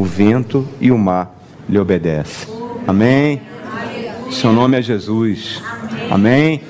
o 0.00 0.04
vento 0.04 0.66
e 0.80 0.90
o 0.90 0.96
mar 0.96 1.30
lhe 1.68 1.78
obedecem. 1.78 2.48
Amém? 2.86 3.42
Seu 4.30 4.50
nome 4.50 4.78
é 4.78 4.80
Jesus. 4.80 5.62
Amém? 6.10 6.62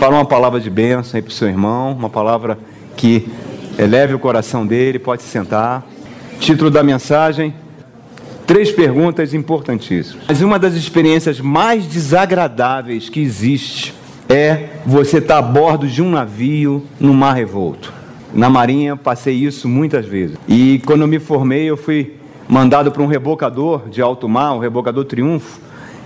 Fala 0.00 0.16
uma 0.16 0.24
palavra 0.24 0.58
de 0.58 0.68
bênção 0.68 1.16
aí 1.16 1.22
para 1.22 1.30
o 1.30 1.32
seu 1.32 1.46
irmão, 1.46 1.92
uma 1.92 2.10
palavra 2.10 2.58
que 2.96 3.28
eleve 3.78 4.14
o 4.14 4.18
coração 4.18 4.66
dele, 4.66 4.98
pode 4.98 5.22
se 5.22 5.28
sentar. 5.28 5.86
Título 6.40 6.72
da 6.72 6.82
mensagem: 6.82 7.54
Três 8.48 8.72
perguntas 8.72 9.32
importantíssimas. 9.32 10.24
Mas 10.26 10.42
uma 10.42 10.58
das 10.58 10.74
experiências 10.74 11.40
mais 11.40 11.86
desagradáveis 11.86 13.08
que 13.08 13.20
existe 13.20 13.94
é 14.28 14.70
você 14.84 15.18
estar 15.18 15.38
a 15.38 15.42
bordo 15.42 15.86
de 15.86 16.02
um 16.02 16.10
navio 16.10 16.84
no 16.98 17.14
mar 17.14 17.34
revolto. 17.34 17.92
Na 18.34 18.50
Marinha 18.50 18.96
passei 18.96 19.36
isso 19.36 19.68
muitas 19.68 20.04
vezes. 20.04 20.36
E 20.48 20.82
quando 20.84 21.06
me 21.06 21.20
formei, 21.20 21.70
eu 21.70 21.76
fui 21.76 22.16
mandado 22.52 22.92
para 22.92 23.02
um 23.02 23.06
rebocador 23.06 23.88
de 23.88 24.02
alto 24.02 24.28
mar, 24.28 24.52
um 24.52 24.58
rebocador 24.58 25.06
Triunfo, 25.06 25.58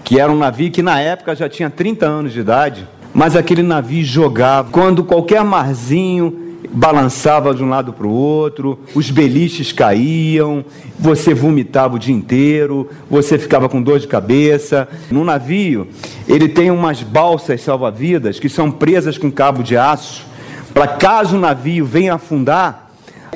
que 0.04 0.20
era 0.20 0.30
um 0.30 0.38
navio 0.38 0.70
que 0.70 0.80
na 0.80 1.00
época 1.00 1.34
já 1.34 1.48
tinha 1.48 1.68
30 1.68 2.06
anos 2.06 2.32
de 2.32 2.38
idade, 2.38 2.86
mas 3.12 3.34
aquele 3.34 3.64
navio 3.64 4.04
jogava. 4.04 4.70
Quando 4.70 5.02
qualquer 5.02 5.42
marzinho 5.42 6.60
balançava 6.70 7.52
de 7.52 7.64
um 7.64 7.68
lado 7.68 7.92
para 7.92 8.06
o 8.06 8.12
outro, 8.12 8.78
os 8.94 9.10
beliches 9.10 9.72
caíam, 9.72 10.64
você 10.96 11.34
vomitava 11.34 11.96
o 11.96 11.98
dia 11.98 12.14
inteiro, 12.14 12.88
você 13.10 13.40
ficava 13.40 13.68
com 13.68 13.82
dor 13.82 13.98
de 13.98 14.06
cabeça. 14.06 14.86
No 15.10 15.24
navio, 15.24 15.88
ele 16.28 16.48
tem 16.48 16.70
umas 16.70 17.02
balsas 17.02 17.60
salva-vidas 17.60 18.38
que 18.38 18.48
são 18.48 18.70
presas 18.70 19.18
com 19.18 19.32
cabo 19.32 19.64
de 19.64 19.76
aço, 19.76 20.24
para 20.72 20.86
caso 20.86 21.36
o 21.36 21.40
navio 21.40 21.84
venha 21.84 22.14
afundar, 22.14 22.85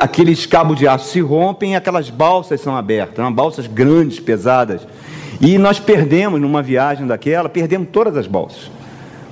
aqueles 0.00 0.46
cabos 0.46 0.78
de 0.78 0.88
aço 0.88 1.10
se 1.10 1.20
rompem 1.20 1.72
e 1.72 1.76
aquelas 1.76 2.08
balsas 2.08 2.60
são 2.62 2.74
abertas, 2.74 3.32
balsas 3.32 3.66
grandes, 3.66 4.18
pesadas. 4.18 4.86
E 5.40 5.58
nós 5.58 5.78
perdemos 5.78 6.40
numa 6.40 6.62
viagem 6.62 7.06
daquela, 7.06 7.48
perdemos 7.48 7.88
todas 7.92 8.16
as 8.16 8.26
balsas. 8.26 8.70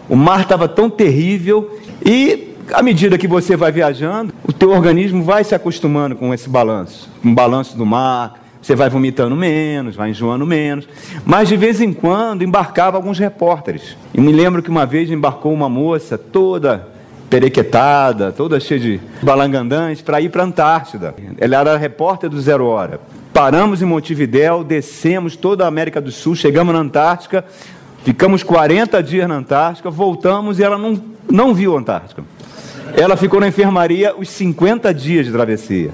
O 0.08 0.14
mar 0.14 0.42
estava 0.42 0.68
tão 0.68 0.90
terrível 0.90 1.78
e 2.04 2.54
à 2.72 2.82
medida 2.82 3.16
que 3.16 3.26
você 3.26 3.56
vai 3.56 3.72
viajando, 3.72 4.32
o 4.46 4.52
teu 4.52 4.70
organismo 4.70 5.24
vai 5.24 5.42
se 5.42 5.54
acostumando 5.54 6.14
com 6.14 6.34
esse 6.34 6.48
balanço, 6.50 7.08
com 7.22 7.30
o 7.30 7.34
balanço 7.34 7.76
do 7.76 7.86
mar, 7.86 8.44
você 8.60 8.74
vai 8.74 8.90
vomitando 8.90 9.34
menos, 9.34 9.96
vai 9.96 10.10
enjoando 10.10 10.46
menos. 10.46 10.86
Mas 11.24 11.48
de 11.48 11.56
vez 11.56 11.80
em 11.80 11.94
quando 11.94 12.42
embarcava 12.42 12.98
alguns 12.98 13.18
repórteres. 13.18 13.96
E 14.12 14.20
me 14.20 14.32
lembro 14.32 14.62
que 14.62 14.68
uma 14.68 14.84
vez 14.84 15.10
embarcou 15.10 15.52
uma 15.52 15.68
moça 15.68 16.18
toda 16.18 16.97
perequetada, 17.28 18.32
toda 18.32 18.58
cheia 18.58 18.80
de 18.80 19.00
balangandãs, 19.22 20.00
para 20.00 20.20
ir 20.20 20.30
para 20.30 20.42
a 20.42 20.46
Antártida. 20.46 21.14
Ela 21.38 21.60
era 21.60 21.76
repórter 21.76 22.30
do 22.30 22.40
Zero 22.40 22.66
Hora. 22.66 23.00
Paramos 23.32 23.82
em 23.82 23.84
Montevidéu, 23.84 24.64
descemos 24.64 25.36
toda 25.36 25.64
a 25.64 25.68
América 25.68 26.00
do 26.00 26.10
Sul, 26.10 26.34
chegamos 26.34 26.74
na 26.74 26.80
Antártica, 26.80 27.44
ficamos 28.02 28.42
40 28.42 29.02
dias 29.02 29.28
na 29.28 29.36
Antártica, 29.36 29.90
voltamos 29.90 30.58
e 30.58 30.64
ela 30.64 30.78
não, 30.78 31.00
não 31.30 31.54
viu 31.54 31.76
a 31.76 31.80
Antártica. 31.80 32.24
Ela 32.96 33.16
ficou 33.16 33.38
na 33.38 33.48
enfermaria 33.48 34.14
os 34.16 34.30
50 34.30 34.92
dias 34.94 35.26
de 35.26 35.32
travessia. 35.32 35.90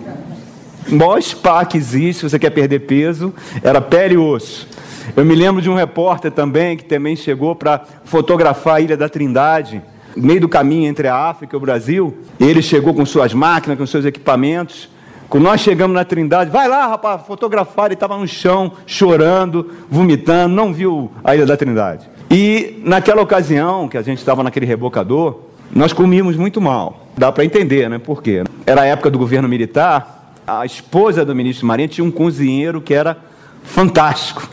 O 0.89 0.95
maior 0.95 1.21
spa 1.21 1.65
que 1.65 1.77
existe, 1.77 2.21
se 2.21 2.31
você 2.31 2.39
quer 2.39 2.51
perder 2.51 2.81
peso, 2.81 3.35
era 3.63 3.81
pele 3.81 4.15
e 4.15 4.19
osso. 4.19 4.69
Eu 5.17 5.25
me 5.25 5.35
lembro 5.35 5.61
de 5.61 5.69
um 5.69 5.75
repórter 5.75 6.31
também 6.31 6.77
que 6.77 6.85
também 6.85 7.17
chegou 7.17 7.55
para 7.55 7.85
fotografar 8.05 8.77
a 8.77 8.81
Ilha 8.81 8.97
da 8.97 9.09
Trindade 9.09 9.83
meio 10.17 10.41
do 10.41 10.49
caminho 10.49 10.89
entre 10.89 11.09
a 11.09 11.17
África 11.17 11.55
e 11.55 11.59
o 11.59 11.61
Brasil. 11.61 12.17
Ele 12.39 12.63
chegou 12.63 12.95
com 12.95 13.05
suas 13.05 13.33
máquinas, 13.35 13.79
com 13.79 13.87
seus 13.87 14.05
equipamentos. 14.05 14.89
Quando 15.29 15.45
nós 15.45 15.61
chegamos 15.61 15.95
na 15.95 16.05
Trindade, 16.05 16.51
vai 16.51 16.69
lá, 16.69 16.87
rapaz, 16.87 17.23
fotografar. 17.27 17.87
Ele 17.87 17.95
estava 17.95 18.17
no 18.17 18.29
chão, 18.29 18.73
chorando, 18.87 19.73
vomitando, 19.91 20.55
não 20.55 20.73
viu 20.73 21.11
a 21.23 21.35
Ilha 21.35 21.47
da 21.47 21.57
Trindade. 21.57 22.09
E 22.31 22.81
naquela 22.85 23.23
ocasião 23.23 23.89
que 23.89 23.97
a 23.97 24.03
gente 24.03 24.19
estava 24.19 24.43
naquele 24.43 24.67
rebocador, 24.67 25.41
nós 25.75 25.93
comíamos 25.93 26.37
muito 26.37 26.61
mal. 26.61 27.09
Dá 27.17 27.31
para 27.33 27.45
entender, 27.45 27.89
né? 27.89 27.99
Por 27.99 28.23
quê? 28.23 28.45
Era 28.67 28.83
a 28.83 28.87
época 28.87 29.11
do 29.11 29.19
governo 29.19 29.49
militar. 29.49 30.33
A 30.47 30.67
esposa 30.67 31.25
do 31.25 31.35
ministro 31.35 31.67
Marinho 31.67 31.89
tinha 31.89 32.05
um 32.05 32.11
cozinheiro 32.11 32.81
que 32.81 32.93
era 32.93 33.17
fantástico. 33.63 34.49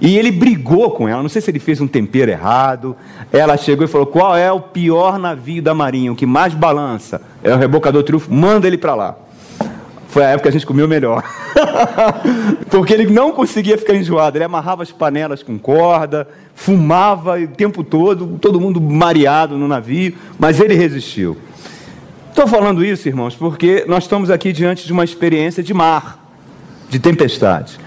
E 0.00 0.16
ele 0.16 0.30
brigou 0.30 0.90
com 0.92 1.06
ela, 1.06 1.22
não 1.22 1.28
sei 1.28 1.42
se 1.42 1.50
ele 1.50 1.58
fez 1.58 1.80
um 1.80 1.86
tempero 1.86 2.30
errado. 2.30 2.96
Ela 3.32 3.56
chegou 3.56 3.84
e 3.84 3.88
falou: 3.88 4.06
qual 4.06 4.36
é 4.36 4.50
o 4.50 4.60
pior 4.60 5.18
navio 5.18 5.62
da 5.62 5.74
Marinha, 5.74 6.10
o 6.12 6.16
que 6.16 6.24
mais 6.24 6.54
balança? 6.54 7.20
É 7.42 7.52
o 7.52 7.58
rebocador 7.58 8.02
triunfo, 8.02 8.32
manda 8.32 8.66
ele 8.66 8.78
para 8.78 8.94
lá. 8.94 9.16
Foi 10.08 10.24
a 10.24 10.30
época 10.30 10.42
que 10.42 10.48
a 10.48 10.52
gente 10.52 10.66
comeu 10.66 10.88
melhor. 10.88 11.22
Porque 12.68 12.92
ele 12.92 13.06
não 13.06 13.30
conseguia 13.30 13.78
ficar 13.78 13.94
enjoado. 13.94 14.36
Ele 14.36 14.44
amarrava 14.44 14.82
as 14.82 14.90
panelas 14.90 15.40
com 15.40 15.56
corda, 15.56 16.26
fumava 16.52 17.38
o 17.38 17.46
tempo 17.46 17.84
todo, 17.84 18.38
todo 18.40 18.60
mundo 18.60 18.80
mareado 18.80 19.56
no 19.56 19.68
navio, 19.68 20.14
mas 20.36 20.58
ele 20.58 20.74
resistiu. 20.74 21.36
Estou 22.28 22.46
falando 22.46 22.84
isso, 22.84 23.06
irmãos, 23.06 23.36
porque 23.36 23.84
nós 23.86 24.04
estamos 24.04 24.30
aqui 24.30 24.52
diante 24.52 24.84
de 24.84 24.92
uma 24.92 25.04
experiência 25.04 25.62
de 25.62 25.72
mar, 25.72 26.19
de 26.90 26.98
tempestade. 26.98 27.78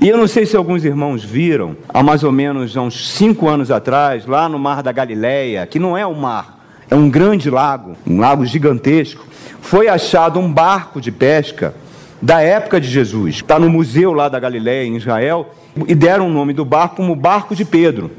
E 0.00 0.08
eu 0.08 0.16
não 0.16 0.28
sei 0.28 0.46
se 0.46 0.56
alguns 0.56 0.84
irmãos 0.84 1.24
viram, 1.24 1.76
há 1.88 2.02
mais 2.02 2.22
ou 2.22 2.30
menos 2.30 2.76
uns 2.76 3.10
cinco 3.10 3.48
anos 3.48 3.70
atrás, 3.70 4.26
lá 4.26 4.48
no 4.48 4.58
Mar 4.58 4.82
da 4.82 4.92
Galileia, 4.92 5.66
que 5.66 5.78
não 5.78 5.96
é 5.96 6.06
um 6.06 6.14
mar, 6.14 6.58
é 6.90 6.94
um 6.94 7.10
grande 7.10 7.50
lago, 7.50 7.96
um 8.06 8.20
lago 8.20 8.44
gigantesco, 8.46 9.26
foi 9.60 9.88
achado 9.88 10.38
um 10.38 10.52
barco 10.52 11.00
de 11.00 11.10
pesca 11.10 11.74
da 12.20 12.40
época 12.40 12.80
de 12.80 12.88
Jesus. 12.88 13.36
Está 13.36 13.58
no 13.58 13.68
museu 13.68 14.12
lá 14.12 14.28
da 14.28 14.38
Galileia, 14.38 14.86
em 14.86 14.96
Israel, 14.96 15.54
e 15.86 15.94
deram 15.94 16.28
o 16.28 16.32
nome 16.32 16.52
do 16.52 16.64
barco 16.64 16.96
como 16.96 17.14
Barco 17.14 17.54
de 17.54 17.64
Pedro. 17.64 18.10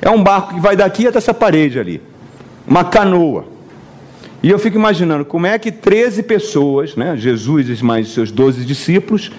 É 0.00 0.10
um 0.10 0.22
barco 0.22 0.54
que 0.54 0.60
vai 0.60 0.76
daqui 0.76 1.06
até 1.06 1.18
essa 1.18 1.32
parede 1.32 1.78
ali, 1.78 2.02
uma 2.66 2.84
canoa. 2.84 3.46
E 4.42 4.50
eu 4.50 4.58
fico 4.58 4.76
imaginando 4.76 5.24
como 5.24 5.46
é 5.46 5.58
que 5.58 5.72
13 5.72 6.22
pessoas, 6.22 6.96
né, 6.96 7.16
Jesus 7.16 7.68
e 7.68 7.82
mais 7.84 8.08
seus 8.08 8.30
12 8.30 8.64
discípulos, 8.64 9.30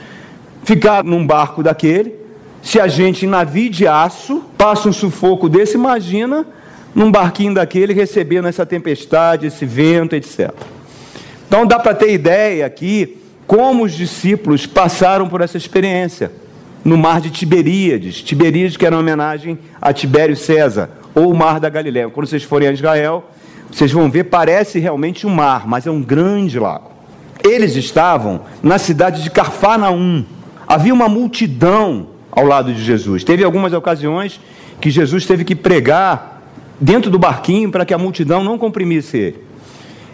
ficar 0.66 1.04
num 1.04 1.26
barco 1.26 1.64
daquele. 1.64 2.16
Se 2.62 2.80
a 2.80 2.88
gente 2.88 3.26
em 3.26 3.30
navio 3.30 3.70
de 3.70 3.88
aço 3.88 4.44
passa 4.58 4.90
um 4.90 4.94
sufoco 4.94 5.48
desse, 5.48 5.76
imagina 5.76 6.46
num 6.94 7.12
barquinho 7.12 7.54
daquele 7.54 7.94
recebendo 7.94 8.48
essa 8.48 8.66
tempestade, 8.66 9.48
esse 9.48 9.66
vento, 9.66 10.16
etc. 10.16 10.52
Então 11.48 11.66
dá 11.66 11.78
para 11.80 11.94
ter 11.94 12.12
ideia 12.12 12.66
aqui 12.66 13.22
como 13.46 13.84
os 13.84 13.94
discípulos 13.94 14.66
passaram 14.66 15.30
por 15.30 15.42
essa 15.42 15.58
experiência 15.58 16.32
no 16.84 16.98
mar 16.98 17.22
de 17.22 17.30
Tiberíades. 17.30 18.24
Tiberíades 18.24 18.76
que 18.76 18.86
era 18.86 18.96
uma 18.96 19.02
homenagem 19.02 19.60
a 19.80 19.94
Tibério 19.94 20.36
César, 20.36 20.90
ou 21.14 21.32
o 21.32 21.36
mar 21.36 21.60
da 21.60 21.70
Galiléia. 21.70 22.10
Quando 22.10 22.28
vocês 22.28 22.44
forem 22.44 22.68
a 22.68 22.72
Israel, 22.72 23.30
vocês 23.72 23.92
vão 23.92 24.10
ver, 24.10 24.26
parece 24.26 24.80
realmente 24.80 25.28
um 25.28 25.30
mar, 25.30 25.68
mas 25.68 25.86
é 25.86 25.92
um 25.92 26.02
grande 26.02 26.58
lago. 26.58 26.92
Eles 27.44 27.76
estavam 27.76 28.42
na 28.64 28.80
cidade 28.80 29.22
de 29.22 29.30
Carfanaum, 29.30 30.26
Havia 30.68 30.94
uma 30.94 31.08
multidão 31.08 32.08
ao 32.32 32.46
lado 32.46 32.74
de 32.74 32.84
Jesus. 32.84 33.24
Teve 33.24 33.44
algumas 33.44 33.74
ocasiões 33.74 34.40
que 34.82 34.90
Jesus 34.90 35.26
teve 35.26 35.44
que 35.44 35.56
pregar 35.56 36.42
dentro 36.80 37.10
do 37.10 37.18
barquinho 37.18 37.72
para 37.72 37.86
que 37.86 37.94
a 37.94 37.98
multidão 37.98 38.44
não 38.44 38.58
comprimisse 38.58 39.18
ele. 39.18 39.46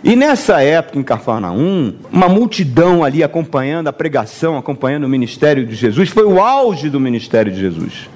E 0.04 0.16
nessa 0.16 0.62
época 0.62 0.98
em 0.98 1.04
Cafarnaum, 1.04 1.94
uma 2.12 2.28
multidão 2.28 3.04
ali 3.04 3.24
acompanhando 3.24 3.88
a 3.88 3.94
pregação, 3.94 4.58
acompanhando 4.58 5.04
o 5.04 5.10
ministério 5.10 5.66
de 5.66 5.76
Jesus, 5.76 6.10
foi 6.10 6.24
o 6.24 6.42
auge 6.42 6.90
do 6.90 7.00
ministério 7.00 7.52
de 7.52 7.60
Jesus. 7.60 8.10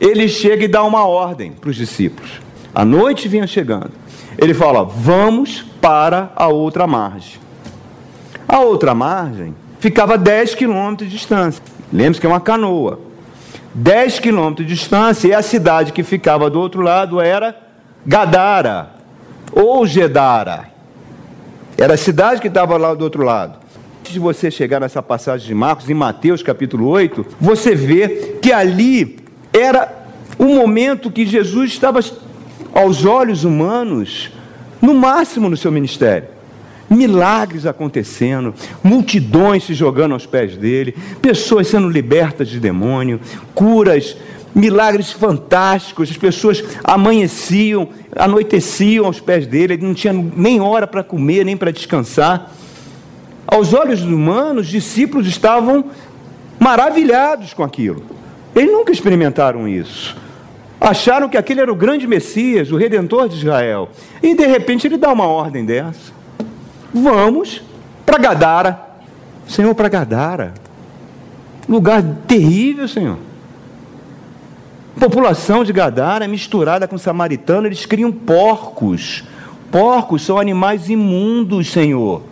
Ele 0.00 0.28
chega 0.28 0.64
e 0.64 0.68
dá 0.68 0.82
uma 0.84 1.06
ordem 1.06 1.52
para 1.52 1.68
os 1.68 1.76
discípulos. 1.76 2.40
A 2.74 2.84
noite 2.84 3.28
vinha 3.28 3.46
chegando. 3.46 3.90
Ele 4.38 4.54
fala: 4.54 4.84
Vamos 4.84 5.64
para 5.80 6.32
a 6.34 6.48
outra 6.48 6.86
margem. 6.86 7.40
A 8.46 8.60
outra 8.60 8.94
margem 8.94 9.54
ficava 9.78 10.18
10 10.18 10.54
quilômetros 10.54 11.08
de 11.08 11.16
distância. 11.16 11.62
Lembre-se 11.92 12.20
que 12.20 12.26
é 12.26 12.30
uma 12.30 12.40
canoa. 12.40 13.00
10 13.74 14.18
quilômetros 14.18 14.66
de 14.66 14.74
distância 14.74 15.28
e 15.28 15.34
a 15.34 15.42
cidade 15.42 15.92
que 15.92 16.02
ficava 16.02 16.50
do 16.50 16.60
outro 16.60 16.80
lado 16.80 17.20
era 17.20 17.56
Gadara 18.06 18.90
ou 19.52 19.86
Gedara. 19.86 20.70
Era 21.76 21.94
a 21.94 21.98
cidade 21.98 22.40
que 22.40 22.48
estava 22.48 22.76
lá 22.76 22.94
do 22.94 23.02
outro 23.02 23.22
lado. 23.22 23.58
Antes 24.00 24.12
de 24.12 24.18
você 24.18 24.50
chegar 24.50 24.80
nessa 24.80 25.02
passagem 25.02 25.46
de 25.46 25.54
Marcos, 25.54 25.88
em 25.88 25.94
Mateus 25.94 26.42
capítulo 26.42 26.88
8, 26.88 27.24
você 27.40 27.74
vê 27.74 28.38
que 28.42 28.52
ali 28.52 29.18
era 29.52 30.06
o 30.38 30.46
momento 30.46 31.10
que 31.10 31.26
Jesus 31.26 31.70
estava, 31.70 32.00
aos 32.72 33.04
olhos 33.04 33.44
humanos, 33.44 34.30
no 34.80 34.94
máximo 34.94 35.48
no 35.48 35.56
seu 35.56 35.70
ministério 35.70 36.37
milagres 36.88 37.66
acontecendo, 37.66 38.54
multidões 38.82 39.64
se 39.64 39.74
jogando 39.74 40.12
aos 40.12 40.26
pés 40.26 40.56
dele, 40.56 40.96
pessoas 41.20 41.68
sendo 41.68 41.88
libertas 41.88 42.48
de 42.48 42.58
demônio, 42.58 43.20
curas, 43.54 44.16
milagres 44.54 45.12
fantásticos, 45.12 46.10
as 46.10 46.16
pessoas 46.16 46.64
amanheciam, 46.82 47.88
anoiteciam 48.16 49.06
aos 49.06 49.20
pés 49.20 49.46
dele, 49.46 49.74
ele 49.74 49.86
não 49.86 49.94
tinha 49.94 50.12
nem 50.12 50.60
hora 50.60 50.86
para 50.86 51.04
comer, 51.04 51.44
nem 51.44 51.56
para 51.56 51.70
descansar. 51.70 52.52
Aos 53.46 53.72
olhos 53.72 54.02
humanos, 54.02 54.66
os 54.66 54.70
discípulos 54.70 55.26
estavam 55.26 55.86
maravilhados 56.58 57.54
com 57.54 57.62
aquilo. 57.62 58.02
Eles 58.54 58.72
nunca 58.72 58.92
experimentaram 58.92 59.68
isso. 59.68 60.16
Acharam 60.80 61.28
que 61.28 61.36
aquele 61.36 61.60
era 61.60 61.72
o 61.72 61.76
grande 61.76 62.06
Messias, 62.06 62.70
o 62.70 62.76
redentor 62.76 63.28
de 63.28 63.36
Israel. 63.36 63.88
E 64.22 64.34
de 64.34 64.46
repente 64.46 64.86
ele 64.86 64.96
dá 64.96 65.12
uma 65.12 65.26
ordem 65.26 65.64
dessa. 65.64 66.17
Vamos 66.92 67.62
para 68.04 68.18
Gadara. 68.18 68.80
Senhor, 69.46 69.74
para 69.74 69.88
Gadara. 69.88 70.54
Lugar 71.68 72.02
terrível, 72.26 72.88
Senhor. 72.88 73.18
A 74.96 75.00
população 75.00 75.62
de 75.62 75.72
Gadara 75.72 76.24
é 76.24 76.28
misturada 76.28 76.88
com 76.88 76.98
samaritano, 76.98 77.66
eles 77.68 77.86
criam 77.86 78.10
porcos. 78.10 79.22
Porcos 79.70 80.22
são 80.22 80.38
animais 80.38 80.88
imundos, 80.88 81.70
Senhor. 81.70 82.22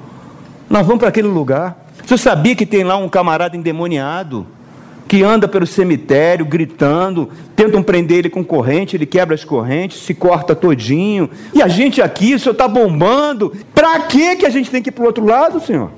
Nós 0.68 0.84
vamos 0.86 0.98
para 0.98 1.10
aquele 1.10 1.28
lugar. 1.28 1.86
Você 2.04 2.18
sabia 2.18 2.56
que 2.56 2.66
tem 2.66 2.82
lá 2.82 2.96
um 2.96 3.08
camarada 3.08 3.56
endemoniado? 3.56 4.46
Que 5.08 5.22
anda 5.22 5.46
pelo 5.46 5.66
cemitério 5.66 6.44
gritando, 6.44 7.30
tentam 7.54 7.82
prender 7.82 8.18
ele 8.18 8.30
com 8.30 8.44
corrente, 8.44 8.96
ele 8.96 9.06
quebra 9.06 9.34
as 9.34 9.44
correntes, 9.44 10.02
se 10.02 10.14
corta 10.14 10.54
todinho. 10.54 11.30
E 11.54 11.62
a 11.62 11.68
gente 11.68 12.02
aqui, 12.02 12.34
o 12.34 12.38
senhor 12.38 12.52
está 12.52 12.66
bombando. 12.66 13.52
Para 13.74 14.00
que 14.00 14.44
a 14.44 14.50
gente 14.50 14.70
tem 14.70 14.82
que 14.82 14.88
ir 14.88 14.92
para 14.92 15.04
o 15.04 15.06
outro 15.06 15.24
lado, 15.24 15.60
senhor? 15.60 15.90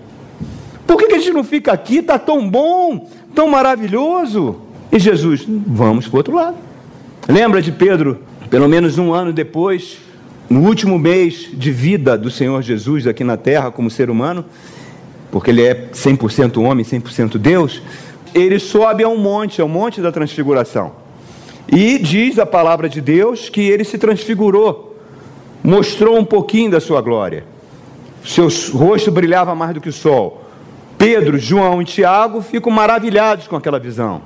Por 0.87 0.97
que, 0.97 1.07
que 1.07 1.15
a 1.15 1.19
gente 1.19 1.33
não 1.33 1.45
fica 1.45 1.73
aqui? 1.73 1.99
Está 1.99 2.19
tão 2.19 2.49
bom, 2.49 3.09
tão 3.35 3.49
maravilhoso. 3.49 4.57
E 4.93 4.99
Jesus, 4.99 5.45
vamos 5.47 6.07
para 6.07 6.15
o 6.15 6.19
outro 6.19 6.35
lado. 6.35 6.57
Lembra 7.27 7.61
de 7.61 7.73
Pedro, 7.73 8.21
pelo 8.49 8.69
menos 8.69 8.99
um 8.99 9.13
ano 9.13 9.33
depois, 9.33 9.99
no 10.49 10.61
último 10.61 10.99
mês 10.99 11.51
de 11.53 11.71
vida 11.71 12.17
do 12.17 12.31
Senhor 12.31 12.63
Jesus 12.63 13.07
aqui 13.07 13.23
na 13.23 13.37
terra 13.37 13.71
como 13.71 13.91
ser 13.91 14.09
humano, 14.09 14.45
porque 15.31 15.51
ele 15.51 15.63
é 15.63 15.89
100% 15.93 16.63
homem, 16.63 16.85
100% 16.85 17.37
Deus 17.37 17.83
ele 18.35 18.59
sobe 18.59 19.05
a 19.05 19.09
um 19.09 19.19
monte, 19.19 19.61
ao 19.61 19.69
monte 19.69 20.01
da 20.01 20.13
transfiguração. 20.13 20.93
E 21.71 21.99
diz 21.99 22.39
a 22.39 22.47
palavra 22.47 22.89
de 22.89 23.01
Deus 23.01 23.49
que 23.49 23.61
ele 23.61 23.85
se 23.85 23.99
transfigurou, 23.99 24.97
mostrou 25.63 26.19
um 26.19 26.25
pouquinho 26.25 26.71
da 26.71 26.81
sua 26.81 27.01
glória. 27.01 27.45
Seu 28.25 28.49
rosto 28.73 29.11
brilhava 29.11 29.55
mais 29.55 29.75
do 29.75 29.81
que 29.81 29.89
o 29.89 29.93
sol. 29.93 30.45
Pedro, 30.97 31.39
João 31.39 31.81
e 31.81 31.85
Tiago 31.85 32.43
ficam 32.43 32.73
maravilhados 32.73 33.47
com 33.47 33.57
aquela 33.57 33.79
visão. 33.79 34.23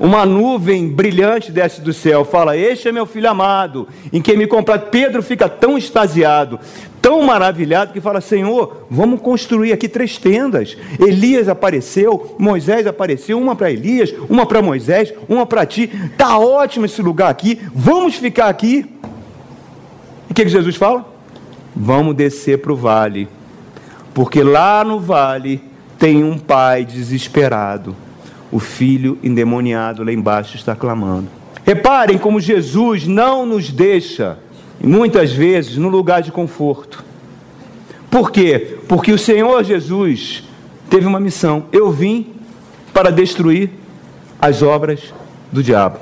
Uma 0.00 0.24
nuvem 0.26 0.88
brilhante 0.88 1.52
desce 1.52 1.80
do 1.80 1.92
céu, 1.92 2.24
fala: 2.24 2.56
Este 2.56 2.88
é 2.88 2.92
meu 2.92 3.06
filho 3.06 3.28
amado, 3.28 3.86
em 4.12 4.20
quem 4.20 4.36
me 4.36 4.46
comprar. 4.46 4.78
Pedro 4.78 5.22
fica 5.22 5.48
tão 5.48 5.76
extasiado, 5.76 6.58
tão 7.00 7.22
maravilhado 7.22 7.92
que 7.92 8.00
fala: 8.00 8.20
Senhor, 8.20 8.86
vamos 8.90 9.20
construir 9.20 9.72
aqui 9.72 9.88
três 9.88 10.16
tendas. 10.18 10.76
Elias 10.98 11.48
apareceu, 11.48 12.34
Moisés 12.38 12.86
apareceu, 12.86 13.38
uma 13.38 13.54
para 13.54 13.70
Elias, 13.70 14.12
uma 14.28 14.46
para 14.46 14.62
Moisés, 14.62 15.12
uma 15.28 15.46
para 15.46 15.66
ti. 15.66 15.90
Tá 16.16 16.38
ótimo 16.38 16.86
esse 16.86 17.02
lugar 17.02 17.30
aqui, 17.30 17.60
vamos 17.74 18.16
ficar 18.16 18.48
aqui. 18.48 18.86
E 20.28 20.32
o 20.32 20.34
que, 20.34 20.44
que 20.44 20.50
Jesus 20.50 20.76
fala? 20.76 21.06
Vamos 21.76 22.16
descer 22.16 22.58
para 22.58 22.72
o 22.72 22.76
vale, 22.76 23.28
porque 24.14 24.42
lá 24.42 24.82
no 24.82 24.98
vale 24.98 25.62
tem 25.98 26.24
um 26.24 26.38
pai 26.38 26.84
desesperado. 26.84 27.94
O 28.52 28.60
filho 28.60 29.18
endemoniado 29.22 30.04
lá 30.04 30.12
embaixo 30.12 30.54
está 30.54 30.76
clamando. 30.76 31.28
Reparem 31.64 32.18
como 32.18 32.40
Jesus 32.40 33.06
não 33.06 33.44
nos 33.46 33.70
deixa 33.70 34.38
muitas 34.78 35.32
vezes 35.32 35.76
no 35.76 35.88
lugar 35.88 36.22
de 36.22 36.30
conforto. 36.30 37.02
Por 38.10 38.30
quê? 38.30 38.76
Porque 38.86 39.10
o 39.10 39.18
Senhor 39.18 39.64
Jesus 39.64 40.44
teve 40.90 41.06
uma 41.06 41.18
missão. 41.18 41.64
Eu 41.72 41.90
vim 41.90 42.26
para 42.92 43.10
destruir 43.10 43.70
as 44.38 44.62
obras 44.62 45.14
do 45.50 45.62
diabo. 45.62 45.98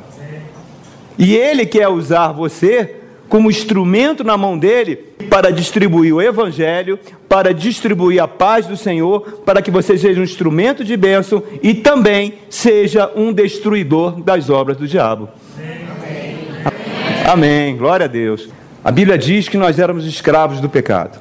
E 1.17 1.37
ele 1.37 1.65
quer 1.67 1.89
usar 1.89 2.33
você 2.33 3.00
como 3.31 3.49
instrumento 3.49 4.25
na 4.25 4.37
mão 4.37 4.59
dele 4.59 4.97
para 5.31 5.53
distribuir 5.53 6.13
o 6.13 6.21
evangelho, 6.21 6.99
para 7.29 7.55
distribuir 7.55 8.21
a 8.21 8.27
paz 8.27 8.67
do 8.67 8.77
Senhor, 8.77 9.43
para 9.47 9.63
que 9.63 9.71
você 9.71 9.97
seja 9.97 10.21
um 10.21 10.25
instrumento 10.25 10.85
de 10.85 10.97
bênção 10.97 11.41
e 11.63 11.73
também 11.73 12.35
seja 12.51 13.09
um 13.15 13.33
destruidor 13.33 14.21
das 14.21 14.51
obras 14.51 14.77
do 14.77 14.87
diabo. 14.87 15.29
Amém. 15.57 16.39
Amém. 17.25 17.77
Glória 17.77 18.07
a 18.07 18.09
Deus. 18.09 18.49
A 18.83 18.91
Bíblia 18.91 19.17
diz 19.17 19.49
que 19.49 19.57
nós 19.57 19.79
éramos 19.79 20.05
escravos 20.05 20.61
do 20.61 20.69
pecado 20.69 21.21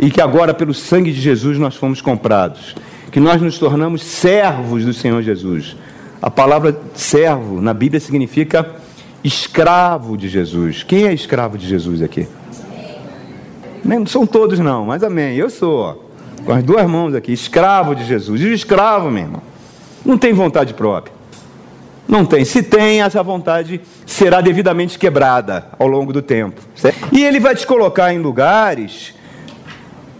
e 0.00 0.10
que 0.10 0.20
agora, 0.20 0.52
pelo 0.52 0.74
sangue 0.74 1.12
de 1.12 1.20
Jesus, 1.20 1.56
nós 1.56 1.76
fomos 1.76 2.00
comprados, 2.00 2.74
que 3.12 3.20
nós 3.20 3.40
nos 3.40 3.58
tornamos 3.58 4.02
servos 4.02 4.84
do 4.84 4.92
Senhor 4.92 5.22
Jesus. 5.22 5.76
A 6.20 6.30
palavra 6.30 6.76
servo 6.94 7.60
na 7.60 7.72
Bíblia 7.72 8.00
significa 8.00 8.81
escravo 9.24 10.16
de 10.16 10.28
Jesus. 10.28 10.82
Quem 10.82 11.06
é 11.06 11.12
escravo 11.12 11.56
de 11.56 11.66
Jesus 11.66 12.02
aqui? 12.02 12.26
Não 13.84 14.06
são 14.06 14.26
todos, 14.26 14.58
não, 14.58 14.86
mas 14.86 15.02
amém. 15.02 15.36
Eu 15.36 15.50
sou, 15.50 15.78
ó, 15.78 15.96
com 16.44 16.52
as 16.52 16.62
duas 16.62 16.88
mãos 16.88 17.14
aqui, 17.14 17.32
escravo 17.32 17.94
de 17.94 18.04
Jesus. 18.04 18.40
E 18.40 18.44
o 18.46 18.52
escravo, 18.52 19.10
meu 19.10 19.24
irmão, 19.24 19.42
não 20.04 20.16
tem 20.18 20.32
vontade 20.32 20.74
própria. 20.74 21.12
Não 22.08 22.24
tem. 22.24 22.44
Se 22.44 22.62
tem, 22.62 23.00
essa 23.00 23.22
vontade 23.22 23.80
será 24.04 24.40
devidamente 24.40 24.98
quebrada 24.98 25.66
ao 25.78 25.86
longo 25.86 26.12
do 26.12 26.20
tempo. 26.20 26.60
Certo? 26.74 27.08
E 27.12 27.24
ele 27.24 27.40
vai 27.40 27.54
te 27.54 27.66
colocar 27.66 28.12
em 28.12 28.18
lugares 28.18 29.14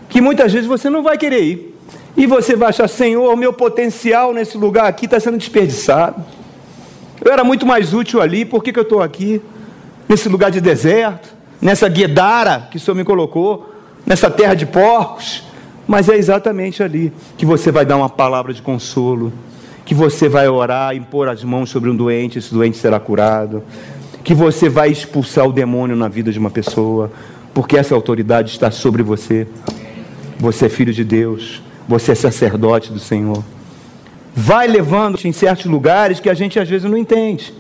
que 0.09 0.21
muitas 0.21 0.53
vezes 0.53 0.67
você 0.67 0.89
não 0.89 1.03
vai 1.03 1.19
querer 1.19 1.43
ir. 1.43 1.79
E 2.17 2.27
você 2.27 2.55
vai 2.55 2.69
achar, 2.69 2.89
Senhor, 2.89 3.35
meu 3.37 3.53
potencial 3.53 4.33
nesse 4.33 4.57
lugar 4.57 4.87
aqui 4.87 5.07
está 5.07 5.19
sendo 5.19 5.39
desperdiçado. 5.39 6.23
Eu 7.21 7.33
era 7.33 7.45
muito 7.45 7.67
mais 7.67 7.93
útil 7.93 8.21
ali, 8.21 8.45
por 8.45 8.63
que, 8.63 8.73
que 8.73 8.79
eu 8.79 8.85
estou 8.85 9.03
aqui? 9.03 9.41
Nesse 10.09 10.29
lugar 10.29 10.51
de 10.51 10.61
deserto, 10.61 11.29
nessa 11.61 11.89
guedara 11.89 12.69
que 12.71 12.77
o 12.77 12.81
Senhor 12.81 12.97
me 12.97 13.05
colocou, 13.05 13.73
nessa 14.05 14.31
terra 14.31 14.55
de 14.55 14.67
porcos. 14.67 15.45
Mas 15.87 16.09
é 16.09 16.17
exatamente 16.17 16.83
ali 16.83 17.13
que 17.37 17.45
você 17.45 17.71
vai 17.71 17.85
dar 17.85 17.97
uma 17.97 18.09
palavra 18.09 18.53
de 18.53 18.63
consolo 18.63 19.33
que 19.85 19.95
você 19.95 20.29
vai 20.29 20.49
orar, 20.49 20.95
impor 20.95 21.29
as 21.29 21.43
mãos 21.43 21.71
sobre 21.71 21.91
um 21.91 21.97
doente, 21.97 22.39
esse 22.39 22.53
doente 22.53 22.77
será 22.77 23.01
curado, 23.01 23.63
que 24.23 24.35
você 24.35 24.69
vai 24.69 24.91
expulsar 24.91 25.47
o 25.47 25.53
demônio 25.53 25.97
na 25.97 26.09
vida 26.09 26.31
de 26.31 26.39
uma 26.39 26.51
pessoa, 26.51 27.11
porque 27.53 27.77
essa 27.77 27.95
autoridade 27.95 28.51
está 28.51 28.71
sobre 28.71 29.03
você. 29.03 29.47
Você 30.39 30.67
é 30.67 30.69
filho 30.69 30.93
de 30.93 31.05
Deus, 31.05 31.63
você 31.89 32.13
é 32.13 32.15
sacerdote 32.15 32.93
do 32.93 32.99
Senhor. 32.99 33.43
Vai 34.35 34.67
levando 34.67 35.19
em 35.25 35.33
certos 35.33 35.67
lugares 35.67 36.21
que 36.21 36.31
a 36.31 36.35
gente 36.35 36.59
às 36.59 36.69
vezes 36.69 36.89
não 36.91 36.97
entende. 36.97 37.53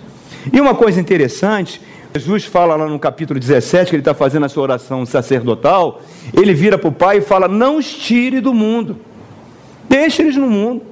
E 0.52 0.60
uma 0.60 0.74
coisa 0.74 1.00
interessante, 1.00 1.80
Jesus 2.14 2.44
fala 2.44 2.76
lá 2.76 2.86
no 2.86 2.98
capítulo 2.98 3.38
17, 3.38 3.90
que 3.90 3.96
ele 3.96 4.00
está 4.00 4.14
fazendo 4.14 4.44
a 4.46 4.48
sua 4.48 4.62
oração 4.62 5.06
sacerdotal, 5.06 6.00
ele 6.34 6.52
vira 6.52 6.76
para 6.76 6.88
o 6.88 6.92
pai 6.92 7.18
e 7.18 7.22
fala: 7.22 7.48
Não 7.48 7.76
os 7.76 7.92
tire 7.92 8.40
do 8.40 8.52
mundo, 8.52 8.96
deixe 9.88 10.22
eles 10.22 10.36
no 10.36 10.48
mundo. 10.48 10.82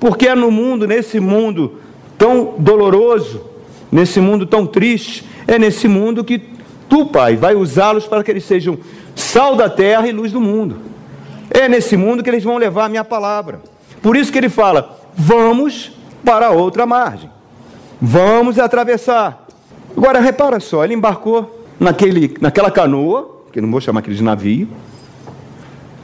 Porque 0.00 0.26
é 0.26 0.34
no 0.34 0.50
mundo, 0.50 0.86
nesse 0.86 1.20
mundo 1.20 1.78
tão 2.18 2.54
doloroso, 2.58 3.44
nesse 3.90 4.20
mundo 4.20 4.44
tão 4.44 4.66
triste, 4.66 5.24
é 5.46 5.58
nesse 5.58 5.86
mundo 5.86 6.24
que 6.24 6.40
tu, 6.88 7.06
Pai, 7.06 7.36
vai 7.36 7.54
usá-los 7.54 8.06
para 8.06 8.24
que 8.24 8.30
eles 8.30 8.44
sejam 8.44 8.78
sal 9.14 9.54
da 9.54 9.70
terra 9.70 10.08
e 10.08 10.12
luz 10.12 10.32
do 10.32 10.40
mundo. 10.40 10.78
É 11.50 11.68
nesse 11.68 11.96
mundo 11.96 12.22
que 12.22 12.30
eles 12.30 12.42
vão 12.42 12.56
levar 12.56 12.86
a 12.86 12.88
minha 12.88 13.04
palavra. 13.04 13.60
Por 14.02 14.16
isso 14.16 14.32
que 14.32 14.38
ele 14.38 14.48
fala: 14.48 15.01
vamos 15.14 15.92
para 16.24 16.50
outra 16.50 16.86
margem. 16.86 17.30
Vamos 18.00 18.58
atravessar. 18.58 19.46
Agora 19.96 20.20
repara 20.20 20.58
só, 20.60 20.84
ele 20.84 20.94
embarcou 20.94 21.66
naquele, 21.78 22.36
naquela 22.40 22.70
canoa, 22.70 23.42
que 23.52 23.60
não 23.60 23.70
vou 23.70 23.80
chamar 23.80 24.00
aquele 24.00 24.16
de 24.16 24.22
navio, 24.22 24.68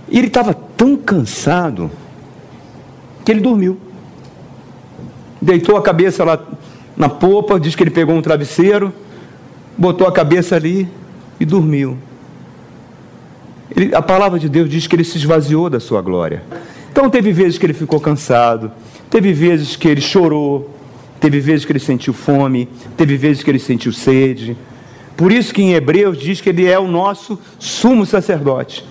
e 0.09 0.19
ele 0.19 0.29
estava 0.29 0.55
tão 0.55 0.97
cansado 0.97 1.91
que 3.25 3.33
ele 3.33 3.41
dormiu 3.41 3.79
deitou 5.41 5.77
a 5.77 5.83
cabeça 5.83 6.25
lá 6.25 6.39
na 6.97 7.09
popa, 7.09 7.59
diz 7.59 7.75
que 7.75 7.83
ele 7.83 7.91
pegou 7.91 8.15
um 8.15 8.23
travesseiro, 8.23 8.93
botou 9.77 10.07
a 10.07 10.13
cabeça 10.13 10.57
ali 10.57 10.89
e 11.39 11.45
dormiu. 11.45 11.97
Ele, 13.75 13.95
a 13.95 14.03
palavra 14.03 14.39
de 14.39 14.49
Deus 14.49 14.69
diz 14.69 14.87
que 14.87 14.97
ele 14.97 15.05
se 15.05 15.19
esvaziou 15.19 15.71
da 15.71 15.79
sua 15.79 16.03
glória. 16.03 16.43
Então 16.99 17.09
teve 17.09 17.31
vezes 17.31 17.59
que 17.59 17.65
ele 17.65 17.75
ficou 17.75 18.01
cansado, 18.01 18.73
teve 19.09 19.33
vezes 19.33 19.77
que 19.77 19.87
ele 19.87 20.01
chorou, 20.01 20.69
teve 21.21 21.39
vezes 21.39 21.65
que 21.65 21.71
ele 21.71 21.79
sentiu 21.79 22.13
fome, 22.13 22.69
teve 22.97 23.17
vezes 23.17 23.41
que 23.41 23.49
ele 23.49 23.61
sentiu 23.61 23.93
sede. 23.93 24.57
Por 25.17 25.31
isso 25.31 25.55
que 25.55 25.63
em 25.63 25.75
Hebreus 25.75 26.19
diz 26.19 26.41
que 26.41 26.49
ele 26.49 26.67
é 26.67 26.77
o 26.77 26.89
nosso 26.89 27.39
sumo 27.57 28.05
sacerdote 28.05 28.85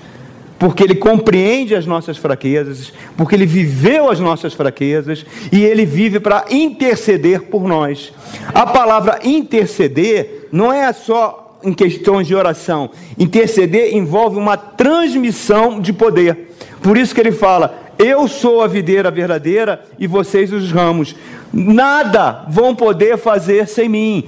porque 0.57 0.81
ele 0.81 0.95
compreende 0.95 1.75
as 1.75 1.85
nossas 1.85 2.17
fraquezas, 2.17 2.91
porque 3.15 3.35
ele 3.35 3.45
viveu 3.45 4.09
as 4.09 4.19
nossas 4.19 4.53
fraquezas 4.53 5.23
e 5.51 5.63
ele 5.63 5.85
vive 5.85 6.19
para 6.19 6.45
interceder 6.49 7.43
por 7.43 7.67
nós. 7.67 8.11
A 8.53 8.65
palavra 8.65 9.19
interceder 9.23 10.47
não 10.51 10.73
é 10.73 10.91
só 10.93 11.59
em 11.63 11.73
questões 11.73 12.25
de 12.25 12.33
oração. 12.33 12.89
Interceder 13.19 13.93
envolve 13.95 14.37
uma 14.37 14.57
transmissão 14.57 15.79
de 15.79 15.93
poder. 15.93 16.55
Por 16.81 16.97
isso 16.97 17.13
que 17.13 17.21
ele 17.21 17.31
fala: 17.31 17.87
Eu 17.98 18.27
sou 18.27 18.62
a 18.62 18.68
videira 18.68 19.10
verdadeira 19.10 19.84
e 19.98 20.06
vocês 20.06 20.54
os 20.54 20.72
ramos. 20.72 21.16
Nada 21.51 22.46
vão 22.48 22.75
poder 22.75 23.18
fazer 23.18 23.68
sem 23.68 23.89
mim. 23.89 24.24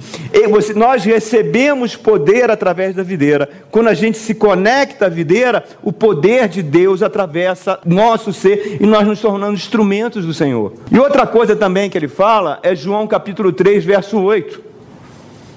Você, 0.50 0.74
nós 0.74 1.04
recebemos 1.04 1.94
poder 1.94 2.50
através 2.50 2.96
da 2.96 3.02
videira. 3.02 3.48
Quando 3.70 3.88
a 3.88 3.94
gente 3.94 4.18
se 4.18 4.34
conecta 4.34 5.06
à 5.06 5.08
videira, 5.08 5.62
o 5.82 5.92
poder 5.92 6.48
de 6.48 6.62
Deus 6.62 7.02
atravessa 7.02 7.78
nosso 7.84 8.32
ser 8.32 8.78
e 8.80 8.86
nós 8.86 9.06
nos 9.06 9.20
tornamos 9.20 9.60
instrumentos 9.60 10.26
do 10.26 10.34
Senhor. 10.34 10.72
E 10.90 10.98
outra 10.98 11.24
coisa 11.26 11.54
também 11.54 11.88
que 11.88 11.96
ele 11.96 12.08
fala 12.08 12.58
é 12.64 12.74
João 12.74 13.06
capítulo 13.06 13.52
3, 13.52 13.84
verso 13.84 14.18
8. 14.18 14.60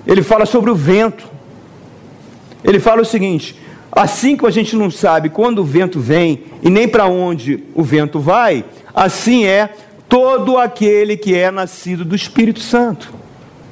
Ele 0.05 0.21
fala 0.21 0.45
sobre 0.45 0.69
o 0.69 0.75
vento. 0.75 1.25
Ele 2.63 2.79
fala 2.79 3.01
o 3.01 3.05
seguinte: 3.05 3.57
Assim 3.95 4.35
como 4.35 4.47
a 4.47 4.51
gente 4.51 4.75
não 4.75 4.89
sabe 4.89 5.29
quando 5.29 5.59
o 5.59 5.63
vento 5.63 5.99
vem 5.99 6.45
e 6.63 6.69
nem 6.69 6.87
para 6.87 7.05
onde 7.05 7.63
o 7.75 7.83
vento 7.83 8.19
vai, 8.19 8.65
assim 8.93 9.45
é 9.45 9.69
todo 10.09 10.57
aquele 10.57 11.15
que 11.15 11.35
é 11.35 11.51
nascido 11.51 12.03
do 12.03 12.15
Espírito 12.15 12.59
Santo. 12.59 13.13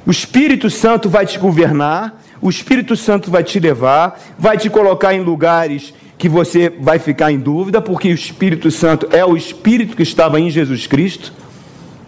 O 0.06 0.10
Espírito 0.10 0.70
Santo 0.70 1.08
vai 1.08 1.26
te 1.26 1.38
governar, 1.38 2.22
o 2.40 2.48
Espírito 2.48 2.96
Santo 2.96 3.30
vai 3.30 3.42
te 3.42 3.58
levar, 3.58 4.20
vai 4.38 4.56
te 4.56 4.70
colocar 4.70 5.12
em 5.12 5.22
lugares 5.22 5.92
que 6.16 6.28
você 6.28 6.68
vai 6.68 7.00
ficar 7.00 7.32
em 7.32 7.38
dúvida, 7.38 7.80
porque 7.80 8.08
o 8.08 8.14
Espírito 8.14 8.70
Santo 8.70 9.08
é 9.10 9.24
o 9.24 9.36
Espírito 9.36 9.96
que 9.96 10.04
estava 10.04 10.38
em 10.38 10.50
Jesus 10.50 10.86
Cristo 10.86 11.32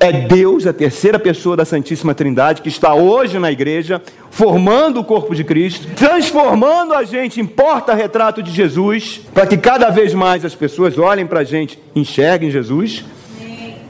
é 0.01 0.13
Deus, 0.13 0.67
a 0.67 0.73
terceira 0.73 1.19
pessoa 1.19 1.57
da 1.57 1.65
Santíssima 1.65 2.15
Trindade, 2.15 2.63
que 2.63 2.69
está 2.69 2.95
hoje 2.95 3.39
na 3.39 3.51
igreja, 3.51 4.03
formando 4.31 5.01
o 5.01 5.05
corpo 5.05 5.35
de 5.35 5.45
Cristo, 5.45 5.89
transformando 5.95 6.95
a 6.95 7.05
gente 7.05 7.41
em 7.41 7.47
porta-retrato 7.47 8.43
de 8.43 8.51
Jesus, 8.51 9.21
para 9.33 9.47
que 9.47 9.57
cada 9.57 9.91
vez 9.91 10.13
mais 10.13 10.45
as 10.45 10.55
pessoas 10.55 10.99
olhem 10.99 11.27
para 11.27 11.41
a 11.41 11.45
gente, 11.45 11.79
enxerguem 11.95 12.51
Jesus. 12.51 13.05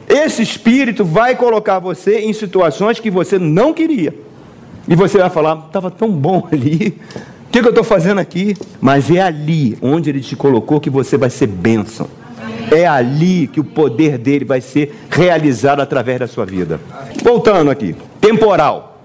Esse 0.08 0.42
Espírito 0.42 1.04
vai 1.04 1.34
colocar 1.34 1.78
você 1.78 2.20
em 2.20 2.32
situações 2.32 3.00
que 3.00 3.10
você 3.10 3.38
não 3.38 3.72
queria. 3.72 4.14
E 4.86 4.94
você 4.94 5.18
vai 5.18 5.30
falar: 5.30 5.64
estava 5.66 5.90
tão 5.90 6.10
bom 6.10 6.46
ali, 6.52 6.98
o 7.48 7.50
que, 7.50 7.60
que 7.60 7.66
eu 7.66 7.70
estou 7.70 7.84
fazendo 7.84 8.18
aqui? 8.18 8.54
Mas 8.80 9.10
é 9.10 9.20
ali 9.20 9.78
onde 9.80 10.10
Ele 10.10 10.20
te 10.20 10.36
colocou 10.36 10.80
que 10.80 10.90
você 10.90 11.16
vai 11.16 11.30
ser 11.30 11.46
bênção. 11.46 12.08
É 12.70 12.86
ali 12.86 13.46
que 13.46 13.60
o 13.60 13.64
poder 13.64 14.18
dele 14.18 14.44
vai 14.44 14.60
ser 14.60 14.94
realizado 15.10 15.80
através 15.80 16.20
da 16.20 16.26
sua 16.26 16.44
vida. 16.44 16.80
Voltando 17.22 17.70
aqui, 17.70 17.94
temporal. 18.20 19.00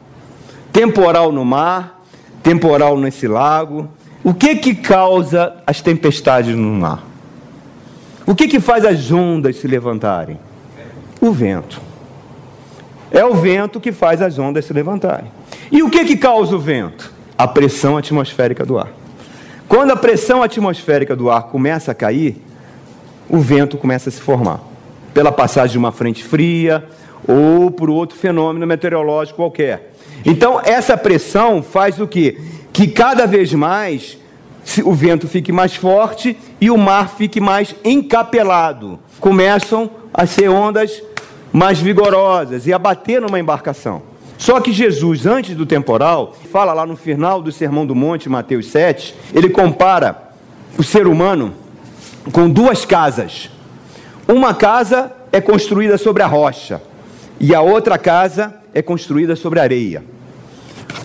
Temporal 0.71 1.31
no 1.31 1.43
mar, 1.43 2.01
temporal 2.43 2.97
nesse 2.97 3.27
lago. 3.27 3.89
O 4.23 4.33
que 4.33 4.55
que 4.55 4.75
causa 4.75 5.55
as 5.65 5.81
tempestades 5.81 6.55
no 6.55 6.71
mar? 6.73 7.03
O 8.25 8.35
que 8.35 8.47
que 8.47 8.59
faz 8.59 8.85
as 8.85 9.11
ondas 9.11 9.55
se 9.55 9.67
levantarem? 9.67 10.39
O 11.19 11.31
vento. 11.31 11.81
É 13.11 13.25
o 13.25 13.33
vento 13.33 13.79
que 13.79 13.91
faz 13.91 14.21
as 14.21 14.37
ondas 14.37 14.65
se 14.65 14.73
levantarem. 14.73 15.31
E 15.71 15.81
o 15.81 15.89
que 15.89 16.05
que 16.05 16.15
causa 16.15 16.55
o 16.55 16.59
vento? 16.59 17.11
A 17.37 17.47
pressão 17.47 17.97
atmosférica 17.97 18.65
do 18.65 18.77
ar. 18.77 18.89
Quando 19.67 19.91
a 19.91 19.95
pressão 19.95 20.43
atmosférica 20.43 21.15
do 21.15 21.29
ar 21.29 21.43
começa 21.43 21.91
a 21.91 21.95
cair, 21.95 22.41
o 23.29 23.39
vento 23.39 23.77
começa 23.77 24.09
a 24.09 24.11
se 24.11 24.19
formar. 24.19 24.59
Pela 25.13 25.31
passagem 25.31 25.73
de 25.73 25.77
uma 25.77 25.91
frente 25.91 26.23
fria 26.23 26.83
ou 27.27 27.69
por 27.69 27.89
outro 27.89 28.17
fenômeno 28.17 28.65
meteorológico 28.65 29.37
qualquer. 29.37 29.93
Então, 30.25 30.59
essa 30.63 30.97
pressão 30.97 31.61
faz 31.61 31.99
o 31.99 32.07
quê? 32.07 32.39
Que 32.73 32.87
cada 32.87 33.25
vez 33.25 33.53
mais 33.53 34.17
o 34.83 34.93
vento 34.93 35.27
fique 35.27 35.51
mais 35.51 35.75
forte 35.75 36.37
e 36.59 36.69
o 36.69 36.77
mar 36.77 37.09
fique 37.09 37.39
mais 37.39 37.75
encapelado. 37.83 38.99
Começam 39.19 39.89
a 40.13 40.25
ser 40.25 40.49
ondas 40.49 41.01
mais 41.51 41.79
vigorosas 41.79 42.67
e 42.67 42.73
a 42.73 42.79
bater 42.79 43.21
numa 43.21 43.39
embarcação. 43.39 44.01
Só 44.37 44.61
que 44.61 44.71
Jesus, 44.71 45.25
antes 45.25 45.55
do 45.55 45.65
temporal, 45.65 46.35
fala 46.51 46.71
lá 46.71 46.85
no 46.85 46.95
final 46.95 47.41
do 47.41 47.51
Sermão 47.51 47.85
do 47.85 47.93
Monte, 47.93 48.29
Mateus 48.29 48.67
7, 48.67 49.13
ele 49.33 49.49
compara 49.49 50.31
o 50.77 50.83
ser 50.83 51.07
humano 51.07 51.53
com 52.31 52.49
duas 52.49 52.85
casas. 52.85 53.49
Uma 54.27 54.53
casa 54.53 55.11
é 55.31 55.41
construída 55.41 55.97
sobre 55.97 56.23
a 56.23 56.27
rocha 56.27 56.81
e 57.39 57.55
a 57.55 57.61
outra 57.61 57.97
casa 57.97 58.55
é 58.73 58.81
construída 58.81 59.35
sobre 59.35 59.59
a 59.59 59.63
areia. 59.63 60.03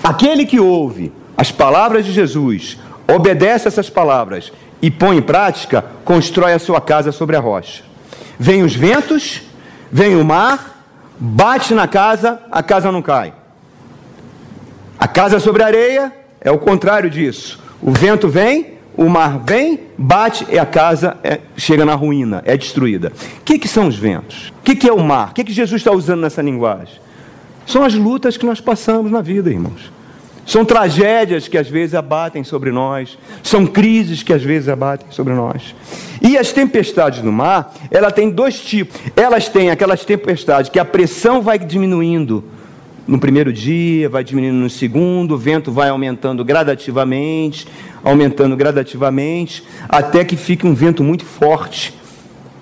Aquele 0.02 0.44
que 0.44 0.60
ouve 0.60 1.12
as 1.36 1.50
palavras 1.50 2.04
de 2.04 2.12
Jesus, 2.12 2.78
obedece 3.12 3.68
essas 3.68 3.90
palavras 3.90 4.52
e 4.80 4.90
põe 4.90 5.16
em 5.16 5.22
prática, 5.22 5.84
constrói 6.04 6.52
a 6.52 6.58
sua 6.58 6.80
casa 6.80 7.10
sobre 7.10 7.36
a 7.36 7.40
rocha. 7.40 7.82
Vem 8.38 8.62
os 8.62 8.74
ventos, 8.74 9.42
vem 9.90 10.16
o 10.16 10.24
mar, 10.24 10.84
bate 11.18 11.74
na 11.74 11.88
casa, 11.88 12.40
a 12.50 12.62
casa 12.62 12.92
não 12.92 13.02
cai. 13.02 13.32
A 14.98 15.08
casa 15.08 15.40
sobre 15.40 15.62
a 15.62 15.66
areia 15.66 16.12
é 16.40 16.50
o 16.50 16.58
contrário 16.58 17.10
disso. 17.10 17.62
O 17.80 17.90
vento 17.92 18.28
vem, 18.28 18.73
o 18.96 19.08
mar 19.08 19.38
vem, 19.44 19.80
bate 19.98 20.46
e 20.50 20.58
a 20.58 20.66
casa 20.66 21.16
é, 21.22 21.40
chega 21.56 21.84
na 21.84 21.94
ruína, 21.94 22.42
é 22.44 22.56
destruída. 22.56 23.12
O 23.40 23.44
que, 23.44 23.58
que 23.58 23.68
são 23.68 23.88
os 23.88 23.96
ventos? 23.96 24.52
O 24.60 24.62
que, 24.62 24.76
que 24.76 24.88
é 24.88 24.92
o 24.92 25.02
mar? 25.02 25.30
O 25.30 25.34
que, 25.34 25.44
que 25.44 25.52
Jesus 25.52 25.80
está 25.80 25.90
usando 25.90 26.20
nessa 26.20 26.40
linguagem? 26.40 26.94
São 27.66 27.82
as 27.82 27.94
lutas 27.94 28.36
que 28.36 28.46
nós 28.46 28.60
passamos 28.60 29.10
na 29.10 29.20
vida, 29.20 29.50
irmãos. 29.50 29.92
São 30.46 30.64
tragédias 30.64 31.48
que 31.48 31.56
às 31.56 31.68
vezes 31.68 31.94
abatem 31.94 32.44
sobre 32.44 32.70
nós, 32.70 33.18
são 33.42 33.66
crises 33.66 34.22
que 34.22 34.32
às 34.32 34.42
vezes 34.42 34.68
abatem 34.68 35.06
sobre 35.10 35.32
nós. 35.32 35.74
E 36.20 36.36
as 36.36 36.52
tempestades 36.52 37.22
no 37.22 37.32
mar, 37.32 37.74
ela 37.90 38.10
tem 38.10 38.30
dois 38.30 38.60
tipos. 38.60 39.00
Elas 39.16 39.48
têm 39.48 39.70
aquelas 39.70 40.04
tempestades 40.04 40.70
que 40.70 40.78
a 40.78 40.84
pressão 40.84 41.40
vai 41.40 41.58
diminuindo 41.58 42.44
no 43.06 43.18
primeiro 43.18 43.52
dia, 43.52 44.08
vai 44.08 44.24
diminuindo 44.24 44.56
no 44.56 44.70
segundo, 44.70 45.34
o 45.34 45.38
vento 45.38 45.70
vai 45.70 45.88
aumentando 45.88 46.44
gradativamente, 46.44 47.66
aumentando 48.02 48.56
gradativamente, 48.56 49.62
até 49.88 50.24
que 50.24 50.36
fique 50.36 50.66
um 50.66 50.74
vento 50.74 51.02
muito 51.02 51.24
forte 51.24 51.94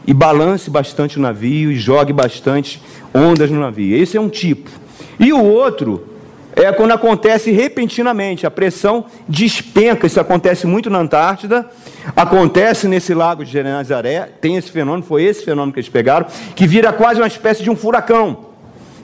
e 0.06 0.12
balance 0.12 0.68
bastante 0.68 1.18
o 1.18 1.20
navio 1.20 1.70
e 1.70 1.76
jogue 1.76 2.12
bastante 2.12 2.82
ondas 3.14 3.50
no 3.50 3.60
navio. 3.60 3.96
Esse 3.96 4.16
é 4.16 4.20
um 4.20 4.28
tipo. 4.28 4.70
E 5.18 5.32
o 5.32 5.42
outro 5.42 6.08
é 6.54 6.70
quando 6.72 6.92
acontece 6.92 7.50
repentinamente, 7.50 8.46
a 8.46 8.50
pressão 8.50 9.06
despenca. 9.28 10.06
Isso 10.06 10.20
acontece 10.20 10.66
muito 10.66 10.90
na 10.90 10.98
Antártida, 10.98 11.70
acontece 12.16 12.88
nesse 12.88 13.14
lago 13.14 13.44
de 13.44 13.52
Genezaré, 13.52 14.28
tem 14.40 14.56
esse 14.56 14.70
fenômeno, 14.70 15.04
foi 15.04 15.22
esse 15.22 15.44
fenômeno 15.44 15.72
que 15.72 15.80
eles 15.80 15.88
pegaram, 15.88 16.26
que 16.54 16.66
vira 16.66 16.92
quase 16.92 17.20
uma 17.20 17.26
espécie 17.26 17.62
de 17.62 17.70
um 17.70 17.76
furacão. 17.76 18.51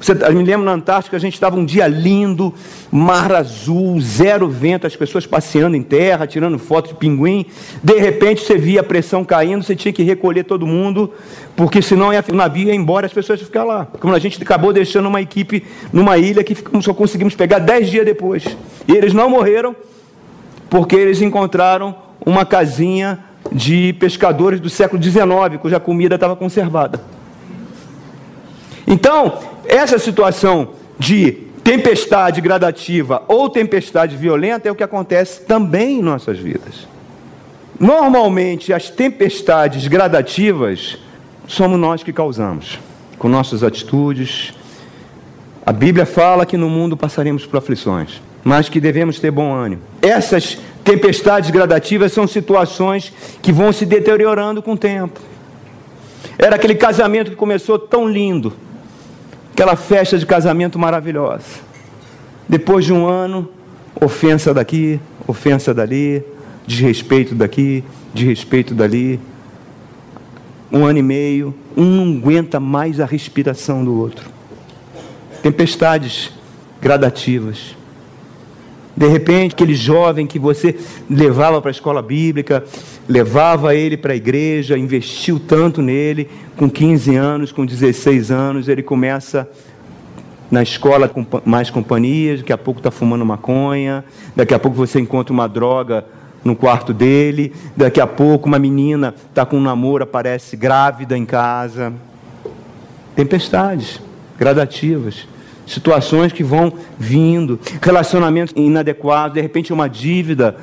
Você, 0.01 0.15
me 0.15 0.45
lembro 0.45 0.65
na 0.65 0.73
Antártica, 0.73 1.17
a 1.17 1.21
gente 1.21 1.35
estava 1.35 1.57
um 1.57 1.65
dia 1.65 1.89
lindo, 1.89 2.55
mar 2.91 3.33
azul, 3.33 4.01
zero 4.01 4.49
vento, 4.49 4.87
as 4.87 4.95
pessoas 4.95 5.27
passeando 5.27 5.77
em 5.77 5.83
terra, 5.83 6.27
tirando 6.27 6.59
foto 6.59 6.89
de 6.89 6.95
pinguim. 6.95 7.47
De 7.83 7.99
repente 7.99 8.43
você 8.43 8.57
via 8.57 8.81
a 8.81 8.85
pressão 8.85 9.25
caindo, 9.25 9.65
você 9.65 9.75
tinha 9.75 9.93
que 9.93 10.03
recolher 10.05 10.45
todo 10.45 10.67
mundo, 10.67 11.13
porque 11.57 11.83
senão 11.83 12.13
ia, 12.13 12.25
o 12.31 12.35
navio 12.35 12.69
ia 12.69 12.75
embora 12.75 13.07
as 13.07 13.13
pessoas 13.13 13.41
ficar 13.41 13.65
lá. 13.65 13.87
Como 13.99 14.15
a 14.15 14.19
gente 14.19 14.41
acabou 14.41 14.73
deixando 14.73 15.07
uma 15.07 15.21
equipe 15.21 15.65
numa 15.93 16.17
ilha 16.17 16.45
que 16.45 16.57
só 16.81 16.95
conseguimos 16.95 17.35
pegar 17.35 17.59
dez 17.59 17.91
dias 17.91 18.05
depois. 18.05 18.45
E 18.87 18.93
eles 18.93 19.13
não 19.13 19.29
morreram, 19.29 19.75
porque 20.71 20.95
eles 20.95 21.21
encontraram 21.21 21.95
uma 22.25 22.45
casinha 22.45 23.19
de 23.51 23.95
pescadores 23.95 24.61
do 24.61 24.71
século 24.71 25.03
XIX, 25.03 25.61
cuja 25.61 25.81
comida 25.81 26.15
estava 26.15 26.37
conservada. 26.37 27.18
Então, 28.89 29.39
essa 29.67 29.99
situação 29.99 30.71
de 30.99 31.33
tempestade 31.63 32.41
gradativa 32.41 33.23
ou 33.29 33.51
tempestade 33.51 34.17
violenta 34.17 34.67
é 34.67 34.73
o 34.73 34.75
que 34.75 34.83
acontece 34.83 35.43
também 35.43 35.99
em 35.99 36.03
nossas 36.03 36.39
vidas. 36.39 36.89
Normalmente, 37.79 38.73
as 38.73 38.89
tempestades 38.89 39.87
gradativas 39.87 40.97
somos 41.47 41.79
nós 41.79 42.03
que 42.03 42.15
causamos, 42.15 42.79
com 43.19 43.29
nossas 43.29 43.63
atitudes. 43.63 44.55
A 45.67 45.73
Bíblia 45.73 46.07
fala 46.07 46.47
que 46.47 46.57
no 46.57 46.71
mundo 46.71 46.97
passaremos 46.97 47.45
por 47.45 47.59
aflições, 47.59 48.23
mas 48.43 48.71
que 48.71 48.81
devemos 48.81 49.21
ter 49.21 49.31
bom 49.31 49.53
ânimo. 49.53 49.83
Essas 50.01 50.59
tempestades 50.83 51.51
gradativas 51.51 52.11
são 52.11 52.27
situações 52.27 53.13
que 53.43 53.53
vão 53.53 53.71
se 53.71 53.85
deteriorando 53.85 54.63
com 54.63 54.73
o 54.73 54.79
tempo. 54.79 55.21
Era 56.39 56.57
aquele 56.57 56.75
casamento 56.75 57.31
que 57.31 57.37
começou 57.37 57.79
tão 57.79 58.09
lindo, 58.09 58.55
aquela 59.59 59.75
festa 59.75 60.17
de 60.17 60.25
casamento 60.25 60.79
maravilhosa. 60.79 61.45
Depois 62.49 62.85
de 62.85 62.93
um 62.93 63.09
ano, 63.09 63.51
ofensa 64.01 64.55
daqui, 64.55 65.01
ofensa 65.27 65.75
dali, 65.75 66.23
desrespeito 66.65 67.35
daqui, 67.35 67.83
desrespeito 68.15 68.73
dali. 68.73 69.19
Um 70.71 70.87
ano 70.87 71.01
e 71.01 71.03
meio, 71.03 71.53
um 71.77 71.85
não 71.85 72.19
aguenta 72.19 72.61
mais 72.61 73.01
a 73.01 73.05
respiração 73.05 73.85
do 73.85 73.99
outro. 73.99 74.31
Tempestades 75.43 76.31
gradativas. 76.81 77.77
De 78.97 79.09
repente, 79.09 79.57
aquele 79.57 79.75
jovem 79.75 80.25
que 80.25 80.39
você 80.39 80.79
levava 81.11 81.61
para 81.61 81.71
a 81.71 81.73
escola 81.73 82.01
bíblica, 82.01 82.63
levava 83.09 83.75
ele 83.75 83.97
para 83.97 84.13
a 84.13 84.17
igreja, 84.17 84.77
investiu 84.77 85.41
tanto 85.41 85.81
nele, 85.81 86.29
com 86.57 86.69
15 86.69 87.17
anos, 87.17 87.51
com 87.51 87.65
16 87.65 88.31
anos, 88.31 88.69
ele 88.69 88.83
começa 88.83 89.49
na 90.51 90.63
escola 90.63 91.09
com 91.09 91.25
mais 91.45 91.71
companhias, 91.71 92.41
daqui 92.41 92.53
a 92.53 92.59
pouco 92.59 92.81
está 92.81 92.91
fumando 92.91 93.25
maconha, 93.25 94.05
daqui 94.37 94.53
a 94.53 94.59
pouco 94.59 94.77
você 94.77 95.01
encontra 95.01 95.33
uma 95.33 95.49
droga 95.49 96.05
no 96.45 96.55
quarto 96.55 96.93
dele, 96.93 97.53
daqui 97.77 98.01
a 98.01 98.07
pouco 98.07 98.47
uma 98.47 98.59
menina 98.59 99.15
está 99.29 99.45
com 99.45 99.57
um 99.57 99.61
namoro, 99.61 100.05
aparece 100.05 100.57
grávida 100.57 101.17
em 101.17 101.25
casa. 101.25 101.93
Tempestades 103.17 104.01
gradativas, 104.39 105.27
situações 105.67 106.33
que 106.33 106.45
vão 106.45 106.73
vindo, 106.99 107.59
relacionamentos 107.83 108.55
inadequados, 108.57 109.35
de 109.35 109.41
repente 109.41 109.73
uma 109.73 109.89
dívida 109.89 110.57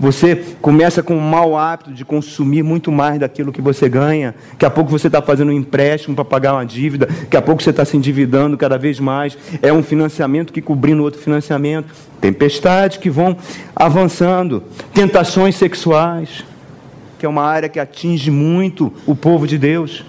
você 0.00 0.34
começa 0.62 1.02
com 1.02 1.14
um 1.14 1.20
mau 1.20 1.58
hábito 1.58 1.92
de 1.92 2.06
consumir 2.06 2.62
muito 2.62 2.90
mais 2.90 3.20
daquilo 3.20 3.52
que 3.52 3.60
você 3.60 3.86
ganha. 3.86 4.34
Daqui 4.52 4.64
a 4.64 4.70
pouco 4.70 4.90
você 4.90 5.08
está 5.08 5.20
fazendo 5.20 5.50
um 5.50 5.54
empréstimo 5.54 6.14
para 6.14 6.24
pagar 6.24 6.54
uma 6.54 6.64
dívida. 6.64 7.04
Daqui 7.04 7.36
a 7.36 7.42
pouco 7.42 7.62
você 7.62 7.68
está 7.68 7.84
se 7.84 7.98
endividando 7.98 8.56
cada 8.56 8.78
vez 8.78 8.98
mais. 8.98 9.36
É 9.60 9.70
um 9.70 9.82
financiamento 9.82 10.54
que 10.54 10.62
cobrindo 10.62 11.02
outro 11.02 11.20
financiamento. 11.20 11.94
Tempestades 12.18 12.96
que 12.96 13.10
vão 13.10 13.36
avançando. 13.76 14.62
Tentações 14.94 15.54
sexuais, 15.56 16.46
que 17.18 17.26
é 17.26 17.28
uma 17.28 17.44
área 17.44 17.68
que 17.68 17.78
atinge 17.78 18.30
muito 18.30 18.90
o 19.06 19.14
povo 19.14 19.46
de 19.46 19.58
Deus. 19.58 20.06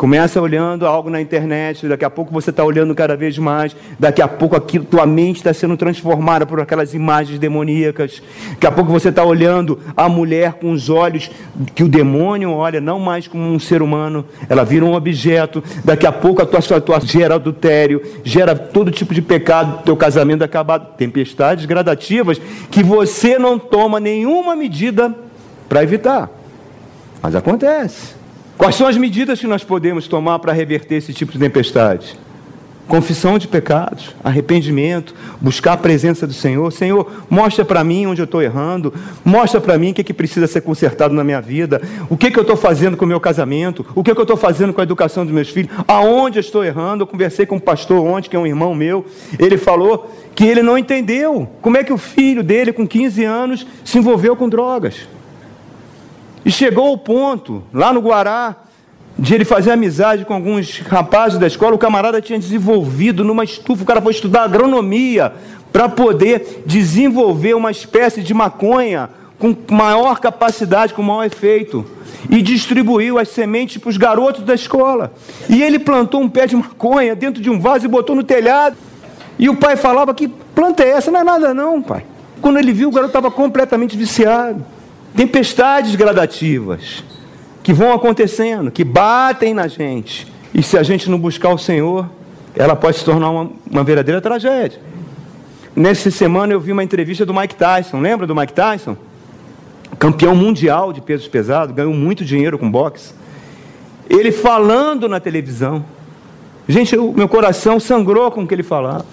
Começa 0.00 0.40
olhando 0.40 0.86
algo 0.86 1.10
na 1.10 1.20
internet, 1.20 1.86
daqui 1.86 2.06
a 2.06 2.08
pouco 2.08 2.32
você 2.32 2.48
está 2.48 2.64
olhando 2.64 2.94
cada 2.94 3.14
vez 3.14 3.36
mais, 3.36 3.76
daqui 3.98 4.22
a 4.22 4.26
pouco 4.26 4.56
aquilo, 4.56 4.82
tua 4.82 5.04
mente 5.04 5.36
está 5.36 5.52
sendo 5.52 5.76
transformada 5.76 6.46
por 6.46 6.58
aquelas 6.58 6.94
imagens 6.94 7.38
demoníacas. 7.38 8.22
Daqui 8.52 8.66
a 8.66 8.72
pouco 8.72 8.90
você 8.90 9.10
está 9.10 9.22
olhando 9.22 9.78
a 9.94 10.08
mulher 10.08 10.54
com 10.54 10.72
os 10.72 10.88
olhos 10.88 11.30
que 11.74 11.84
o 11.84 11.88
demônio 11.88 12.50
olha, 12.50 12.80
não 12.80 12.98
mais 12.98 13.28
como 13.28 13.44
um 13.44 13.58
ser 13.58 13.82
humano, 13.82 14.24
ela 14.48 14.64
vira 14.64 14.86
um 14.86 14.94
objeto. 14.94 15.62
Daqui 15.84 16.06
a 16.06 16.12
pouco 16.12 16.40
a 16.40 16.46
tua 16.46 16.62
situação 16.62 17.06
gera 17.06 17.34
adultério, 17.34 18.00
gera 18.24 18.56
todo 18.56 18.90
tipo 18.90 19.12
de 19.12 19.20
pecado, 19.20 19.82
teu 19.84 19.98
casamento 19.98 20.42
acabado, 20.42 20.96
tempestades 20.96 21.66
gradativas 21.66 22.40
que 22.70 22.82
você 22.82 23.38
não 23.38 23.58
toma 23.58 24.00
nenhuma 24.00 24.56
medida 24.56 25.14
para 25.68 25.82
evitar. 25.82 26.30
Mas 27.22 27.34
acontece. 27.34 28.19
Quais 28.60 28.76
são 28.76 28.86
as 28.86 28.98
medidas 28.98 29.40
que 29.40 29.46
nós 29.46 29.64
podemos 29.64 30.06
tomar 30.06 30.38
para 30.38 30.52
reverter 30.52 30.96
esse 30.96 31.14
tipo 31.14 31.32
de 31.32 31.38
tempestade? 31.38 32.14
Confissão 32.86 33.38
de 33.38 33.48
pecados, 33.48 34.14
arrependimento, 34.22 35.14
buscar 35.40 35.72
a 35.72 35.76
presença 35.78 36.26
do 36.26 36.34
Senhor. 36.34 36.70
Senhor, 36.70 37.10
mostra 37.30 37.64
para 37.64 37.82
mim 37.82 38.04
onde 38.04 38.20
eu 38.20 38.26
estou 38.26 38.42
errando, 38.42 38.92
mostra 39.24 39.62
para 39.62 39.78
mim 39.78 39.92
o 39.92 39.94
que, 39.94 40.02
é 40.02 40.04
que 40.04 40.12
precisa 40.12 40.46
ser 40.46 40.60
consertado 40.60 41.14
na 41.14 41.24
minha 41.24 41.40
vida, 41.40 41.80
o 42.10 42.18
que, 42.18 42.26
é 42.26 42.30
que 42.30 42.38
eu 42.38 42.42
estou 42.42 42.54
fazendo 42.54 42.98
com 42.98 43.06
o 43.06 43.08
meu 43.08 43.18
casamento, 43.18 43.86
o 43.94 44.04
que, 44.04 44.10
é 44.10 44.14
que 44.14 44.20
eu 44.20 44.24
estou 44.24 44.36
fazendo 44.36 44.74
com 44.74 44.82
a 44.82 44.84
educação 44.84 45.24
dos 45.24 45.32
meus 45.32 45.48
filhos, 45.48 45.72
aonde 45.88 46.38
eu 46.38 46.42
estou 46.42 46.62
errando. 46.62 47.04
Eu 47.04 47.06
conversei 47.06 47.46
com 47.46 47.56
um 47.56 47.60
pastor 47.60 48.04
ontem, 48.04 48.28
que 48.28 48.36
é 48.36 48.38
um 48.38 48.46
irmão 48.46 48.74
meu, 48.74 49.06
ele 49.38 49.56
falou 49.56 50.14
que 50.34 50.44
ele 50.44 50.62
não 50.62 50.76
entendeu 50.76 51.48
como 51.62 51.78
é 51.78 51.82
que 51.82 51.94
o 51.94 51.98
filho 51.98 52.42
dele, 52.42 52.74
com 52.74 52.86
15 52.86 53.24
anos, 53.24 53.66
se 53.82 53.96
envolveu 53.96 54.36
com 54.36 54.50
drogas. 54.50 55.08
E 56.44 56.50
chegou 56.50 56.86
ao 56.88 56.96
ponto, 56.96 57.62
lá 57.72 57.92
no 57.92 58.00
Guará, 58.00 58.56
de 59.18 59.34
ele 59.34 59.44
fazer 59.44 59.70
amizade 59.70 60.24
com 60.24 60.32
alguns 60.32 60.78
rapazes 60.78 61.38
da 61.38 61.46
escola, 61.46 61.74
o 61.74 61.78
camarada 61.78 62.22
tinha 62.22 62.38
desenvolvido 62.38 63.22
numa 63.22 63.44
estufa, 63.44 63.82
o 63.82 63.86
cara 63.86 64.00
foi 64.00 64.12
estudar 64.12 64.44
agronomia 64.44 65.32
para 65.70 65.88
poder 65.88 66.62
desenvolver 66.64 67.54
uma 67.54 67.70
espécie 67.70 68.22
de 68.22 68.32
maconha 68.32 69.10
com 69.38 69.54
maior 69.70 70.18
capacidade, 70.20 70.94
com 70.94 71.02
maior 71.02 71.24
efeito. 71.24 71.84
E 72.28 72.42
distribuiu 72.42 73.18
as 73.18 73.28
sementes 73.28 73.78
para 73.78 73.88
os 73.88 73.96
garotos 73.96 74.42
da 74.42 74.54
escola. 74.54 75.12
E 75.48 75.62
ele 75.62 75.78
plantou 75.78 76.20
um 76.20 76.28
pé 76.28 76.46
de 76.46 76.56
maconha 76.56 77.14
dentro 77.14 77.42
de 77.42 77.48
um 77.48 77.58
vaso 77.58 77.84
e 77.84 77.88
botou 77.88 78.14
no 78.14 78.22
telhado. 78.22 78.76
E 79.38 79.48
o 79.48 79.56
pai 79.56 79.76
falava: 79.76 80.12
Que 80.12 80.28
planta 80.28 80.82
é 80.82 80.90
essa? 80.90 81.10
Não 81.10 81.20
é 81.20 81.24
nada, 81.24 81.54
não, 81.54 81.80
pai. 81.80 82.04
Quando 82.42 82.58
ele 82.58 82.72
viu, 82.72 82.88
o 82.88 82.92
garoto 82.92 83.10
estava 83.10 83.30
completamente 83.30 83.96
viciado 83.96 84.62
tempestades 85.16 85.94
gradativas 85.94 87.04
que 87.62 87.72
vão 87.72 87.92
acontecendo, 87.92 88.70
que 88.70 88.84
batem 88.84 89.54
na 89.54 89.68
gente. 89.68 90.26
E 90.54 90.62
se 90.62 90.76
a 90.76 90.82
gente 90.82 91.10
não 91.10 91.18
buscar 91.18 91.50
o 91.50 91.58
Senhor, 91.58 92.08
ela 92.54 92.74
pode 92.74 92.98
se 92.98 93.04
tornar 93.04 93.30
uma, 93.30 93.50
uma 93.70 93.84
verdadeira 93.84 94.20
tragédia. 94.20 94.80
Nessa 95.74 96.10
semana 96.10 96.52
eu 96.52 96.60
vi 96.60 96.72
uma 96.72 96.82
entrevista 96.82 97.24
do 97.24 97.32
Mike 97.32 97.54
Tyson, 97.54 98.00
lembra 98.00 98.26
do 98.26 98.34
Mike 98.34 98.52
Tyson? 98.52 98.96
Campeão 99.98 100.34
mundial 100.34 100.92
de 100.92 101.00
pesos 101.00 101.28
pesados, 101.28 101.74
ganhou 101.74 101.92
muito 101.92 102.24
dinheiro 102.24 102.58
com 102.58 102.70
boxe. 102.70 103.14
Ele 104.08 104.32
falando 104.32 105.08
na 105.08 105.20
televisão. 105.20 105.84
Gente, 106.66 106.96
meu 106.96 107.28
coração 107.28 107.78
sangrou 107.78 108.30
com 108.30 108.42
o 108.42 108.46
que 108.46 108.54
ele 108.54 108.62
falava. 108.62 109.04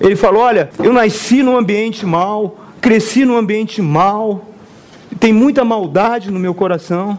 Ele 0.00 0.16
falou: 0.16 0.42
Olha, 0.42 0.70
eu 0.82 0.92
nasci 0.92 1.42
num 1.42 1.56
ambiente 1.56 2.04
mal, 2.04 2.58
cresci 2.80 3.24
num 3.24 3.36
ambiente 3.36 3.80
mal, 3.80 4.44
tem 5.16 5.32
muita 5.32 5.64
maldade 5.64 6.30
no 6.30 6.38
meu 6.38 6.54
coração. 6.54 7.18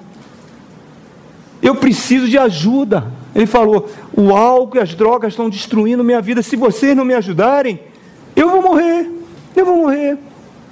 Eu 1.62 1.75
preciso 1.75 2.28
de 2.28 2.38
ajuda. 2.38 3.12
Ele 3.36 3.45
falou: 3.45 3.89
o 4.15 4.36
álcool 4.36 4.78
e 4.78 4.82
as 4.82 4.93
drogas 4.93 5.34
estão 5.34 5.49
destruindo 5.49 6.04
minha 6.04 6.21
vida. 6.21 6.41
Se 6.41 6.56
vocês 6.56 6.95
não 6.95 7.06
me 7.06 7.13
ajudarem, 7.13 7.80
eu 8.36 8.49
vou 8.49 8.62
morrer. 8.62 9.10
Eu 9.56 9.65
vou 9.65 9.78
morrer. 9.78 10.17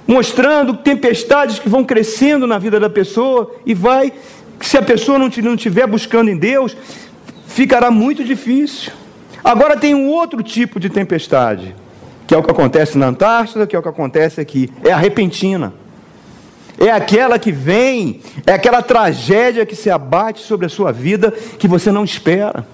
Mostrando 0.06 0.74
tempestades 0.74 1.58
que 1.58 1.68
vão 1.68 1.84
crescendo 1.84 2.46
na 2.46 2.58
vida 2.58 2.80
da 2.80 2.88
pessoa 2.88 3.54
e 3.66 3.74
vai, 3.74 4.12
se 4.60 4.78
a 4.78 4.82
pessoa 4.82 5.18
não 5.18 5.28
estiver 5.28 5.86
buscando 5.86 6.30
em 6.30 6.36
Deus, 6.36 6.74
ficará 7.46 7.90
muito 7.90 8.24
difícil. 8.24 8.92
Agora 9.44 9.76
tem 9.76 9.94
um 9.94 10.08
outro 10.08 10.42
tipo 10.42 10.80
de 10.80 10.88
tempestade, 10.88 11.76
que 12.26 12.34
é 12.34 12.38
o 12.38 12.42
que 12.42 12.50
acontece 12.50 12.96
na 12.96 13.08
Antártida, 13.08 13.66
que 13.66 13.76
é 13.76 13.78
o 13.78 13.82
que 13.82 13.88
acontece 13.88 14.40
aqui. 14.40 14.70
É 14.82 14.92
a 14.92 14.96
repentina 14.96 15.74
é 16.78 16.90
aquela 16.90 17.38
que 17.38 17.50
vem, 17.50 18.20
é 18.46 18.52
aquela 18.52 18.82
tragédia 18.82 19.66
que 19.66 19.74
se 19.74 19.90
abate 19.90 20.40
sobre 20.40 20.66
a 20.66 20.68
sua 20.68 20.92
vida 20.92 21.30
que 21.30 21.66
você 21.66 21.90
não 21.90 22.04
espera, 22.04 22.66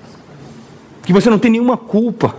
que 1.02 1.12
você 1.12 1.30
não 1.30 1.38
tem 1.38 1.50
nenhuma 1.50 1.76
culpa. 1.76 2.36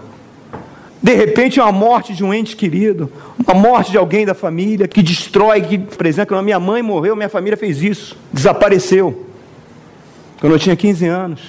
De 1.02 1.14
repente, 1.14 1.60
uma 1.60 1.72
morte 1.72 2.14
de 2.14 2.24
um 2.24 2.34
ente 2.34 2.56
querido, 2.56 3.12
uma 3.46 3.54
morte 3.54 3.92
de 3.92 3.98
alguém 3.98 4.26
da 4.26 4.34
família 4.34 4.88
que 4.88 5.02
destrói, 5.02 5.62
que, 5.62 5.78
por 5.78 6.06
exemplo, 6.06 6.42
minha 6.42 6.60
mãe 6.60 6.82
morreu, 6.82 7.16
minha 7.16 7.30
família 7.30 7.58
fez 7.58 7.82
isso, 7.82 8.18
desapareceu. 8.32 9.26
Quando 10.40 10.54
eu 10.54 10.60
tinha 10.60 10.76
15 10.76 11.06
anos. 11.06 11.42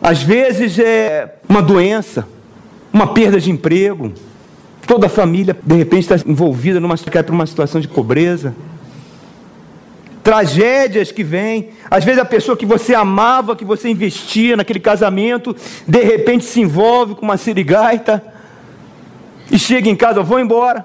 Às 0.00 0.22
vezes 0.22 0.78
é 0.78 1.36
uma 1.48 1.60
doença, 1.60 2.26
uma 2.92 3.08
perda 3.08 3.40
de 3.40 3.50
emprego, 3.50 4.12
Toda 4.88 5.04
a 5.04 5.10
família, 5.10 5.54
de 5.62 5.74
repente, 5.74 6.10
está 6.10 6.16
envolvida 6.26 6.80
numa, 6.80 6.96
cai 6.96 7.22
para 7.22 7.34
uma 7.34 7.44
situação 7.44 7.78
de 7.78 7.86
pobreza. 7.86 8.54
Tragédias 10.28 11.10
que 11.10 11.24
vêm. 11.24 11.70
Às 11.90 12.04
vezes 12.04 12.20
a 12.20 12.24
pessoa 12.24 12.54
que 12.54 12.66
você 12.66 12.94
amava, 12.94 13.56
que 13.56 13.64
você 13.64 13.88
investia 13.88 14.58
naquele 14.58 14.78
casamento, 14.78 15.56
de 15.86 16.02
repente 16.02 16.44
se 16.44 16.60
envolve 16.60 17.14
com 17.14 17.22
uma 17.22 17.38
sirigaita 17.38 18.22
e 19.50 19.58
chega 19.58 19.88
em 19.88 19.96
casa, 19.96 20.22
vou 20.22 20.38
embora. 20.38 20.84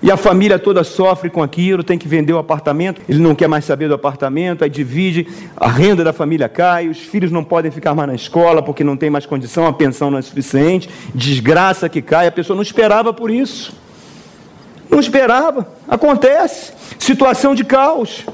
E 0.00 0.10
a 0.10 0.16
família 0.16 0.58
toda 0.58 0.82
sofre 0.82 1.28
com 1.28 1.42
aquilo, 1.42 1.84
tem 1.84 1.98
que 1.98 2.08
vender 2.08 2.32
o 2.32 2.38
apartamento, 2.38 3.02
ele 3.06 3.18
não 3.18 3.34
quer 3.34 3.48
mais 3.48 3.66
saber 3.66 3.86
do 3.86 3.94
apartamento, 3.94 4.64
aí 4.64 4.70
divide, 4.70 5.28
a 5.54 5.68
renda 5.68 6.02
da 6.02 6.14
família 6.14 6.48
cai, 6.48 6.88
os 6.88 7.00
filhos 7.00 7.30
não 7.30 7.44
podem 7.44 7.70
ficar 7.70 7.94
mais 7.94 8.08
na 8.08 8.14
escola 8.14 8.62
porque 8.62 8.82
não 8.82 8.96
tem 8.96 9.10
mais 9.10 9.26
condição, 9.26 9.66
a 9.66 9.74
pensão 9.74 10.10
não 10.10 10.16
é 10.16 10.22
suficiente, 10.22 10.88
desgraça 11.14 11.86
que 11.86 12.00
cai, 12.00 12.26
a 12.26 12.32
pessoa 12.32 12.54
não 12.54 12.62
esperava 12.62 13.12
por 13.12 13.30
isso. 13.30 13.76
Não 14.90 15.00
esperava, 15.00 15.68
acontece, 15.86 16.72
situação 16.98 17.54
de 17.54 17.64
caos. 17.64 18.24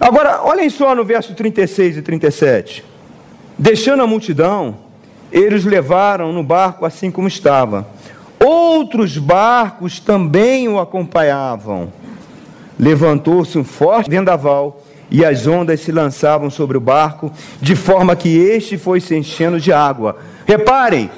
Agora, 0.00 0.42
olhem 0.42 0.68
só 0.68 0.94
no 0.94 1.04
verso 1.04 1.34
36 1.34 1.98
e 1.98 2.02
37. 2.02 2.84
Deixando 3.58 4.02
a 4.02 4.06
multidão, 4.06 4.76
eles 5.30 5.64
levaram 5.64 6.32
no 6.32 6.42
barco 6.42 6.84
assim 6.84 7.10
como 7.10 7.28
estava 7.28 7.86
Outros 8.44 9.18
barcos 9.18 10.00
também 10.00 10.68
o 10.68 10.80
acompanhavam. 10.80 11.92
Levantou-se 12.76 13.56
um 13.56 13.62
forte 13.62 14.10
vendaval 14.10 14.82
e 15.08 15.24
as 15.24 15.46
ondas 15.46 15.80
se 15.80 15.92
lançavam 15.92 16.50
sobre 16.50 16.76
o 16.76 16.80
barco, 16.80 17.30
de 17.60 17.76
forma 17.76 18.16
que 18.16 18.36
este 18.36 18.76
foi 18.76 18.98
se 18.98 19.14
enchendo 19.14 19.60
de 19.60 19.72
água. 19.72 20.16
Reparem, 20.44 21.08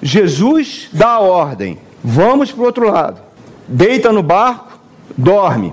Jesus 0.00 0.88
dá 0.94 1.08
a 1.08 1.20
ordem: 1.20 1.76
vamos 2.02 2.50
para 2.50 2.62
o 2.62 2.64
outro 2.64 2.90
lado. 2.90 3.20
Deita 3.66 4.12
no 4.12 4.22
barco, 4.22 4.78
dorme. 5.16 5.72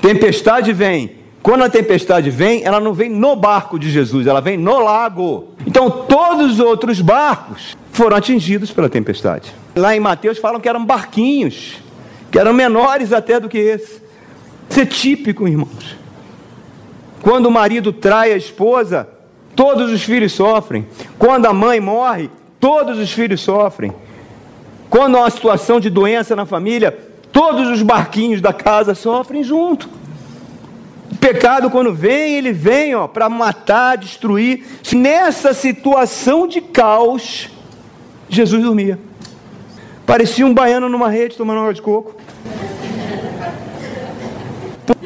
Tempestade 0.00 0.72
vem. 0.72 1.22
Quando 1.42 1.64
a 1.64 1.68
tempestade 1.68 2.30
vem, 2.30 2.64
ela 2.64 2.78
não 2.78 2.94
vem 2.94 3.10
no 3.10 3.34
barco 3.34 3.78
de 3.78 3.90
Jesus, 3.90 4.26
ela 4.26 4.40
vem 4.40 4.56
no 4.56 4.78
lago. 4.78 5.48
Então 5.66 5.90
todos 5.90 6.52
os 6.52 6.60
outros 6.60 7.00
barcos 7.00 7.76
foram 7.90 8.16
atingidos 8.16 8.70
pela 8.70 8.88
tempestade. 8.88 9.52
Lá 9.74 9.94
em 9.94 10.00
Mateus 10.00 10.38
falam 10.38 10.60
que 10.60 10.68
eram 10.68 10.84
barquinhos, 10.84 11.78
que 12.30 12.38
eram 12.38 12.52
menores 12.52 13.12
até 13.12 13.40
do 13.40 13.48
que 13.48 13.58
esse. 13.58 14.00
Isso 14.70 14.80
é 14.80 14.86
típico, 14.86 15.46
irmãos. 15.48 15.96
Quando 17.20 17.46
o 17.46 17.50
marido 17.50 17.92
trai 17.92 18.32
a 18.32 18.36
esposa, 18.36 19.08
todos 19.54 19.90
os 19.92 20.02
filhos 20.02 20.32
sofrem. 20.32 20.86
Quando 21.18 21.46
a 21.46 21.52
mãe 21.52 21.80
morre, 21.80 22.30
todos 22.58 22.98
os 22.98 23.12
filhos 23.12 23.40
sofrem. 23.40 23.92
Quando 24.92 25.16
há 25.16 25.20
uma 25.20 25.30
situação 25.30 25.80
de 25.80 25.88
doença 25.88 26.36
na 26.36 26.44
família, 26.44 26.94
todos 27.32 27.66
os 27.70 27.80
barquinhos 27.80 28.42
da 28.42 28.52
casa 28.52 28.94
sofrem 28.94 29.42
junto. 29.42 29.88
O 31.10 31.16
pecado, 31.16 31.70
quando 31.70 31.94
vem, 31.94 32.34
ele 32.34 32.52
vem 32.52 32.92
para 33.08 33.26
matar, 33.26 33.96
destruir. 33.96 34.66
Nessa 34.94 35.54
situação 35.54 36.46
de 36.46 36.60
caos, 36.60 37.48
Jesus 38.28 38.62
dormia. 38.62 38.98
Parecia 40.04 40.44
um 40.44 40.52
baiano 40.52 40.90
numa 40.90 41.08
rede 41.08 41.38
tomando 41.38 41.60
água 41.60 41.72
de 41.72 41.80
coco. 41.80 42.14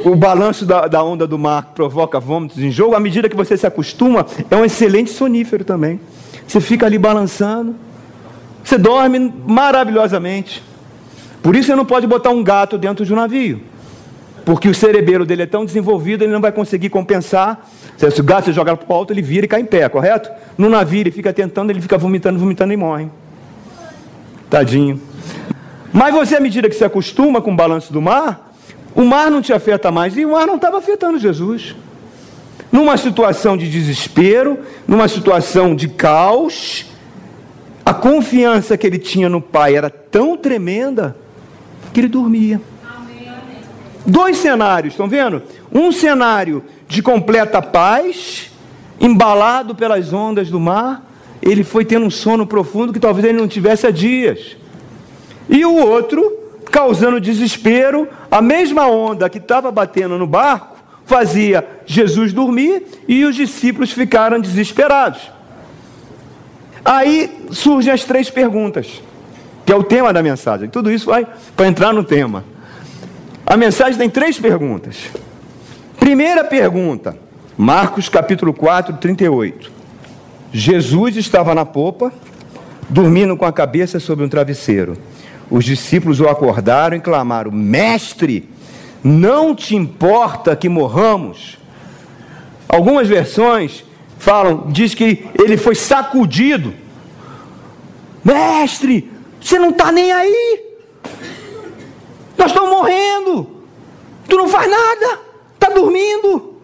O 0.05 0.17
balanço 0.17 0.67
da, 0.67 0.89
da 0.89 1.05
onda 1.05 1.29
do 1.29 1.39
mar 1.39 1.75
provoca 1.77 2.19
vômitos 2.19 2.59
em 2.59 2.73
jogo. 2.73 2.97
À 2.97 2.99
medida 2.99 3.29
que 3.29 3.37
você 3.37 3.57
se 3.57 3.69
acostuma, 3.69 4.27
é 4.51 4.57
um 4.57 4.65
excelente 4.65 5.13
sonífero 5.13 5.65
também. 5.65 6.01
Você 6.45 6.61
fica 6.61 6.87
ali 6.87 6.99
balançando. 6.99 7.86
Você 8.67 8.77
dorme 8.77 9.33
maravilhosamente. 9.47 10.61
Por 11.41 11.55
isso 11.55 11.69
você 11.69 11.77
não 11.77 11.85
pode 11.85 12.05
botar 12.05 12.31
um 12.31 12.43
gato 12.43 12.77
dentro 12.77 13.07
de 13.07 13.13
um 13.13 13.17
navio. 13.17 13.63
Porque 14.45 14.69
o 14.69 14.75
cerebelo 14.75 15.25
dele 15.25 15.43
é 15.43 15.47
tão 15.47 15.65
desenvolvido, 15.65 16.25
ele 16.25 16.33
não 16.33 16.41
vai 16.41 16.51
conseguir 16.51 16.89
compensar. 16.89 17.65
Se 17.97 18.21
o 18.21 18.25
gato 18.25 18.47
você 18.47 18.53
joga 18.53 18.77
para 18.77 18.93
o 18.93 18.97
alto, 18.97 19.13
ele 19.13 19.23
vira 19.23 19.47
e 19.47 19.49
cai 19.49 19.61
em 19.61 19.65
pé, 19.65 19.89
correto? 19.89 20.29
No 20.59 20.69
navio 20.69 20.99
ele 20.99 21.13
fica 21.13 21.33
tentando, 21.33 21.71
ele 21.71 21.81
fica 21.81 21.97
vomitando, 21.97 22.41
vomitando 22.41 22.73
e 22.73 22.77
morre. 22.77 23.09
Tadinho. 24.51 25.01
Mas 25.93 26.13
você, 26.13 26.35
à 26.35 26.41
medida 26.41 26.69
que 26.69 26.75
se 26.75 26.85
acostuma 26.85 27.41
com 27.41 27.53
o 27.53 27.57
balanço 27.57 27.93
do 27.93 28.03
mar, 28.03 28.53
o 28.97 29.05
mar 29.05 29.31
não 29.31 29.41
te 29.41 29.53
afeta 29.53 29.93
mais. 29.93 30.17
E 30.17 30.27
o 30.27 30.33
mar 30.33 30.45
não 30.45 30.57
estava 30.57 30.79
afetando 30.79 31.21
Jesus. 31.21 31.77
Numa 32.73 32.97
situação 32.97 33.57
de 33.57 33.71
desespero, 33.71 34.59
numa 34.89 35.07
situação 35.07 35.73
de 35.77 35.87
caos, 35.87 36.96
a 37.87 37.95
confiança 37.95 38.77
que 38.77 38.85
ele 38.85 38.99
tinha 38.99 39.29
no 39.29 39.41
Pai 39.41 39.77
era 39.77 39.89
tão 39.89 40.37
tremenda 40.37 41.17
que 41.93 42.01
ele 42.01 42.09
dormia. 42.09 42.61
Dois 44.05 44.39
cenários, 44.39 44.95
estão 44.95 45.09
vendo? 45.09 45.41
Um 45.73 45.93
cenário 45.93 46.65
de 46.89 47.01
completa 47.01 47.63
paz, 47.63 48.51
embalado 49.01 49.73
pelas 49.73 50.13
ondas 50.13 50.51
do 50.51 50.59
mar, 50.59 51.09
ele 51.41 51.63
foi 51.63 51.85
tendo 51.85 52.05
um 52.05 52.11
sono 52.11 52.45
profundo 52.45 52.93
que 52.93 52.99
talvez 52.99 53.25
ele 53.25 53.39
não 53.39 53.47
tivesse 53.47 53.87
há 53.87 53.91
dias. 53.93 54.57
E 55.49 55.65
o 55.65 55.77
outro, 55.77 56.37
causando 56.73 57.21
desespero, 57.21 58.09
a 58.29 58.43
mesma 58.43 58.89
onda 58.89 59.31
que 59.31 59.39
estava 59.39 59.71
batendo 59.71 60.19
no 60.19 60.27
barco 60.27 60.77
fazia 61.05 61.65
Jesus 61.87 62.33
dormir 62.33 62.83
e 63.07 63.25
os 63.25 63.37
discípulos 63.37 63.93
ficaram 63.93 64.41
desesperados. 64.41 65.36
Aí 66.87 67.45
surgem 67.51 67.93
as 67.93 68.05
três 68.05 68.31
perguntas, 68.31 69.03
que 69.67 69.73
é 69.73 69.75
o 69.75 69.83
tema 69.83 70.13
da 70.13 70.23
mensagem. 70.23 70.69
Tudo 70.69 70.89
isso 70.89 71.07
vai 71.07 71.27
para 71.57 71.67
entrar 71.67 71.93
no 71.93 72.05
tema. 72.05 72.45
A 73.45 73.57
mensagem 73.57 73.99
tem 73.99 74.09
três 74.09 74.39
perguntas. 74.39 75.11
Primeira 75.99 76.45
pergunta, 76.45 77.19
Marcos 77.59 78.09
capítulo 78.09 78.55
4, 78.55 78.99
38. 78.99 79.73
Jesus 80.53 81.17
estava 81.17 81.57
na 81.57 81.65
popa, 81.65 82.13
dormindo 82.89 83.37
com 83.37 83.45
a 83.45 83.53
cabeça 83.53 83.99
sobre 83.99 84.25
um 84.25 84.29
travesseiro. 84.29 84.97
Os 85.51 85.65
discípulos 85.65 86.21
o 86.21 86.29
acordaram 86.29 86.97
e 86.97 87.01
clamaram: 87.01 87.51
Mestre, 87.51 88.49
não 89.03 89.57
te 89.57 89.75
importa 89.75 90.55
que 90.55 90.69
morramos? 90.69 91.59
Algumas 92.69 93.09
versões 93.09 93.85
falam, 94.19 94.67
diz 94.69 94.95
que 94.95 95.27
ele 95.39 95.57
foi 95.57 95.75
sacudido. 95.75 96.75
Mestre, 98.25 99.11
você 99.41 99.59
não 99.59 99.71
está 99.71 99.93
nem 99.93 100.13
aí. 100.13 100.61
Nós 102.37 102.49
estamos 102.49 102.71
morrendo. 102.71 103.49
Tu 104.29 104.37
não 104.37 104.49
faz 104.49 104.69
nada. 104.69 105.21
Está 105.55 105.71
dormindo. 105.71 106.57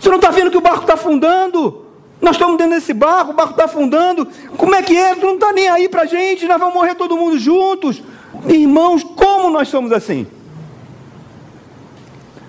Você 0.00 0.08
não 0.08 0.16
está 0.16 0.30
vendo 0.30 0.50
que 0.50 0.56
o 0.56 0.60
barco 0.60 0.82
está 0.82 0.94
afundando? 0.94 1.84
Nós 2.20 2.36
estamos 2.36 2.56
dentro 2.56 2.74
desse 2.74 2.94
barco, 2.94 3.32
o 3.32 3.34
barco 3.34 3.52
está 3.52 3.64
afundando. 3.64 4.26
Como 4.56 4.74
é 4.74 4.82
que 4.82 4.96
é? 4.96 5.14
Tu 5.14 5.26
não 5.26 5.34
está 5.34 5.52
nem 5.52 5.68
aí 5.68 5.88
para 5.88 6.02
a 6.02 6.06
gente. 6.06 6.46
Nós 6.46 6.58
vamos 6.58 6.74
morrer 6.74 6.94
todo 6.94 7.16
mundo 7.16 7.38
juntos. 7.38 8.02
Irmãos, 8.46 9.02
como 9.02 9.50
nós 9.50 9.68
somos 9.68 9.92
assim? 9.92 10.26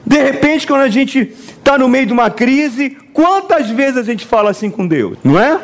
De 0.05 0.21
repente, 0.21 0.67
quando 0.67 0.81
a 0.81 0.89
gente 0.89 1.36
está 1.65 1.80
no 1.80 1.89
meio 1.89 2.06
de 2.06 2.13
uma 2.13 2.30
crise, 2.30 2.95
quantas 3.12 3.71
vezes 3.71 3.97
a 3.97 4.04
gente 4.04 4.23
fala 4.23 4.51
assim 4.51 4.69
com 4.69 4.86
Deus? 4.86 5.17
Não 5.23 5.39
é? 5.39 5.60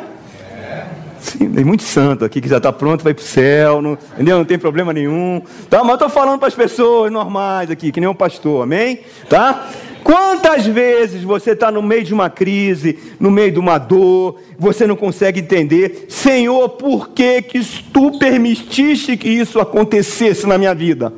Sim, 1.20 1.48
tem 1.52 1.64
muito 1.64 1.84
santo 1.84 2.24
aqui 2.24 2.40
que 2.40 2.48
já 2.48 2.56
está 2.56 2.72
pronto, 2.72 3.04
vai 3.04 3.14
para 3.14 3.22
o 3.22 3.24
céu, 3.24 3.80
não, 3.80 3.96
entendeu? 4.14 4.38
Não 4.38 4.44
tem 4.44 4.58
problema 4.58 4.92
nenhum. 4.92 5.40
Tá? 5.70 5.78
Mas 5.78 5.90
eu 5.90 5.94
estou 5.94 6.08
falando 6.08 6.40
para 6.40 6.48
as 6.48 6.54
pessoas 6.56 7.12
normais 7.12 7.70
aqui, 7.70 7.92
que 7.92 8.00
nem 8.00 8.08
um 8.08 8.14
pastor, 8.14 8.64
amém? 8.64 8.98
Tá? 9.28 9.68
Quantas 10.02 10.66
vezes 10.66 11.22
você 11.22 11.52
está 11.52 11.70
no 11.70 11.80
meio 11.80 12.02
de 12.02 12.12
uma 12.12 12.28
crise, 12.28 12.98
no 13.20 13.30
meio 13.30 13.52
de 13.52 13.60
uma 13.60 13.78
dor, 13.78 14.40
você 14.58 14.88
não 14.88 14.96
consegue 14.96 15.38
entender, 15.38 16.06
Senhor, 16.08 16.70
por 16.70 17.10
que, 17.10 17.42
que 17.42 17.64
tu 17.92 18.18
permitiste 18.18 19.16
que 19.16 19.28
isso 19.28 19.60
acontecesse 19.60 20.48
na 20.48 20.58
minha 20.58 20.74
vida? 20.74 21.12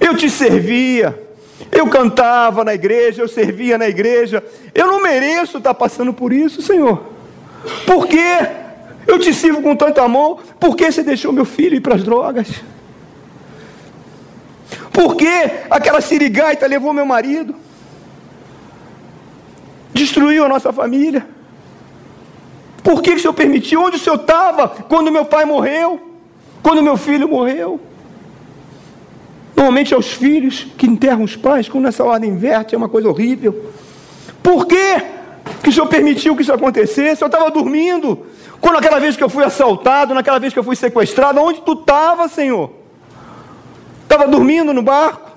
Eu 0.00 0.16
te 0.16 0.28
servia, 0.28 1.16
eu 1.72 1.88
cantava 1.88 2.62
na 2.62 2.74
igreja, 2.74 3.22
eu 3.22 3.28
servia 3.28 3.78
na 3.78 3.88
igreja, 3.88 4.44
eu 4.74 4.86
não 4.86 5.02
mereço 5.02 5.56
estar 5.56 5.72
passando 5.72 6.12
por 6.12 6.30
isso, 6.30 6.60
Senhor. 6.60 7.02
Por 7.86 8.06
quê? 8.06 8.46
Eu 9.06 9.18
te 9.18 9.32
sirvo 9.32 9.62
com 9.62 9.74
tanto 9.74 10.00
amor, 10.00 10.42
por 10.60 10.76
que 10.76 10.92
você 10.92 11.02
deixou 11.02 11.32
meu 11.32 11.46
filho 11.46 11.74
ir 11.76 11.80
para 11.80 11.94
as 11.94 12.04
drogas? 12.04 12.62
Por 14.92 15.16
que 15.16 15.50
aquela 15.70 16.02
sirigaita 16.02 16.66
levou 16.66 16.92
meu 16.92 17.06
marido? 17.06 17.54
Destruiu 19.94 20.44
a 20.44 20.48
nossa 20.48 20.72
família? 20.72 21.26
Por 22.82 23.00
que, 23.00 23.12
o 23.12 23.18
Senhor 23.18 23.32
permitiu? 23.32 23.80
Onde 23.82 23.96
o 23.96 24.00
Senhor 24.00 24.16
estava 24.16 24.68
quando 24.68 25.10
meu 25.10 25.24
pai 25.24 25.44
morreu? 25.44 26.00
Quando 26.62 26.82
meu 26.82 26.96
filho 26.96 27.28
morreu? 27.28 27.80
Normalmente 29.56 29.94
é 29.94 29.96
os 29.96 30.12
filhos 30.12 30.66
que 30.76 30.86
enterram 30.86 31.22
os 31.22 31.36
pais, 31.36 31.68
quando 31.68 31.86
essa 31.86 32.04
ordem 32.04 32.30
inverte, 32.30 32.74
é 32.74 32.78
uma 32.78 32.88
coisa 32.88 33.08
horrível. 33.08 33.70
Por 34.42 34.66
que, 34.66 35.02
que 35.62 35.68
o 35.68 35.72
Senhor 35.72 35.86
permitiu 35.86 36.34
que 36.34 36.42
isso 36.42 36.52
acontecesse? 36.52 37.22
Eu 37.22 37.26
estava 37.26 37.50
dormindo, 37.50 38.26
quando 38.60 38.78
aquela 38.78 38.98
vez 38.98 39.16
que 39.16 39.22
eu 39.22 39.28
fui 39.28 39.44
assaltado, 39.44 40.14
naquela 40.14 40.38
vez 40.38 40.52
que 40.52 40.58
eu 40.58 40.64
fui 40.64 40.74
sequestrado, 40.74 41.40
onde 41.40 41.60
tu 41.60 41.72
estava, 41.72 42.28
Senhor? 42.28 42.70
Estava 44.02 44.26
dormindo 44.26 44.72
no 44.72 44.82
barco? 44.82 45.30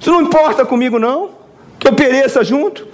Isso 0.00 0.10
não 0.10 0.22
importa 0.22 0.64
comigo, 0.64 0.98
não? 0.98 1.30
Que 1.78 1.88
eu 1.88 1.94
pereça 1.94 2.42
junto? 2.42 2.86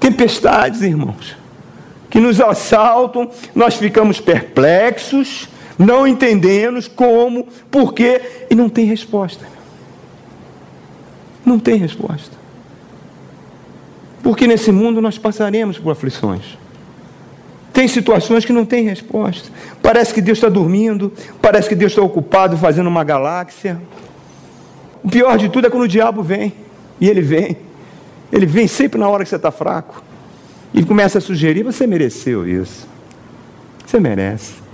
Tempestades, 0.00 0.82
irmãos, 0.82 1.36
que 2.08 2.20
nos 2.20 2.40
assaltam, 2.40 3.30
nós 3.54 3.74
ficamos 3.74 4.20
perplexos, 4.20 5.48
não 5.78 6.06
entendemos 6.06 6.88
como, 6.88 7.46
porquê, 7.70 8.20
e 8.50 8.54
não 8.54 8.68
tem 8.68 8.84
resposta. 8.84 9.46
Não 11.46 11.58
tem 11.58 11.76
resposta. 11.76 12.36
Porque 14.22 14.46
nesse 14.46 14.72
mundo 14.72 15.00
nós 15.00 15.16
passaremos 15.16 15.78
por 15.78 15.92
aflições. 15.92 16.58
Tem 17.72 17.86
situações 17.86 18.44
que 18.44 18.52
não 18.52 18.66
tem 18.66 18.84
resposta. 18.84 19.50
Parece 19.80 20.12
que 20.12 20.20
Deus 20.20 20.38
está 20.38 20.48
dormindo, 20.48 21.12
parece 21.40 21.68
que 21.68 21.76
Deus 21.76 21.92
está 21.92 22.02
ocupado 22.02 22.56
fazendo 22.56 22.88
uma 22.88 23.04
galáxia. 23.04 23.80
O 25.02 25.08
pior 25.08 25.38
de 25.38 25.48
tudo 25.48 25.68
é 25.68 25.70
quando 25.70 25.84
o 25.84 25.88
diabo 25.88 26.22
vem, 26.22 26.52
e 27.00 27.08
ele 27.08 27.20
vem. 27.20 27.56
Ele 28.32 28.46
vem 28.46 28.66
sempre 28.66 28.98
na 28.98 29.08
hora 29.08 29.22
que 29.22 29.30
você 29.30 29.36
está 29.36 29.52
fraco. 29.52 30.02
E 30.74 30.84
começa 30.84 31.18
a 31.18 31.20
sugerir: 31.20 31.62
você 31.62 31.86
mereceu 31.86 32.46
isso. 32.46 32.86
Você 33.86 34.00
merece. 34.00 34.67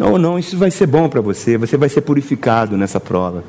Não, 0.00 0.16
não, 0.16 0.38
isso 0.38 0.56
vai 0.56 0.70
ser 0.70 0.86
bom 0.86 1.10
para 1.10 1.20
você. 1.20 1.58
Você 1.58 1.76
vai 1.76 1.90
ser 1.90 2.00
purificado 2.00 2.74
nessa 2.74 2.98
prova. 2.98 3.44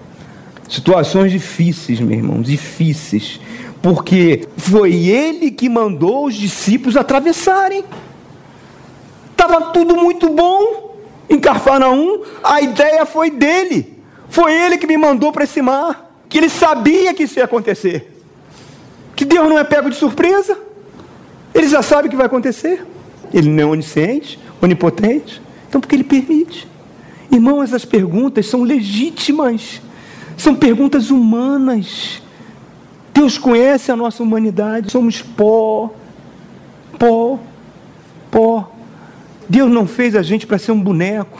Situações 0.67 1.31
difíceis, 1.31 2.01
meu 2.01 2.17
irmão, 2.17 2.41
difíceis. 2.41 3.39
Porque 3.81 4.45
foi 4.57 4.93
ele 4.93 5.49
que 5.49 5.69
mandou 5.69 6.25
os 6.25 6.35
discípulos 6.35 6.97
atravessarem. 6.97 7.85
Estava 9.31 9.71
tudo 9.71 9.95
muito 9.95 10.29
bom 10.29 10.97
em 11.29 11.39
Carfanaum. 11.39 12.23
A 12.43 12.61
ideia 12.61 13.05
foi 13.05 13.31
dele. 13.31 13.97
Foi 14.27 14.53
ele 14.53 14.77
que 14.77 14.85
me 14.85 14.97
mandou 14.97 15.31
para 15.31 15.45
esse 15.45 15.61
mar. 15.61 16.13
Que 16.27 16.37
ele 16.37 16.49
sabia 16.49 17.13
que 17.13 17.23
isso 17.23 17.39
ia 17.39 17.45
acontecer. 17.45 18.11
Que 19.15 19.23
Deus 19.23 19.47
não 19.47 19.57
é 19.57 19.63
pego 19.63 19.89
de 19.89 19.95
surpresa. 19.95 20.59
Ele 21.55 21.69
já 21.69 21.81
sabe 21.81 22.09
o 22.09 22.11
que 22.11 22.17
vai 22.17 22.25
acontecer. 22.25 22.85
Ele 23.33 23.49
não 23.49 23.63
é 23.63 23.65
onisciente, 23.65 24.37
onipotente. 24.61 25.41
Então, 25.71 25.79
porque 25.79 25.95
ele 25.95 26.03
permite. 26.03 26.67
Irmão, 27.31 27.63
essas 27.63 27.85
perguntas 27.85 28.45
são 28.45 28.61
legítimas. 28.61 29.81
São 30.35 30.53
perguntas 30.53 31.09
humanas. 31.09 32.21
Deus 33.13 33.37
conhece 33.37 33.89
a 33.89 33.95
nossa 33.95 34.21
humanidade, 34.21 34.91
somos 34.91 35.21
pó, 35.21 35.93
pó, 36.99 37.39
pó. 38.29 38.69
Deus 39.47 39.71
não 39.71 39.87
fez 39.87 40.13
a 40.13 40.21
gente 40.21 40.45
para 40.45 40.57
ser 40.57 40.73
um 40.73 40.81
boneco. 40.81 41.39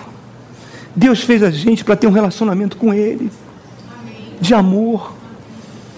Deus 0.96 1.24
fez 1.24 1.44
a 1.44 1.52
gente 1.52 1.84
para 1.84 1.98
ter 1.98 2.08
um 2.08 2.12
relacionamento 2.12 2.78
com 2.78 2.94
Ele, 2.94 3.30
de 4.40 4.54
amor. 4.54 5.14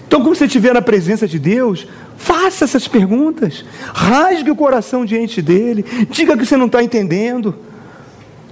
Então, 0.08 0.20
quando 0.20 0.34
você 0.34 0.46
estiver 0.46 0.74
na 0.74 0.82
presença 0.82 1.28
de 1.28 1.38
Deus, 1.38 1.86
faça 2.16 2.64
essas 2.64 2.88
perguntas, 2.88 3.64
rasgue 3.92 4.50
o 4.50 4.56
coração 4.56 5.04
diante 5.04 5.40
dele, 5.40 5.84
diga 6.10 6.36
que 6.36 6.44
você 6.44 6.56
não 6.56 6.66
está 6.66 6.82
entendendo. 6.82 7.54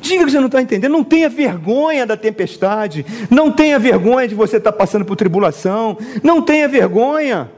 Diga 0.02 0.24
que 0.24 0.32
você 0.32 0.40
não 0.40 0.46
está 0.46 0.60
entendendo. 0.60 0.90
Não 0.90 1.04
tenha 1.04 1.28
vergonha 1.28 2.04
da 2.04 2.16
tempestade. 2.16 3.06
Não 3.30 3.52
tenha 3.52 3.78
vergonha 3.78 4.26
de 4.26 4.34
você 4.34 4.56
estar 4.56 4.72
tá 4.72 4.76
passando 4.76 5.04
por 5.04 5.14
tribulação. 5.14 5.96
Não 6.24 6.42
tenha 6.42 6.66
vergonha 6.68 7.48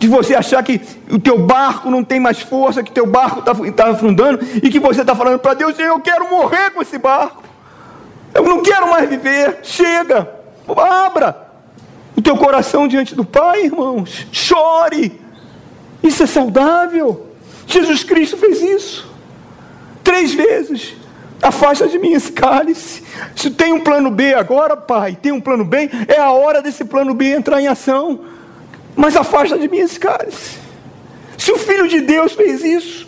de 0.00 0.08
você 0.08 0.34
achar 0.34 0.60
que 0.64 0.80
o 1.08 1.18
teu 1.20 1.38
barco 1.38 1.88
não 1.88 2.02
tem 2.02 2.18
mais 2.18 2.40
força, 2.40 2.82
que 2.82 2.90
teu 2.90 3.06
barco 3.06 3.38
está 3.38 3.54
tá 3.54 3.90
afundando 3.92 4.40
e 4.56 4.68
que 4.68 4.80
você 4.80 5.02
está 5.02 5.14
falando 5.14 5.38
para 5.38 5.54
Deus: 5.54 5.78
eu 5.78 6.00
quero 6.00 6.28
morrer 6.28 6.72
com 6.72 6.82
esse 6.82 6.98
barco. 6.98 7.44
Eu 8.34 8.42
não 8.42 8.60
quero 8.60 8.90
mais 8.90 9.08
viver. 9.08 9.60
Chega. 9.62 10.28
Abra 10.76 11.36
o 12.16 12.20
teu 12.20 12.36
coração 12.36 12.88
diante 12.88 13.14
do 13.14 13.24
Pai, 13.24 13.66
irmãos. 13.66 14.26
Chore. 14.32 15.20
Isso 16.02 16.24
é 16.24 16.26
saudável. 16.26 17.28
Jesus 17.64 18.02
Cristo 18.02 18.36
fez 18.36 18.60
isso. 18.60 19.08
Três 20.02 20.34
vezes. 20.34 21.03
Afasta 21.44 21.86
de 21.86 21.98
mim 21.98 22.12
esse 22.12 22.32
cálice. 22.32 23.02
Se 23.36 23.50
tem 23.50 23.70
um 23.70 23.80
plano 23.80 24.10
B 24.10 24.32
agora, 24.32 24.74
Pai, 24.74 25.14
tem 25.20 25.30
um 25.30 25.40
plano 25.40 25.62
B, 25.62 25.90
é 26.08 26.18
a 26.18 26.32
hora 26.32 26.62
desse 26.62 26.86
plano 26.86 27.12
B 27.12 27.34
entrar 27.34 27.60
em 27.60 27.66
ação. 27.66 28.20
Mas 28.96 29.14
afasta 29.14 29.58
de 29.58 29.68
mim 29.68 29.76
esse 29.78 30.00
cálice. 30.00 30.58
Se 31.36 31.52
o 31.52 31.58
Filho 31.58 31.86
de 31.86 32.00
Deus 32.00 32.32
fez 32.32 32.64
isso, 32.64 33.06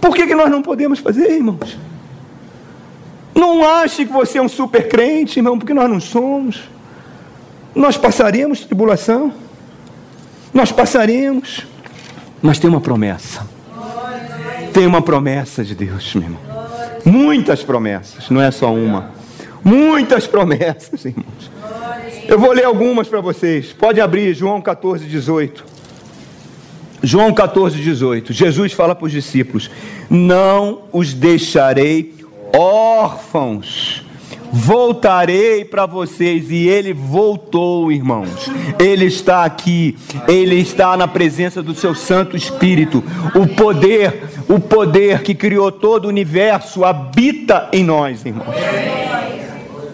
por 0.00 0.16
que, 0.16 0.26
que 0.26 0.34
nós 0.34 0.50
não 0.50 0.62
podemos 0.62 1.00
fazer, 1.00 1.30
irmãos? 1.30 1.76
Não 3.34 3.62
ache 3.62 4.06
que 4.06 4.12
você 4.12 4.38
é 4.38 4.42
um 4.42 4.48
super 4.48 4.88
crente, 4.88 5.38
irmão, 5.38 5.58
porque 5.58 5.74
nós 5.74 5.90
não 5.90 6.00
somos. 6.00 6.62
Nós 7.74 7.98
passaremos 7.98 8.60
tribulação. 8.60 9.30
Nós 10.54 10.72
passaremos. 10.72 11.66
Mas 12.40 12.58
tem 12.58 12.70
uma 12.70 12.80
promessa. 12.80 13.46
Tem 14.72 14.86
uma 14.86 15.02
promessa 15.02 15.62
de 15.62 15.74
Deus, 15.74 16.14
meu 16.14 16.24
irmão. 16.24 16.65
Muitas 17.06 17.62
promessas, 17.62 18.28
não 18.30 18.42
é 18.42 18.50
só 18.50 18.74
uma. 18.74 19.12
Muitas 19.62 20.26
promessas, 20.26 21.04
irmãos. 21.04 21.50
Eu 22.28 22.38
vou 22.38 22.52
ler 22.52 22.64
algumas 22.64 23.06
para 23.06 23.20
vocês. 23.20 23.72
Pode 23.72 24.00
abrir 24.00 24.34
João 24.34 24.60
14, 24.60 25.06
18. 25.06 25.64
João 27.04 27.32
14, 27.32 27.80
18. 27.80 28.32
Jesus 28.32 28.72
fala 28.72 28.94
para 28.94 29.06
os 29.06 29.12
discípulos: 29.12 29.70
Não 30.10 30.82
os 30.92 31.14
deixarei 31.14 32.12
órfãos 32.52 34.04
voltarei 34.56 35.64
para 35.64 35.86
vocês. 35.86 36.50
E 36.50 36.66
ele 36.66 36.92
voltou, 36.92 37.92
irmãos. 37.92 38.50
Ele 38.78 39.04
está 39.04 39.44
aqui, 39.44 39.96
ele 40.26 40.56
está 40.56 40.96
na 40.96 41.06
presença 41.06 41.62
do 41.62 41.74
seu 41.74 41.94
Santo 41.94 42.36
Espírito. 42.36 43.02
O 43.34 43.46
poder, 43.46 44.22
o 44.48 44.60
poder 44.60 45.22
que 45.22 45.34
criou 45.34 45.72
todo 45.72 46.04
o 46.04 46.08
universo 46.08 46.84
habita 46.84 47.68
em 47.72 47.84
nós, 47.84 48.24
irmãos. 48.24 48.54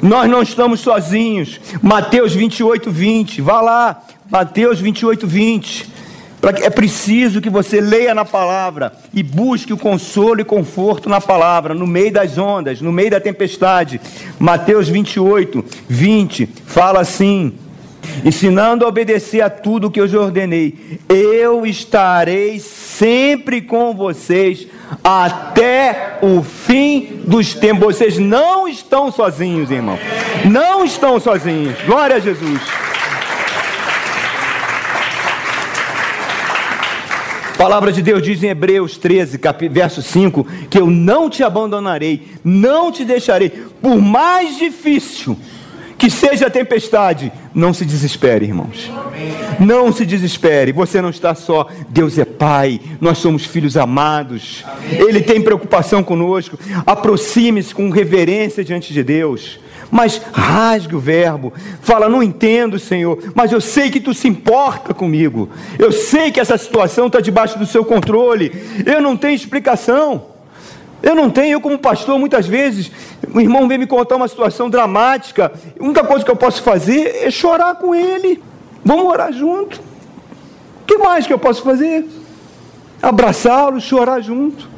Nós 0.03 0.29
não 0.29 0.43
estamos 0.43 0.81
sozinhos. 0.81 1.61
Mateus 1.81 2.35
28, 2.35 2.91
20. 2.91 3.41
Vá 3.41 3.61
lá, 3.61 4.03
Mateus 4.31 4.81
28, 4.81 5.27
20. 5.27 5.93
É 6.61 6.69
preciso 6.69 7.41
que 7.41 7.49
você 7.49 7.81
leia 7.81 8.13
na 8.13 8.25
palavra 8.25 8.93
e 9.15 9.23
busque 9.23 9.73
o 9.73 9.77
consolo 9.77 10.41
e 10.41 10.45
conforto 10.45 11.09
na 11.09 11.21
palavra, 11.21 11.73
no 11.73 11.87
meio 11.87 12.13
das 12.13 12.37
ondas, 12.37 12.81
no 12.81 12.91
meio 12.91 13.13
da 13.13 13.21
tempestade. 13.21 14.01
Mateus 14.41 14.89
28, 14.89 15.65
20 15.89 16.49
fala 16.67 17.01
assim: 17.01 17.55
ensinando 18.25 18.85
a 18.85 18.89
obedecer 18.89 19.41
a 19.41 19.51
tudo 19.51 19.91
que 19.91 20.01
eu 20.01 20.07
lhe 20.07 20.17
ordenei, 20.17 20.99
eu 21.09 21.67
estarei 21.67 22.59
sempre 22.61 23.61
com 23.61 23.95
vocês 23.95 24.67
até 25.03 26.19
o 26.23 26.43
fim 26.43 27.21
dos 27.25 27.55
tempos. 27.55 27.97
Vocês 27.97 28.19
não 28.19 28.69
estão 28.69 29.11
sozinhos, 29.11 29.71
irmão. 29.71 29.99
Não 30.45 30.85
estão 30.85 31.19
sozinhos. 31.19 31.77
Glória 31.87 32.17
a 32.17 32.21
Jesus. 32.21 32.61
palavra 37.63 37.93
de 37.93 38.03
Deus 38.03 38.21
diz 38.25 38.43
em 38.43 38.49
Hebreus 38.49 38.97
13, 38.97 39.39
verso 39.71 40.03
5, 40.03 40.45
que 40.69 40.77
eu 40.77 40.91
não 40.91 41.31
te 41.31 41.45
abandonarei, 41.45 42.27
não 42.43 42.91
te 42.91 43.05
deixarei, 43.05 43.51
por 43.81 44.01
mais 44.01 44.59
difícil 44.59 45.39
que 46.03 46.11
seja 46.11 46.51
tempestade, 46.51 47.33
não 47.55 47.73
se 47.73 47.85
desespere, 47.85 48.45
irmãos. 48.45 48.91
Não 49.61 49.93
se 49.93 50.05
desespere, 50.05 50.73
você 50.73 51.01
não 51.01 51.11
está 51.11 51.33
só. 51.33 51.69
Deus 51.91 52.19
é 52.19 52.25
Pai, 52.25 52.81
nós 53.01 53.19
somos 53.19 53.45
filhos 53.47 53.77
amados. 53.77 54.65
Ele 54.91 55.21
tem 55.21 55.41
preocupação 55.41 56.03
conosco. 56.03 56.59
Aproxime-se 56.85 57.73
com 57.73 57.89
reverência 57.89 58.65
diante 58.65 58.93
de 58.93 59.05
Deus 59.05 59.61
mas 59.95 60.23
rasgue 60.33 60.97
o 60.97 60.99
verbo. 60.99 61.53
Fala, 61.83 62.09
não 62.09 62.23
entendo, 62.23 62.79
Senhor, 62.79 63.19
mas 63.35 63.53
eu 63.53 63.61
sei 63.61 63.91
que 63.91 64.01
tu 64.01 64.15
se 64.15 64.27
importa 64.27 64.95
comigo. 64.95 65.51
Eu 65.79 65.93
sei 65.93 66.33
que 66.33 66.41
essa 66.41 66.57
situação 66.57 67.09
está 67.09 67.21
debaixo 67.21 67.59
do 67.59 67.67
seu 67.67 67.85
controle. 67.85 68.51
Eu 68.87 69.03
não 69.03 69.19
tenho 69.19 69.35
explicação. 69.35 70.33
Eu 71.03 71.17
não 71.17 71.29
tenho, 71.29 71.55
eu 71.55 71.61
como 71.61 71.79
pastor, 71.79 72.19
muitas 72.19 72.47
vezes, 72.47 72.91
o 73.35 73.41
irmão 73.41 73.67
vem 73.67 73.79
me 73.79 73.87
contar 73.87 74.17
uma 74.17 74.29
situação 74.29 74.69
dramática. 74.69 75.53
A 75.79 75.83
única 75.83 76.05
coisa 76.05 76.25
que 76.25 76.31
eu 76.31 76.37
posso 76.37 76.63
fazer 76.63 77.25
é 77.25 77.31
chorar 77.31 77.77
com 77.77 77.95
ele. 77.95 78.43
Vamos 78.85 79.07
orar 79.07 79.33
junto. 79.33 79.81
O 80.83 80.85
que 80.87 80.99
mais 80.99 81.27
que 81.27 81.33
eu 81.33 81.39
posso 81.39 81.63
fazer? 81.63 82.07
Abraçá-lo, 83.01 83.81
chorar 83.81 84.21
junto. 84.21 84.71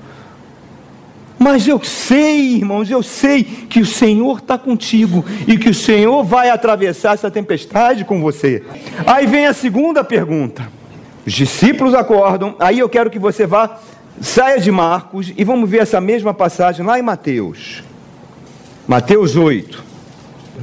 Mas 1.38 1.66
eu 1.66 1.82
sei, 1.82 2.56
irmãos, 2.56 2.90
eu 2.90 3.02
sei 3.02 3.42
que 3.42 3.80
o 3.80 3.86
Senhor 3.86 4.38
está 4.38 4.56
contigo 4.56 5.24
e 5.46 5.58
que 5.58 5.68
o 5.68 5.74
Senhor 5.74 6.22
vai 6.22 6.48
atravessar 6.48 7.14
essa 7.14 7.30
tempestade 7.30 8.04
com 8.04 8.20
você. 8.20 8.62
Aí 9.06 9.26
vem 9.26 9.46
a 9.46 9.52
segunda 9.52 10.04
pergunta. 10.04 10.70
Os 11.26 11.32
discípulos 11.32 11.94
acordam, 11.94 12.54
aí 12.58 12.78
eu 12.78 12.88
quero 12.88 13.10
que 13.10 13.18
você 13.18 13.46
vá, 13.46 13.78
saia 14.20 14.60
de 14.60 14.70
Marcos 14.70 15.32
e 15.36 15.42
vamos 15.42 15.68
ver 15.68 15.82
essa 15.82 16.00
mesma 16.00 16.32
passagem 16.32 16.84
lá 16.84 16.98
em 16.98 17.02
Mateus. 17.02 17.82
Mateus 18.86 19.36
8. 19.36 19.82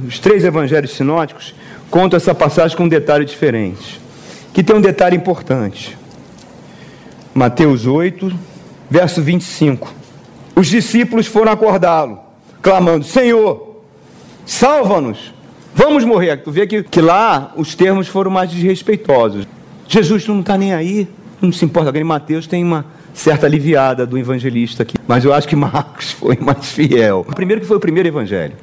Os 0.06 0.18
três 0.18 0.44
evangelhos 0.44 0.92
sinóticos 0.92 1.54
contam 1.90 2.16
essa 2.16 2.34
passagem 2.34 2.76
com 2.76 2.84
um 2.84 2.88
detalhe 2.88 3.24
diferente, 3.24 4.00
que 4.52 4.62
tem 4.62 4.74
um 4.74 4.80
detalhe 4.80 5.16
importante. 5.16 5.98
Mateus 7.34 7.86
8, 7.86 8.32
verso 8.90 9.22
25 9.22 10.02
os 10.54 10.68
discípulos 10.68 11.26
foram 11.26 11.52
acordá-lo, 11.52 12.20
clamando: 12.60 13.04
Senhor, 13.04 13.80
salva-nos, 14.44 15.32
vamos 15.74 16.04
morrer. 16.04 16.36
Tu 16.38 16.50
vê 16.50 16.66
que, 16.66 16.82
que 16.82 17.00
lá 17.00 17.52
os 17.56 17.74
termos 17.74 18.08
foram 18.08 18.30
mais 18.30 18.50
desrespeitosos. 18.50 19.46
Jesus, 19.88 20.26
não 20.26 20.40
está 20.40 20.56
nem 20.56 20.72
aí, 20.72 21.08
não 21.40 21.52
se 21.52 21.64
importa. 21.64 21.88
Alguém, 21.88 22.04
Mateus 22.04 22.46
tem 22.46 22.62
uma 22.62 22.86
certa 23.12 23.46
aliviada 23.46 24.06
do 24.06 24.18
evangelista 24.18 24.82
aqui, 24.82 24.96
mas 25.06 25.24
eu 25.24 25.32
acho 25.32 25.46
que 25.46 25.56
Marcos 25.56 26.12
foi 26.12 26.36
mais 26.40 26.72
fiel. 26.72 27.26
Primeiro 27.34 27.60
que 27.60 27.66
foi 27.66 27.76
o 27.76 27.80
primeiro 27.80 28.08
evangelho. 28.08 28.54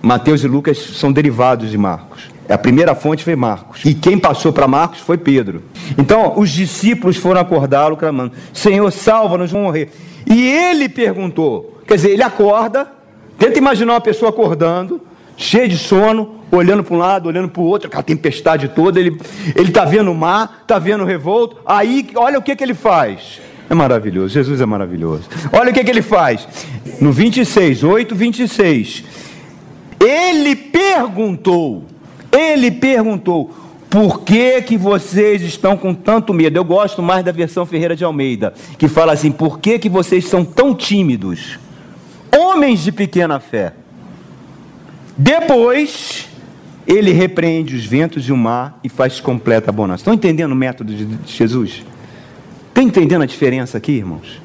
Mateus 0.00 0.42
e 0.42 0.48
Lucas 0.48 0.78
são 0.78 1.12
derivados 1.12 1.70
de 1.70 1.78
Marcos. 1.78 2.32
A 2.48 2.58
primeira 2.58 2.94
fonte 2.94 3.22
foi 3.22 3.36
Marcos. 3.36 3.84
E 3.84 3.94
quem 3.94 4.18
passou 4.18 4.52
para 4.52 4.66
Marcos 4.66 4.98
foi 4.98 5.16
Pedro. 5.16 5.62
Então, 5.96 6.34
os 6.36 6.50
discípulos 6.50 7.16
foram 7.16 7.40
acordá-lo, 7.40 7.96
clamando: 7.96 8.32
Senhor, 8.52 8.90
salva-nos, 8.90 9.52
vamos 9.52 9.66
morrer. 9.66 9.92
E 10.26 10.48
ele 10.50 10.88
perguntou, 10.88 11.80
quer 11.86 11.94
dizer, 11.94 12.10
ele 12.10 12.22
acorda, 12.22 12.90
tenta 13.38 13.58
imaginar 13.58 13.94
uma 13.94 14.00
pessoa 14.00 14.30
acordando, 14.30 15.00
cheia 15.36 15.68
de 15.68 15.78
sono, 15.78 16.42
olhando 16.50 16.84
para 16.84 16.94
um 16.94 16.98
lado, 16.98 17.28
olhando 17.28 17.48
para 17.48 17.62
o 17.62 17.64
outro, 17.64 17.88
aquela 17.88 18.02
tempestade 18.02 18.68
toda, 18.68 19.00
ele 19.00 19.18
está 19.56 19.84
vendo 19.84 20.10
o 20.10 20.14
mar, 20.14 20.60
está 20.62 20.78
vendo 20.78 21.02
o 21.02 21.06
revolto, 21.06 21.56
aí 21.64 22.08
olha 22.14 22.38
o 22.38 22.42
que, 22.42 22.54
que 22.54 22.62
ele 22.62 22.74
faz. 22.74 23.40
É 23.72 23.74
maravilhoso, 23.74 24.34
Jesus 24.34 24.60
é 24.60 24.66
maravilhoso. 24.66 25.22
Olha 25.50 25.70
o 25.70 25.72
que, 25.72 25.82
que 25.82 25.90
ele 25.90 26.02
faz. 26.02 26.46
No 27.00 27.10
26, 27.10 27.82
8, 27.82 28.14
26. 28.14 29.02
Ele 29.98 30.54
perguntou, 30.54 31.82
ele 32.30 32.70
perguntou, 32.70 33.50
por 33.88 34.24
que, 34.24 34.60
que 34.60 34.76
vocês 34.76 35.40
estão 35.40 35.74
com 35.74 35.94
tanto 35.94 36.34
medo? 36.34 36.58
Eu 36.58 36.64
gosto 36.66 37.02
mais 37.02 37.24
da 37.24 37.32
versão 37.32 37.64
Ferreira 37.64 37.96
de 37.96 38.04
Almeida, 38.04 38.52
que 38.76 38.88
fala 38.88 39.14
assim: 39.14 39.32
por 39.32 39.58
que, 39.58 39.78
que 39.78 39.88
vocês 39.88 40.26
são 40.28 40.44
tão 40.44 40.74
tímidos? 40.74 41.58
Homens 42.30 42.80
de 42.80 42.92
pequena 42.92 43.40
fé. 43.40 43.72
Depois, 45.16 46.28
Ele 46.86 47.10
repreende 47.12 47.74
os 47.74 47.86
ventos 47.86 48.28
e 48.28 48.32
o 48.32 48.36
mar 48.36 48.78
e 48.84 48.90
faz 48.90 49.18
completa 49.18 49.72
bonança. 49.72 50.02
Estão 50.02 50.12
entendendo 50.12 50.52
o 50.52 50.56
método 50.56 50.92
de 50.94 51.08
Jesus? 51.24 51.82
Estão 52.72 52.82
entendendo 52.82 53.20
a 53.20 53.26
diferença 53.26 53.76
aqui, 53.76 53.92
irmãos? 53.92 54.40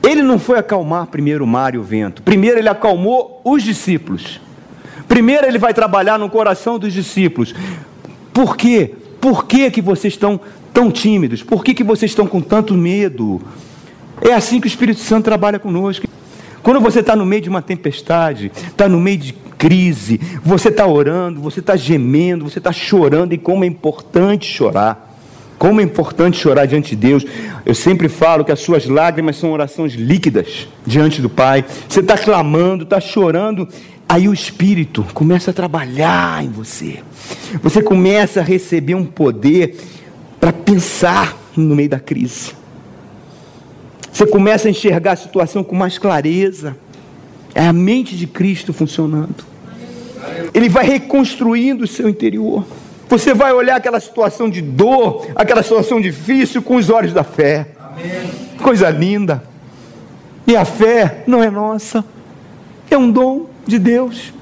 Ele 0.00 0.22
não 0.22 0.38
foi 0.38 0.56
acalmar 0.56 1.08
primeiro 1.08 1.42
o 1.42 1.46
mar 1.48 1.74
e 1.74 1.78
o 1.78 1.82
vento. 1.82 2.22
Primeiro 2.22 2.60
ele 2.60 2.68
acalmou 2.68 3.40
os 3.44 3.60
discípulos. 3.64 4.40
Primeiro 5.08 5.44
ele 5.44 5.58
vai 5.58 5.74
trabalhar 5.74 6.16
no 6.16 6.30
coração 6.30 6.78
dos 6.78 6.92
discípulos. 6.92 7.52
Por 8.32 8.56
quê? 8.56 8.94
Por 9.20 9.46
que, 9.46 9.68
que 9.68 9.82
vocês 9.82 10.14
estão 10.14 10.40
tão 10.72 10.92
tímidos? 10.92 11.42
Por 11.42 11.64
que, 11.64 11.74
que 11.74 11.82
vocês 11.82 12.12
estão 12.12 12.28
com 12.28 12.40
tanto 12.40 12.74
medo? 12.74 13.42
É 14.20 14.32
assim 14.32 14.60
que 14.60 14.66
o 14.66 14.68
Espírito 14.68 15.00
Santo 15.00 15.24
trabalha 15.24 15.58
conosco. 15.58 16.06
Quando 16.62 16.80
você 16.80 17.00
está 17.00 17.16
no 17.16 17.26
meio 17.26 17.42
de 17.42 17.48
uma 17.48 17.60
tempestade, 17.60 18.52
está 18.54 18.88
no 18.88 19.00
meio 19.00 19.18
de 19.18 19.32
crise, 19.58 20.20
você 20.44 20.68
está 20.68 20.86
orando, 20.86 21.40
você 21.40 21.58
está 21.58 21.74
gemendo, 21.74 22.48
você 22.48 22.58
está 22.58 22.70
chorando, 22.70 23.32
e 23.32 23.38
como 23.38 23.64
é 23.64 23.66
importante 23.66 24.46
chorar. 24.46 25.13
Como 25.64 25.80
é 25.80 25.84
importante 25.84 26.36
chorar 26.36 26.66
diante 26.66 26.90
de 26.90 26.96
Deus. 26.96 27.24
Eu 27.64 27.74
sempre 27.74 28.06
falo 28.06 28.44
que 28.44 28.52
as 28.52 28.60
suas 28.60 28.86
lágrimas 28.86 29.36
são 29.36 29.50
orações 29.50 29.94
líquidas 29.94 30.68
diante 30.86 31.22
do 31.22 31.30
Pai. 31.30 31.64
Você 31.88 32.00
está 32.00 32.18
clamando, 32.18 32.84
está 32.84 33.00
chorando, 33.00 33.66
aí 34.06 34.28
o 34.28 34.34
Espírito 34.34 35.02
começa 35.14 35.52
a 35.52 35.54
trabalhar 35.54 36.44
em 36.44 36.50
você. 36.50 36.98
Você 37.62 37.82
começa 37.82 38.40
a 38.40 38.42
receber 38.42 38.94
um 38.94 39.06
poder 39.06 39.74
para 40.38 40.52
pensar 40.52 41.34
no 41.56 41.74
meio 41.74 41.88
da 41.88 41.98
crise. 41.98 42.52
Você 44.12 44.26
começa 44.26 44.68
a 44.68 44.70
enxergar 44.70 45.12
a 45.12 45.16
situação 45.16 45.64
com 45.64 45.74
mais 45.74 45.96
clareza. 45.96 46.76
É 47.54 47.66
a 47.66 47.72
mente 47.72 48.14
de 48.14 48.26
Cristo 48.26 48.74
funcionando. 48.74 49.42
Ele 50.52 50.68
vai 50.68 50.84
reconstruindo 50.84 51.84
o 51.84 51.88
seu 51.88 52.06
interior. 52.06 52.66
Você 53.14 53.32
vai 53.32 53.52
olhar 53.52 53.76
aquela 53.76 54.00
situação 54.00 54.50
de 54.50 54.60
dor, 54.60 55.28
aquela 55.36 55.62
situação 55.62 56.00
difícil 56.00 56.60
com 56.60 56.74
os 56.74 56.90
olhos 56.90 57.12
da 57.12 57.22
fé. 57.22 57.68
Amém. 57.78 58.28
Coisa 58.60 58.90
linda. 58.90 59.40
E 60.44 60.56
a 60.56 60.64
fé 60.64 61.22
não 61.24 61.40
é 61.40 61.48
nossa, 61.48 62.04
é 62.90 62.98
um 62.98 63.08
dom 63.08 63.46
de 63.64 63.78
Deus. 63.78 64.32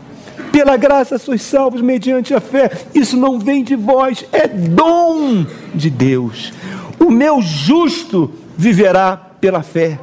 Pela 0.51 0.79
graça 0.79 1.19
sois 1.19 1.43
salvos 1.43 1.83
mediante 1.83 2.33
a 2.33 2.41
fé. 2.41 2.71
Isso 2.95 3.15
não 3.15 3.39
vem 3.39 3.63
de 3.63 3.77
vós, 3.77 4.25
é 4.33 4.49
dom 4.49 5.45
de 5.75 5.91
Deus. 5.91 6.51
O 6.99 7.11
meu 7.11 7.43
justo 7.43 8.33
viverá 8.57 9.19
pela 9.39 9.63
fé. 9.63 9.99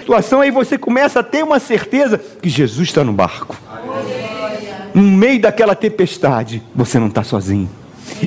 Situação 0.00 0.40
aí 0.40 0.50
você 0.50 0.78
começa 0.78 1.20
a 1.20 1.22
ter 1.22 1.44
uma 1.44 1.58
certeza 1.58 2.16
que 2.16 2.48
Jesus 2.48 2.88
está 2.88 3.04
no 3.04 3.12
barco. 3.12 3.54
No 4.94 5.02
meio 5.02 5.40
daquela 5.40 5.74
tempestade, 5.74 6.62
você 6.72 7.00
não 7.00 7.08
está 7.08 7.24
sozinho. 7.24 7.68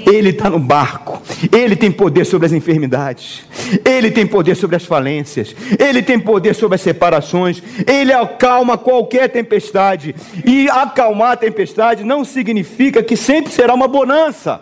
Ele 0.05 0.29
está 0.29 0.49
no 0.49 0.59
barco, 0.59 1.21
Ele 1.51 1.75
tem 1.75 1.91
poder 1.91 2.25
sobre 2.25 2.45
as 2.45 2.51
enfermidades, 2.51 3.45
Ele 3.85 4.11
tem 4.11 4.27
poder 4.27 4.55
sobre 4.55 4.75
as 4.75 4.83
falências, 4.83 5.55
Ele 5.79 6.01
tem 6.01 6.19
poder 6.19 6.53
sobre 6.53 6.75
as 6.75 6.81
separações, 6.81 7.63
Ele 7.85 8.11
acalma 8.11 8.77
qualquer 8.77 9.29
tempestade. 9.29 10.13
E 10.45 10.69
acalmar 10.69 11.31
a 11.31 11.37
tempestade 11.37 12.03
não 12.03 12.25
significa 12.25 13.01
que 13.01 13.15
sempre 13.15 13.51
será 13.51 13.73
uma 13.73 13.87
bonança. 13.87 14.61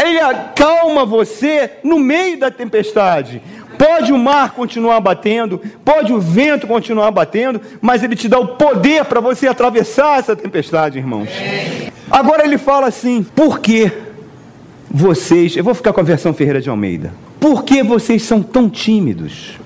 Ele 0.00 0.20
acalma 0.20 1.06
você 1.06 1.70
no 1.82 1.98
meio 1.98 2.38
da 2.38 2.50
tempestade. 2.50 3.40
Pode 3.78 4.12
o 4.12 4.18
mar 4.18 4.52
continuar 4.52 5.00
batendo, 5.00 5.60
pode 5.84 6.12
o 6.12 6.20
vento 6.20 6.66
continuar 6.66 7.10
batendo, 7.10 7.60
mas 7.80 8.02
ele 8.02 8.16
te 8.16 8.28
dá 8.28 8.38
o 8.38 8.48
poder 8.48 9.04
para 9.04 9.20
você 9.20 9.46
atravessar 9.46 10.18
essa 10.18 10.36
tempestade, 10.36 10.98
irmãos. 10.98 11.28
Agora 12.10 12.44
ele 12.44 12.58
fala 12.58 12.86
assim: 12.88 13.22
por 13.22 13.60
que 13.60 13.90
vocês, 14.90 15.56
eu 15.56 15.64
vou 15.64 15.74
ficar 15.74 15.92
com 15.92 16.00
a 16.00 16.04
versão 16.04 16.34
Ferreira 16.34 16.60
de 16.60 16.68
Almeida, 16.68 17.12
por 17.40 17.64
que 17.64 17.82
vocês 17.82 18.22
são 18.22 18.42
tão 18.42 18.68
tímidos? 18.68 19.58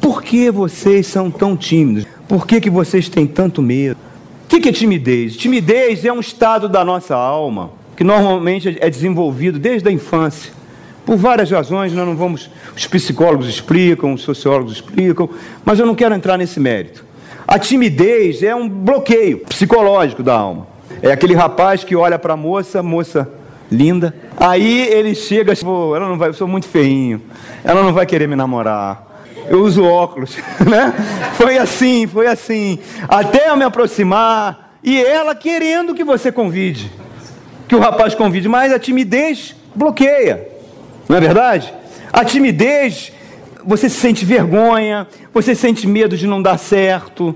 Por 0.00 0.22
que 0.22 0.50
vocês 0.50 1.06
são 1.06 1.30
tão 1.30 1.56
tímidos? 1.56 2.06
Por 2.26 2.46
que, 2.46 2.60
que 2.60 2.70
vocês 2.70 3.08
têm 3.08 3.26
tanto 3.26 3.62
medo? 3.62 3.96
O 4.44 4.48
que, 4.48 4.60
que 4.60 4.68
é 4.68 4.72
timidez? 4.72 5.36
Timidez 5.36 6.04
é 6.04 6.12
um 6.12 6.20
estado 6.20 6.68
da 6.68 6.84
nossa 6.84 7.14
alma 7.14 7.70
que 7.96 8.02
normalmente 8.02 8.76
é 8.80 8.90
desenvolvido 8.90 9.58
desde 9.58 9.88
a 9.88 9.92
infância. 9.92 10.52
Por 11.04 11.16
várias 11.16 11.50
razões, 11.50 11.92
nós 11.92 12.06
não 12.06 12.16
vamos. 12.16 12.50
Os 12.76 12.86
psicólogos 12.86 13.48
explicam, 13.48 14.14
os 14.14 14.22
sociólogos 14.22 14.74
explicam, 14.74 15.28
mas 15.64 15.78
eu 15.78 15.86
não 15.86 15.94
quero 15.94 16.14
entrar 16.14 16.38
nesse 16.38 16.60
mérito. 16.60 17.04
A 17.46 17.58
timidez 17.58 18.42
é 18.42 18.54
um 18.54 18.68
bloqueio 18.68 19.38
psicológico 19.40 20.22
da 20.22 20.34
alma. 20.34 20.66
É 21.02 21.10
aquele 21.10 21.34
rapaz 21.34 21.82
que 21.82 21.96
olha 21.96 22.18
para 22.18 22.34
a 22.34 22.36
moça, 22.36 22.82
moça 22.82 23.28
linda, 23.70 24.14
aí 24.36 24.86
ele 24.88 25.14
chega, 25.14 25.54
tipo, 25.54 25.96
ela 25.96 26.08
não 26.08 26.18
vai, 26.18 26.28
eu 26.28 26.34
sou 26.34 26.46
muito 26.46 26.68
feinho, 26.68 27.22
ela 27.64 27.82
não 27.82 27.92
vai 27.92 28.04
querer 28.04 28.28
me 28.28 28.36
namorar. 28.36 29.10
Eu 29.48 29.62
uso 29.62 29.82
óculos, 29.82 30.36
né? 30.68 30.94
Foi 31.34 31.58
assim, 31.58 32.06
foi 32.06 32.26
assim, 32.26 32.78
até 33.08 33.48
eu 33.48 33.56
me 33.56 33.64
aproximar 33.64 34.76
e 34.84 35.02
ela 35.02 35.34
querendo 35.34 35.94
que 35.94 36.04
você 36.04 36.30
convide, 36.30 36.92
que 37.66 37.74
o 37.74 37.80
rapaz 37.80 38.14
convide, 38.14 38.48
mas 38.48 38.72
a 38.72 38.78
timidez 38.78 39.56
bloqueia. 39.74 40.51
Não 41.08 41.16
é 41.16 41.20
verdade? 41.20 41.72
A 42.12 42.24
timidez, 42.24 43.12
você 43.64 43.88
sente 43.88 44.24
vergonha, 44.24 45.06
você 45.32 45.54
sente 45.54 45.86
medo 45.86 46.16
de 46.16 46.26
não 46.26 46.42
dar 46.42 46.58
certo, 46.58 47.34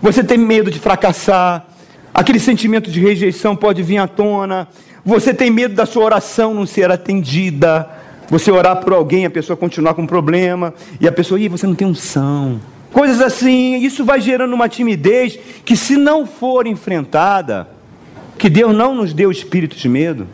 você 0.00 0.22
tem 0.22 0.38
medo 0.38 0.70
de 0.70 0.78
fracassar, 0.78 1.66
aquele 2.12 2.38
sentimento 2.38 2.90
de 2.90 3.00
rejeição 3.00 3.54
pode 3.54 3.82
vir 3.82 3.98
à 3.98 4.06
tona, 4.06 4.68
você 5.04 5.32
tem 5.32 5.50
medo 5.50 5.74
da 5.74 5.86
sua 5.86 6.04
oração 6.04 6.52
não 6.52 6.66
ser 6.66 6.90
atendida, 6.90 7.88
você 8.28 8.50
orar 8.50 8.76
por 8.76 8.92
alguém, 8.92 9.24
a 9.24 9.30
pessoa 9.30 9.56
continuar 9.56 9.94
com 9.94 10.02
um 10.02 10.06
problema, 10.06 10.74
e 11.00 11.08
a 11.08 11.12
pessoa, 11.12 11.40
Ih, 11.40 11.48
você 11.48 11.66
não 11.66 11.74
tem 11.74 11.86
unção. 11.86 12.60
Coisas 12.92 13.20
assim, 13.20 13.76
isso 13.76 14.04
vai 14.04 14.20
gerando 14.20 14.52
uma 14.52 14.68
timidez 14.68 15.38
que, 15.64 15.76
se 15.76 15.96
não 15.96 16.26
for 16.26 16.66
enfrentada, 16.66 17.68
que 18.38 18.48
Deus 18.48 18.74
não 18.74 18.94
nos 18.94 19.12
deu 19.12 19.30
espírito 19.30 19.76
de 19.76 19.88
medo, 19.88 20.26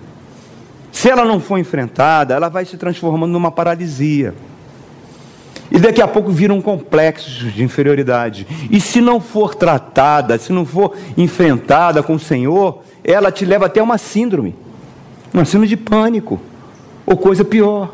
se 0.94 1.10
ela 1.10 1.24
não 1.24 1.40
for 1.40 1.58
enfrentada, 1.58 2.34
ela 2.34 2.48
vai 2.48 2.64
se 2.64 2.76
transformando 2.76 3.32
numa 3.32 3.50
paralisia. 3.50 4.32
E 5.68 5.76
daqui 5.80 6.00
a 6.00 6.06
pouco 6.06 6.30
vira 6.30 6.54
um 6.54 6.62
complexo 6.62 7.46
de 7.50 7.64
inferioridade. 7.64 8.46
E 8.70 8.80
se 8.80 9.00
não 9.00 9.20
for 9.20 9.56
tratada, 9.56 10.38
se 10.38 10.52
não 10.52 10.64
for 10.64 10.96
enfrentada 11.16 12.00
com 12.00 12.14
o 12.14 12.18
Senhor, 12.20 12.84
ela 13.02 13.32
te 13.32 13.44
leva 13.44 13.66
até 13.66 13.82
uma 13.82 13.98
síndrome. 13.98 14.54
Uma 15.32 15.44
síndrome 15.44 15.66
de 15.66 15.76
pânico. 15.76 16.40
Ou 17.04 17.16
coisa 17.16 17.44
pior. 17.44 17.92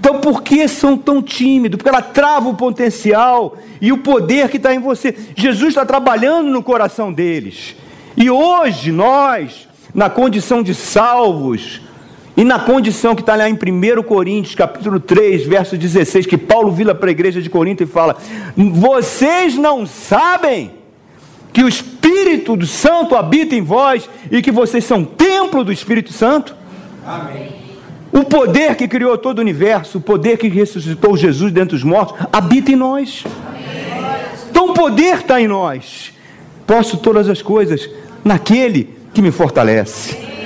Então, 0.00 0.18
por 0.18 0.42
que 0.42 0.66
são 0.66 0.96
tão 0.96 1.20
tímidos? 1.20 1.76
Porque 1.76 1.90
ela 1.90 2.00
trava 2.00 2.48
o 2.48 2.54
potencial 2.54 3.58
e 3.82 3.92
o 3.92 3.98
poder 3.98 4.48
que 4.48 4.56
está 4.56 4.74
em 4.74 4.78
você. 4.78 5.14
Jesus 5.36 5.68
está 5.68 5.84
trabalhando 5.84 6.48
no 6.48 6.62
coração 6.62 7.12
deles. 7.12 7.76
E 8.16 8.30
hoje, 8.30 8.90
nós, 8.90 9.68
na 9.94 10.08
condição 10.08 10.62
de 10.62 10.74
salvos, 10.74 11.82
e 12.38 12.44
na 12.44 12.60
condição 12.60 13.16
que 13.16 13.20
está 13.20 13.34
lá 13.34 13.50
em 13.50 13.54
1 13.54 14.00
Coríntios, 14.04 14.54
capítulo 14.54 15.00
3, 15.00 15.44
verso 15.44 15.76
16, 15.76 16.24
que 16.24 16.38
Paulo 16.38 16.70
vira 16.70 16.94
para 16.94 17.08
a 17.08 17.10
igreja 17.10 17.42
de 17.42 17.50
Corinto 17.50 17.82
e 17.82 17.86
fala: 17.86 18.16
Vocês 18.56 19.56
não 19.56 19.84
sabem 19.84 20.70
que 21.52 21.64
o 21.64 21.68
Espírito 21.68 22.56
do 22.56 22.64
Santo 22.64 23.16
habita 23.16 23.56
em 23.56 23.60
vós 23.60 24.08
e 24.30 24.40
que 24.40 24.52
vocês 24.52 24.84
são 24.84 25.04
templo 25.04 25.64
do 25.64 25.72
Espírito 25.72 26.12
Santo? 26.12 26.54
Amém. 27.04 27.56
O 28.12 28.22
poder 28.22 28.76
que 28.76 28.86
criou 28.86 29.18
todo 29.18 29.38
o 29.38 29.42
universo, 29.42 29.98
o 29.98 30.00
poder 30.00 30.38
que 30.38 30.46
ressuscitou 30.46 31.16
Jesus 31.16 31.52
dentre 31.52 31.74
os 31.74 31.82
mortos, 31.82 32.24
habita 32.32 32.70
em 32.70 32.76
nós. 32.76 33.24
Amém. 33.48 34.24
Então 34.48 34.70
o 34.70 34.74
poder 34.74 35.16
está 35.16 35.40
em 35.40 35.48
nós. 35.48 36.12
Posso 36.64 36.98
todas 36.98 37.28
as 37.28 37.42
coisas 37.42 37.90
naquele 38.24 38.96
que 39.12 39.20
me 39.20 39.32
fortalece 39.32 40.37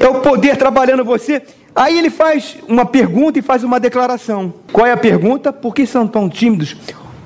é 0.00 0.08
o 0.08 0.20
poder 0.20 0.56
trabalhando 0.56 1.04
você. 1.04 1.42
Aí 1.76 1.96
ele 1.98 2.10
faz 2.10 2.56
uma 2.66 2.86
pergunta 2.86 3.38
e 3.38 3.42
faz 3.42 3.62
uma 3.62 3.78
declaração. 3.78 4.52
Qual 4.72 4.86
é 4.86 4.92
a 4.92 4.96
pergunta? 4.96 5.52
Por 5.52 5.74
que 5.74 5.86
são 5.86 6.08
tão 6.08 6.28
tímidos? 6.28 6.74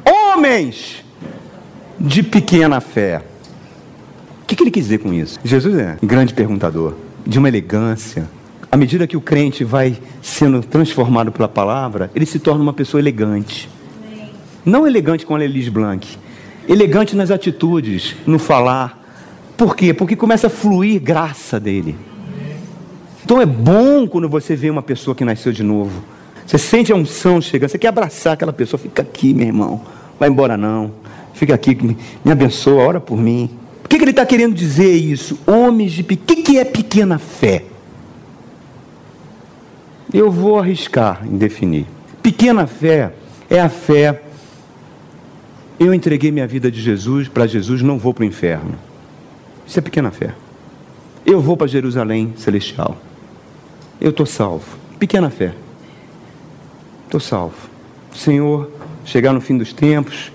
Homens 0.05 1.05
de 1.99 2.23
pequena 2.23 2.81
fé. 2.81 3.23
O 4.43 4.47
que, 4.47 4.57
que 4.57 4.63
ele 4.65 4.71
quis 4.73 4.85
dizer 4.85 4.99
com 4.99 5.15
isso? 5.15 5.39
Jesus 5.45 5.79
é 5.79 5.97
um 6.03 6.07
grande 6.07 6.35
perguntador, 6.35 6.95
de 7.25 7.39
uma 7.39 7.49
elegância. 7.49 8.29
À 8.71 8.77
medida 8.77 9.07
que 9.07 9.17
o 9.17 9.21
crente 9.21 9.63
vai 9.63 9.97
sendo 10.21 10.61
transformado 10.61 11.31
pela 11.31 11.49
palavra, 11.49 12.11
ele 12.15 12.27
se 12.27 12.41
torna 12.41 12.61
uma 12.61 12.73
pessoa 12.73 13.01
elegante. 13.01 13.71
Não 14.65 14.87
elegante 14.87 15.25
com 15.25 15.37
a 15.37 15.45
Elis 15.45 15.69
Blanc, 15.69 16.19
elegante 16.69 17.15
nas 17.15 17.31
atitudes, 17.31 18.17
no 18.27 18.39
falar. 18.39 19.01
Por 19.57 19.77
quê? 19.77 19.95
Porque 19.95 20.17
começa 20.17 20.49
a 20.49 20.51
fluir 20.51 21.01
graça 21.01 21.61
dele. 21.61 21.97
Então 23.25 23.41
é 23.41 23.47
bom 23.47 24.07
quando 24.07 24.29
você 24.29 24.55
vê 24.55 24.69
uma 24.69 24.83
pessoa 24.83 25.15
que 25.15 25.25
nasceu 25.25 25.51
de 25.51 25.63
novo. 25.63 26.05
Você 26.47 26.59
sente 26.59 26.93
a 26.93 26.97
unção 26.97 27.41
chegando, 27.41 27.71
você 27.71 27.79
quer 27.79 27.89
abraçar 27.89 28.35
aquela 28.35 28.53
pessoa, 28.53 28.79
fica 28.79 29.01
aqui, 29.01 29.33
meu 29.33 29.47
irmão. 29.47 29.81
Vai 30.21 30.29
embora 30.29 30.59
não. 30.59 30.93
Fica 31.33 31.55
aqui, 31.55 31.75
me 32.23 32.31
abençoa, 32.31 32.83
ora 32.83 33.01
por 33.01 33.19
mim. 33.19 33.51
Por 33.83 33.89
que, 33.89 33.97
que 33.97 34.05
ele 34.05 34.11
está 34.11 34.27
querendo 34.27 34.55
dizer 34.55 34.93
isso? 34.93 35.39
Homens 35.47 35.93
de. 35.93 36.03
O 36.03 36.05
que, 36.05 36.37
que 36.37 36.59
é 36.59 36.65
pequena 36.65 37.19
fé? 37.19 37.65
Eu 40.13 40.31
vou 40.31 40.59
arriscar 40.59 41.27
em 41.27 41.37
definir. 41.37 41.87
Pequena 42.23 42.67
fé 42.67 43.13
é 43.49 43.59
a 43.59 43.69
fé. 43.71 44.23
Eu 45.81 45.93
entreguei 45.93 46.31
minha 46.31 46.47
vida 46.47 46.71
de 46.71 46.81
Jesus 46.81 47.27
para 47.27 47.47
Jesus, 47.47 47.83
não 47.83 47.99
vou 47.99 48.13
para 48.15 48.23
o 48.23 48.27
inferno. 48.27 48.75
Isso 49.67 49.79
é 49.79 49.83
pequena 49.83 50.11
fé. 50.11 50.35
Eu 51.27 51.41
vou 51.41 51.57
para 51.57 51.67
Jerusalém 51.67 52.35
celestial. 52.37 52.97
Eu 54.01 54.11
estou 54.11 54.27
salvo. 54.27 54.77
Pequena 54.99 55.31
fé. 55.31 55.53
Estou 57.05 57.21
salvo. 57.21 57.55
Senhor, 58.15 58.71
chegar 59.05 59.33
no 59.33 59.41
fim 59.41 59.57
dos 59.57 59.73
tempos, 59.73 60.33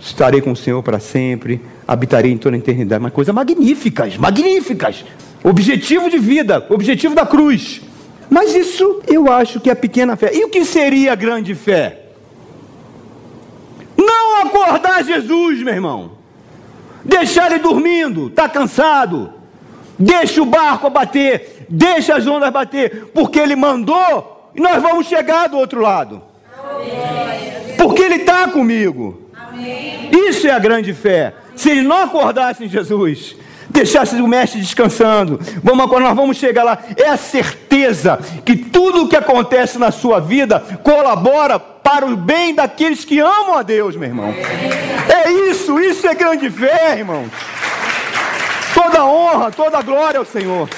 estarei 0.00 0.40
com 0.40 0.52
o 0.52 0.56
Senhor 0.56 0.82
para 0.82 0.98
sempre, 0.98 1.60
habitarei 1.86 2.32
em 2.32 2.38
toda 2.38 2.56
a 2.56 2.58
eternidade. 2.58 3.02
Uma 3.02 3.10
coisa 3.10 3.32
magníficas, 3.32 4.16
magníficas. 4.16 5.04
Objetivo 5.42 6.10
de 6.10 6.18
vida, 6.18 6.66
objetivo 6.70 7.14
da 7.14 7.26
cruz. 7.26 7.82
Mas 8.28 8.54
isso 8.54 9.00
eu 9.06 9.30
acho 9.30 9.60
que 9.60 9.70
é 9.70 9.74
pequena 9.74 10.16
fé. 10.16 10.32
E 10.34 10.44
o 10.44 10.48
que 10.48 10.64
seria 10.64 11.14
grande 11.14 11.54
fé? 11.54 12.06
Não 13.96 14.42
acordar 14.42 15.04
Jesus, 15.04 15.62
meu 15.62 15.72
irmão. 15.72 16.12
Deixar 17.04 17.52
ele 17.52 17.60
dormindo, 17.60 18.26
está 18.26 18.48
cansado. 18.48 19.32
Deixa 19.98 20.42
o 20.42 20.46
barco 20.46 20.90
bater, 20.90 21.55
deixa 21.68 22.16
as 22.16 22.26
ondas 22.26 22.50
bater, 22.50 23.10
porque 23.14 23.38
ele 23.38 23.56
mandou 23.56 24.50
e 24.54 24.60
nós 24.60 24.82
vamos 24.82 25.06
chegar 25.06 25.48
do 25.48 25.58
outro 25.58 25.80
lado. 25.80 26.22
Porque 27.76 28.02
ele 28.02 28.16
está 28.16 28.48
comigo. 28.48 29.30
Isso 30.10 30.46
é 30.46 30.50
a 30.50 30.58
grande 30.58 30.94
fé. 30.94 31.34
Se 31.54 31.70
ele 31.70 31.82
não 31.82 32.04
acordasse 32.04 32.64
em 32.64 32.68
Jesus, 32.68 33.36
deixasse 33.68 34.16
o 34.16 34.26
mestre 34.26 34.60
descansando. 34.60 35.38
Vamos, 35.62 35.86
quando 35.86 36.04
nós 36.04 36.16
vamos 36.16 36.36
chegar 36.36 36.64
lá, 36.64 36.78
é 36.96 37.08
a 37.08 37.16
certeza 37.16 38.18
que 38.44 38.56
tudo 38.56 39.04
o 39.04 39.08
que 39.08 39.16
acontece 39.16 39.78
na 39.78 39.90
sua 39.90 40.20
vida 40.20 40.60
colabora 40.82 41.58
para 41.58 42.06
o 42.06 42.16
bem 42.16 42.54
daqueles 42.54 43.04
que 43.04 43.20
amam 43.20 43.56
a 43.56 43.62
Deus, 43.62 43.94
meu 43.96 44.08
irmão. 44.08 44.34
É 45.08 45.30
isso, 45.50 45.78
isso 45.78 46.06
é 46.06 46.14
grande 46.14 46.50
fé, 46.50 46.98
irmãos. 46.98 47.30
Toda 48.74 49.06
honra, 49.06 49.50
toda 49.50 49.82
glória 49.82 50.18
ao 50.18 50.26
Senhor. 50.26 50.68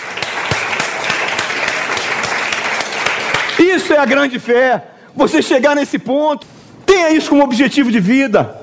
Isso 3.75 3.93
é 3.93 3.99
a 3.99 4.05
grande 4.05 4.39
fé. 4.39 4.89
Você 5.15 5.43
chegar 5.43 5.75
nesse 5.75 5.99
ponto, 5.99 6.47
tenha 6.87 7.11
isso 7.11 7.31
como 7.31 7.43
objetivo 7.43 7.91
de 7.91 8.01
vida. 8.01 8.61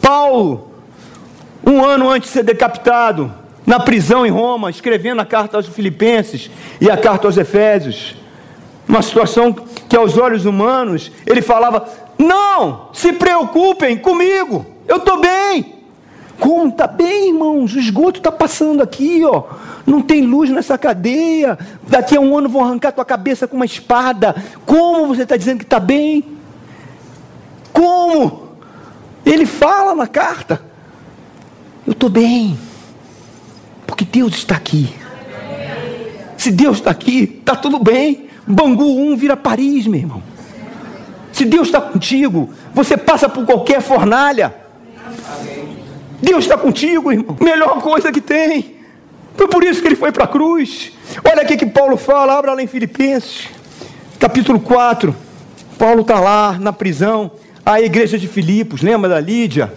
Paulo 0.00 0.66
um 1.66 1.84
ano 1.84 2.08
antes 2.08 2.28
de 2.28 2.32
ser 2.32 2.44
decapitado, 2.44 3.34
na 3.66 3.80
prisão 3.80 4.24
em 4.24 4.30
Roma, 4.30 4.70
escrevendo 4.70 5.20
a 5.20 5.26
carta 5.26 5.56
aos 5.56 5.66
Filipenses 5.66 6.48
e 6.80 6.88
a 6.88 6.96
carta 6.96 7.26
aos 7.26 7.36
Efésios. 7.36 8.14
Uma 8.88 9.02
situação 9.02 9.52
que, 9.52 9.96
aos 9.96 10.16
olhos 10.16 10.44
humanos, 10.44 11.10
ele 11.26 11.42
falava: 11.42 11.88
Não, 12.16 12.90
se 12.92 13.12
preocupem 13.12 13.96
comigo, 13.96 14.64
eu 14.86 14.98
estou 14.98 15.20
bem. 15.20 15.75
Como? 16.38 16.68
Está 16.68 16.86
bem, 16.86 17.28
irmãos, 17.28 17.74
o 17.74 17.78
esgoto 17.78 18.18
está 18.18 18.30
passando 18.30 18.82
aqui, 18.82 19.22
ó. 19.24 19.44
Não 19.86 20.00
tem 20.02 20.22
luz 20.22 20.50
nessa 20.50 20.76
cadeia. 20.76 21.58
Daqui 21.86 22.16
a 22.16 22.20
um 22.20 22.36
ano 22.36 22.48
vão 22.48 22.64
arrancar 22.64 22.92
tua 22.92 23.04
cabeça 23.04 23.46
com 23.46 23.56
uma 23.56 23.64
espada. 23.64 24.34
Como 24.64 25.08
você 25.08 25.22
está 25.22 25.36
dizendo 25.36 25.58
que 25.58 25.64
está 25.64 25.80
bem? 25.80 26.24
Como? 27.72 28.48
Ele 29.24 29.46
fala 29.46 29.94
na 29.94 30.06
carta. 30.06 30.60
Eu 31.86 31.92
estou 31.92 32.10
bem, 32.10 32.58
porque 33.86 34.04
Deus 34.04 34.34
está 34.34 34.56
aqui. 34.56 34.92
Se 36.36 36.50
Deus 36.50 36.78
está 36.78 36.90
aqui, 36.90 37.38
está 37.38 37.54
tudo 37.54 37.78
bem. 37.78 38.28
Bangu 38.46 38.84
1 38.84 39.16
vira 39.16 39.36
Paris, 39.36 39.86
meu 39.86 40.00
irmão. 40.00 40.22
Se 41.32 41.44
Deus 41.44 41.68
está 41.68 41.80
contigo, 41.80 42.50
você 42.72 42.96
passa 42.96 43.28
por 43.28 43.44
qualquer 43.44 43.80
fornalha. 43.80 44.65
Deus 46.20 46.44
está 46.44 46.56
contigo, 46.56 47.12
irmão. 47.12 47.36
Melhor 47.40 47.80
coisa 47.80 48.10
que 48.12 48.20
tem. 48.20 48.76
Foi 49.36 49.48
por 49.48 49.62
isso 49.62 49.80
que 49.80 49.88
ele 49.88 49.96
foi 49.96 50.12
para 50.12 50.24
a 50.24 50.28
cruz. 50.28 50.92
Olha 51.24 51.42
aqui 51.42 51.56
que 51.56 51.66
Paulo 51.66 51.96
fala, 51.96 52.38
abra 52.38 52.54
lá 52.54 52.62
em 52.62 52.66
Filipenses, 52.66 53.48
capítulo 54.18 54.58
4. 54.58 55.14
Paulo 55.78 56.00
está 56.00 56.18
lá 56.18 56.58
na 56.58 56.72
prisão, 56.72 57.30
a 57.64 57.80
igreja 57.80 58.18
de 58.18 58.26
Filipos, 58.26 58.80
lembra 58.80 59.10
da 59.10 59.20
Lídia? 59.20 59.72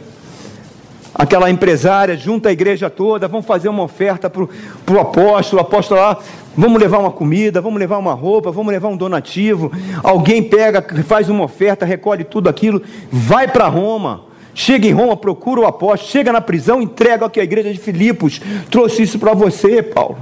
aquela 1.19 1.49
empresária, 1.49 2.15
junta 2.15 2.47
a 2.47 2.51
igreja 2.53 2.89
toda, 2.89 3.27
vamos 3.27 3.45
fazer 3.45 3.67
uma 3.67 3.83
oferta 3.83 4.29
para 4.29 4.43
o 4.43 4.99
apóstolo, 4.99 5.61
o 5.61 5.65
apóstolo 5.65 5.99
lá, 5.99 6.17
vamos 6.55 6.81
levar 6.81 6.99
uma 6.99 7.11
comida, 7.11 7.59
vamos 7.59 7.77
levar 7.77 7.97
uma 7.97 8.13
roupa, 8.13 8.51
vamos 8.51 8.71
levar 8.71 8.87
um 8.87 8.95
donativo. 8.95 9.69
Alguém 10.01 10.41
pega, 10.41 10.81
faz 11.03 11.27
uma 11.27 11.43
oferta, 11.43 11.85
recolhe 11.85 12.23
tudo 12.23 12.47
aquilo, 12.47 12.81
vai 13.11 13.49
para 13.49 13.67
Roma. 13.67 14.28
Chega 14.61 14.89
em 14.89 14.91
Roma, 14.91 15.15
procura 15.15 15.61
o 15.61 15.65
apóstolo, 15.65 16.11
chega 16.11 16.33
na 16.33 16.41
prisão, 16.41 16.81
entrega 16.81 17.25
aqui 17.25 17.39
a 17.39 17.43
igreja 17.45 17.71
de 17.71 17.79
Filipos. 17.79 18.41
Trouxe 18.69 19.03
isso 19.03 19.17
para 19.17 19.33
você, 19.33 19.81
Paulo. 19.81 20.17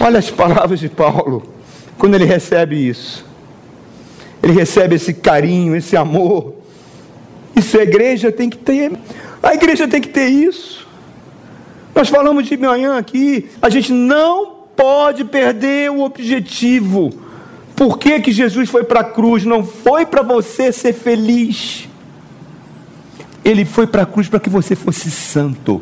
Olha 0.00 0.18
as 0.18 0.30
palavras 0.30 0.80
de 0.80 0.88
Paulo, 0.88 1.42
quando 1.98 2.14
ele 2.14 2.24
recebe 2.24 2.76
isso. 2.88 3.26
Ele 4.42 4.54
recebe 4.54 4.94
esse 4.94 5.12
carinho, 5.12 5.76
esse 5.76 5.98
amor. 5.98 6.54
Isso 7.54 7.78
a 7.78 7.82
igreja 7.82 8.32
tem 8.32 8.48
que 8.48 8.56
ter. 8.56 8.90
A 9.42 9.52
igreja 9.52 9.86
tem 9.86 10.00
que 10.00 10.08
ter 10.08 10.28
isso. 10.28 10.88
Nós 11.94 12.08
falamos 12.08 12.46
de 12.46 12.56
manhã 12.56 12.96
aqui, 12.96 13.50
a 13.60 13.68
gente 13.68 13.92
não 13.92 14.64
pode 14.74 15.26
perder 15.26 15.90
o 15.90 16.00
objetivo. 16.00 17.10
Por 17.76 17.98
que, 17.98 18.18
que 18.20 18.32
Jesus 18.32 18.70
foi 18.70 18.82
para 18.82 19.00
a 19.00 19.04
cruz? 19.04 19.44
Não 19.44 19.62
foi 19.62 20.06
para 20.06 20.22
você 20.22 20.72
ser 20.72 20.94
feliz. 20.94 21.86
Ele 23.48 23.64
foi 23.64 23.86
para 23.86 24.02
a 24.02 24.06
cruz 24.06 24.28
para 24.28 24.38
que 24.38 24.50
você 24.50 24.76
fosse 24.76 25.10
santo. 25.10 25.80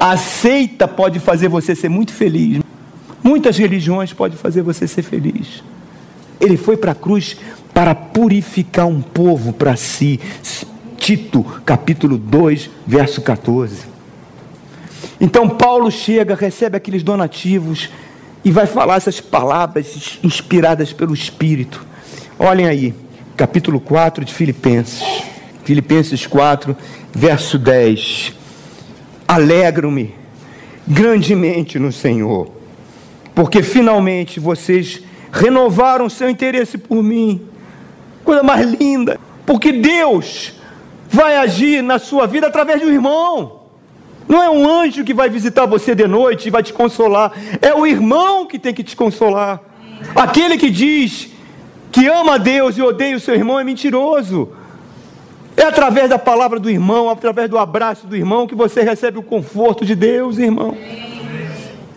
A 0.00 0.16
seita 0.16 0.88
pode 0.88 1.20
fazer 1.20 1.46
você 1.46 1.74
ser 1.74 1.90
muito 1.90 2.10
feliz. 2.10 2.62
Muitas 3.22 3.58
religiões 3.58 4.14
podem 4.14 4.38
fazer 4.38 4.62
você 4.62 4.88
ser 4.88 5.02
feliz. 5.02 5.62
Ele 6.40 6.56
foi 6.56 6.78
para 6.78 6.92
a 6.92 6.94
cruz 6.94 7.36
para 7.74 7.94
purificar 7.94 8.86
um 8.86 9.02
povo 9.02 9.52
para 9.52 9.76
si, 9.76 10.18
Tito, 10.96 11.44
capítulo 11.66 12.16
2, 12.16 12.70
verso 12.86 13.20
14. 13.20 13.82
Então 15.20 15.50
Paulo 15.50 15.90
chega, 15.90 16.34
recebe 16.34 16.78
aqueles 16.78 17.02
donativos 17.02 17.90
e 18.42 18.50
vai 18.50 18.66
falar 18.66 18.96
essas 18.96 19.20
palavras 19.20 20.18
inspiradas 20.24 20.94
pelo 20.94 21.12
Espírito. 21.12 21.84
Olhem 22.38 22.66
aí, 22.66 22.94
capítulo 23.36 23.78
4 23.78 24.24
de 24.24 24.32
Filipenses. 24.32 25.28
Filipenses 25.68 26.26
4, 26.26 26.74
verso 27.12 27.58
10. 27.58 28.32
Alegro-me 29.28 30.14
grandemente 30.86 31.78
no 31.78 31.92
Senhor, 31.92 32.50
porque 33.34 33.62
finalmente 33.62 34.40
vocês 34.40 35.02
renovaram 35.30 36.08
seu 36.08 36.30
interesse 36.30 36.78
por 36.78 37.02
mim. 37.02 37.42
Coisa 38.24 38.42
mais 38.42 38.66
linda, 38.66 39.20
porque 39.44 39.70
Deus 39.70 40.54
vai 41.10 41.36
agir 41.36 41.82
na 41.82 41.98
sua 41.98 42.26
vida 42.26 42.46
através 42.46 42.80
de 42.80 42.86
um 42.86 42.90
irmão. 42.90 43.64
Não 44.26 44.42
é 44.42 44.48
um 44.48 44.66
anjo 44.66 45.04
que 45.04 45.12
vai 45.12 45.28
visitar 45.28 45.66
você 45.66 45.94
de 45.94 46.06
noite 46.06 46.48
e 46.48 46.50
vai 46.50 46.62
te 46.62 46.72
consolar. 46.72 47.30
É 47.60 47.74
o 47.74 47.86
irmão 47.86 48.46
que 48.46 48.58
tem 48.58 48.72
que 48.72 48.82
te 48.82 48.96
consolar. 48.96 49.60
Aquele 50.14 50.56
que 50.56 50.70
diz 50.70 51.28
que 51.92 52.06
ama 52.06 52.36
a 52.36 52.38
Deus 52.38 52.78
e 52.78 52.80
odeia 52.80 53.18
o 53.18 53.20
seu 53.20 53.34
irmão 53.34 53.60
é 53.60 53.64
mentiroso. 53.64 54.56
É 55.58 55.64
através 55.64 56.08
da 56.08 56.20
palavra 56.20 56.60
do 56.60 56.70
irmão, 56.70 57.10
através 57.10 57.50
do 57.50 57.58
abraço 57.58 58.06
do 58.06 58.14
irmão, 58.14 58.46
que 58.46 58.54
você 58.54 58.80
recebe 58.82 59.18
o 59.18 59.22
conforto 59.24 59.84
de 59.84 59.96
Deus, 59.96 60.38
irmão. 60.38 60.76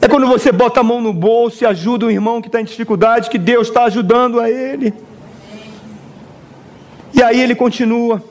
É 0.01 0.07
quando 0.07 0.25
você 0.25 0.51
bota 0.51 0.79
a 0.79 0.83
mão 0.83 0.99
no 0.99 1.13
bolso 1.13 1.63
e 1.63 1.67
ajuda 1.67 2.07
o 2.07 2.11
irmão 2.11 2.41
que 2.41 2.47
está 2.47 2.59
em 2.59 2.63
dificuldade, 2.63 3.29
que 3.29 3.37
Deus 3.37 3.67
está 3.67 3.83
ajudando 3.83 4.39
a 4.39 4.49
ele. 4.49 4.91
E 7.13 7.21
aí 7.21 7.39
ele 7.39 7.53
continua 7.53 8.23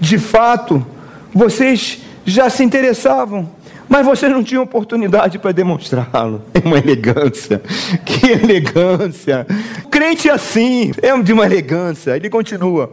de 0.00 0.18
fato, 0.18 0.86
vocês 1.32 2.02
já 2.24 2.48
se 2.48 2.62
interessavam, 2.62 3.50
mas 3.88 4.06
vocês 4.06 4.30
não 4.30 4.44
tinham 4.44 4.62
oportunidade 4.62 5.36
para 5.36 5.50
demonstrá-lo. 5.50 6.42
É 6.54 6.64
uma 6.64 6.78
elegância, 6.78 7.60
que 8.04 8.28
elegância. 8.30 9.44
Crente 9.90 10.30
assim, 10.30 10.92
é 11.02 11.20
de 11.20 11.32
uma 11.32 11.44
elegância. 11.44 12.16
Ele 12.16 12.30
continua. 12.30 12.92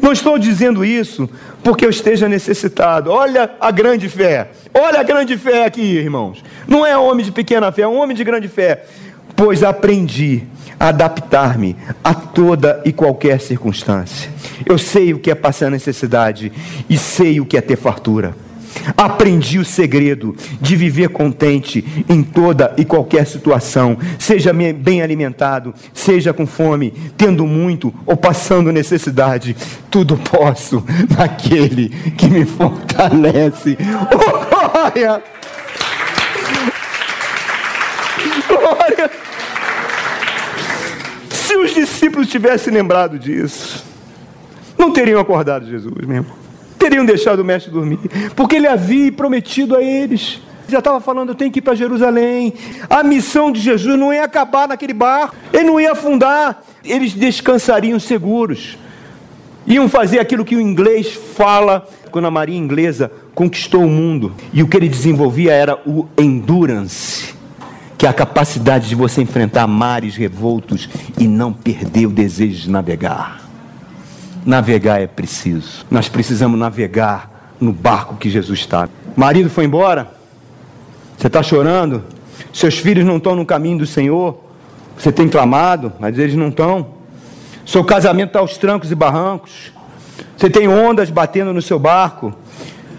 Não 0.00 0.12
estou 0.12 0.38
dizendo 0.38 0.84
isso 0.84 1.28
porque 1.62 1.84
eu 1.84 1.90
esteja 1.90 2.28
necessitado. 2.28 3.10
Olha 3.10 3.50
a 3.60 3.70
grande 3.70 4.08
fé. 4.08 4.50
Olha 4.72 5.00
a 5.00 5.02
grande 5.02 5.36
fé 5.36 5.64
aqui, 5.64 5.82
irmãos. 5.82 6.42
Não 6.66 6.84
é 6.84 6.96
homem 6.96 7.24
de 7.24 7.32
pequena 7.32 7.72
fé, 7.72 7.82
é 7.82 7.88
um 7.88 7.98
homem 7.98 8.16
de 8.16 8.24
grande 8.24 8.48
fé. 8.48 8.84
Pois 9.34 9.62
aprendi 9.62 10.44
adaptar-me 10.78 11.76
a 12.02 12.14
toda 12.14 12.82
e 12.84 12.92
qualquer 12.92 13.40
circunstância. 13.40 14.30
Eu 14.64 14.78
sei 14.78 15.12
o 15.12 15.18
que 15.18 15.30
é 15.30 15.34
passar 15.34 15.70
necessidade 15.70 16.52
e 16.88 16.96
sei 16.96 17.40
o 17.40 17.46
que 17.46 17.56
é 17.56 17.60
ter 17.60 17.76
fartura. 17.76 18.34
Aprendi 18.96 19.58
o 19.58 19.64
segredo 19.64 20.34
de 20.60 20.76
viver 20.76 21.08
contente 21.08 22.04
em 22.08 22.22
toda 22.22 22.74
e 22.76 22.84
qualquer 22.84 23.26
situação, 23.26 23.98
seja 24.18 24.52
bem 24.52 25.02
alimentado, 25.02 25.74
seja 25.92 26.32
com 26.32 26.46
fome, 26.46 26.92
tendo 27.16 27.46
muito 27.46 27.92
ou 28.04 28.16
passando 28.16 28.72
necessidade. 28.72 29.56
Tudo 29.90 30.16
posso 30.16 30.84
naquele 31.16 31.88
que 32.16 32.26
me 32.26 32.44
fortalece. 32.44 33.76
Oh, 34.16 34.46
glória! 34.46 35.22
Glória! 38.48 39.10
Se 41.30 41.56
os 41.56 41.74
discípulos 41.74 42.28
tivessem 42.28 42.72
lembrado 42.72 43.18
disso, 43.18 43.84
não 44.78 44.92
teriam 44.92 45.20
acordado 45.20 45.66
Jesus, 45.66 46.06
meu 46.06 46.16
irmão 46.16 46.45
teriam 46.86 47.04
deixado 47.04 47.40
o 47.40 47.44
mestre 47.44 47.72
dormir, 47.72 47.98
porque 48.36 48.56
ele 48.56 48.68
havia 48.68 49.10
prometido 49.10 49.76
a 49.76 49.82
eles. 49.82 50.40
Já 50.68 50.78
estava 50.78 51.00
falando, 51.00 51.30
eu 51.30 51.34
tenho 51.34 51.50
que 51.50 51.58
ir 51.58 51.62
para 51.62 51.74
Jerusalém. 51.74 52.52
A 52.88 53.02
missão 53.02 53.52
de 53.52 53.60
Jesus 53.60 53.98
não 53.98 54.12
ia 54.12 54.24
acabar 54.24 54.68
naquele 54.68 54.92
barco, 54.92 55.34
ele 55.52 55.64
não 55.64 55.80
ia 55.80 55.92
afundar, 55.92 56.62
eles 56.84 57.12
descansariam 57.12 57.98
seguros. 57.98 58.78
Iam 59.66 59.88
fazer 59.88 60.20
aquilo 60.20 60.44
que 60.44 60.54
o 60.54 60.60
inglês 60.60 61.12
fala 61.34 61.88
quando 62.10 62.26
a 62.26 62.30
marinha 62.30 62.58
inglesa 62.58 63.10
conquistou 63.34 63.84
o 63.84 63.90
mundo. 63.90 64.32
E 64.52 64.62
o 64.62 64.68
que 64.68 64.76
ele 64.76 64.88
desenvolvia 64.88 65.52
era 65.52 65.80
o 65.84 66.06
endurance, 66.16 67.34
que 67.98 68.06
é 68.06 68.08
a 68.08 68.12
capacidade 68.12 68.88
de 68.88 68.94
você 68.94 69.22
enfrentar 69.22 69.66
mares 69.66 70.16
revoltos 70.16 70.88
e 71.18 71.26
não 71.26 71.52
perder 71.52 72.06
o 72.06 72.10
desejo 72.10 72.62
de 72.62 72.70
navegar. 72.70 73.45
Navegar 74.46 75.02
é 75.02 75.08
preciso. 75.08 75.84
Nós 75.90 76.08
precisamos 76.08 76.56
navegar 76.56 77.52
no 77.60 77.72
barco 77.72 78.14
que 78.14 78.30
Jesus 78.30 78.60
está. 78.60 78.88
Marido 79.16 79.50
foi 79.50 79.64
embora? 79.64 80.08
Você 81.18 81.26
está 81.26 81.42
chorando? 81.42 82.04
Seus 82.52 82.78
filhos 82.78 83.04
não 83.04 83.16
estão 83.16 83.34
no 83.34 83.44
caminho 83.44 83.78
do 83.78 83.86
Senhor? 83.86 84.38
Você 84.96 85.10
tem 85.10 85.28
clamado, 85.28 85.92
mas 85.98 86.16
eles 86.16 86.36
não 86.36 86.48
estão. 86.48 86.94
Seu 87.66 87.82
casamento 87.82 88.28
está 88.28 88.38
aos 88.38 88.56
trancos 88.56 88.92
e 88.92 88.94
barrancos. 88.94 89.72
Você 90.36 90.48
tem 90.48 90.68
ondas 90.68 91.10
batendo 91.10 91.52
no 91.52 91.60
seu 91.60 91.78
barco, 91.78 92.32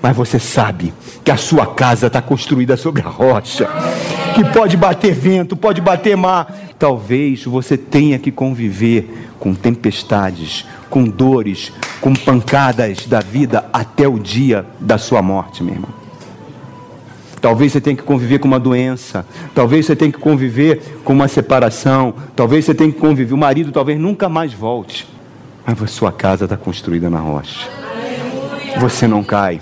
mas 0.02 0.16
você 0.16 0.40
sabe 0.40 0.94
que 1.24 1.32
a 1.32 1.38
sua 1.38 1.66
casa 1.66 2.08
está 2.08 2.22
construída 2.22 2.78
sobre 2.78 3.02
a 3.02 3.10
rocha, 3.10 3.68
que 4.36 4.44
pode 4.46 4.78
bater 4.78 5.14
vento, 5.14 5.56
pode 5.56 5.82
bater 5.82 6.16
mar. 6.16 6.56
Talvez 6.78 7.44
você 7.44 7.78
tenha 7.78 8.20
que 8.20 8.32
conviver 8.32 9.30
com 9.40 9.54
tempestades, 9.54 10.66
com 10.90 11.04
dores, 11.06 11.72
com 12.00 12.14
pancadas 12.14 13.06
da 13.08 13.20
vida 13.20 13.66
até 13.74 14.08
o 14.08 14.20
dia 14.20 14.66
da 14.80 14.98
sua 14.98 15.22
morte, 15.22 15.64
meu 15.64 15.74
irmão. 15.74 15.90
Talvez 17.42 17.72
você 17.72 17.82
tenha 17.82 17.96
que 17.96 18.04
conviver 18.04 18.40
com 18.40 18.48
uma 18.48 18.60
doença, 18.60 19.26
talvez 19.54 19.86
você 19.86 19.96
tenha 19.96 20.12
que 20.12 20.18
conviver 20.18 21.00
com 21.04 21.14
uma 21.14 21.28
separação, 21.28 22.14
talvez 22.36 22.66
você 22.66 22.74
tenha 22.74 22.92
que 22.92 23.00
conviver, 23.00 23.34
o 23.34 23.38
marido 23.38 23.72
talvez 23.72 24.00
nunca 24.00 24.28
mais 24.28 24.54
volte, 24.54 25.08
mas 25.66 25.82
a 25.82 25.88
sua 25.88 26.12
casa 26.12 26.46
está 26.46 26.58
construída 26.58 27.10
na 27.10 27.20
rocha. 27.20 27.70
Você 28.80 29.08
não 29.08 29.24
cai, 29.24 29.62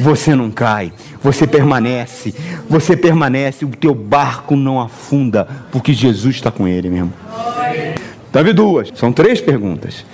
você 0.00 0.34
não 0.34 0.50
cai, 0.50 0.92
você 1.22 1.46
permanece, 1.46 2.34
você 2.68 2.96
permanece, 2.96 3.64
o 3.64 3.68
teu 3.68 3.94
barco 3.94 4.56
não 4.56 4.80
afunda, 4.80 5.46
porque 5.70 5.92
Jesus 5.92 6.36
está 6.36 6.50
com 6.50 6.66
ele 6.66 6.88
mesmo. 6.88 7.12
Teve 8.32 8.52
duas, 8.52 8.90
são 8.94 9.12
três 9.12 9.40
perguntas. 9.40 10.04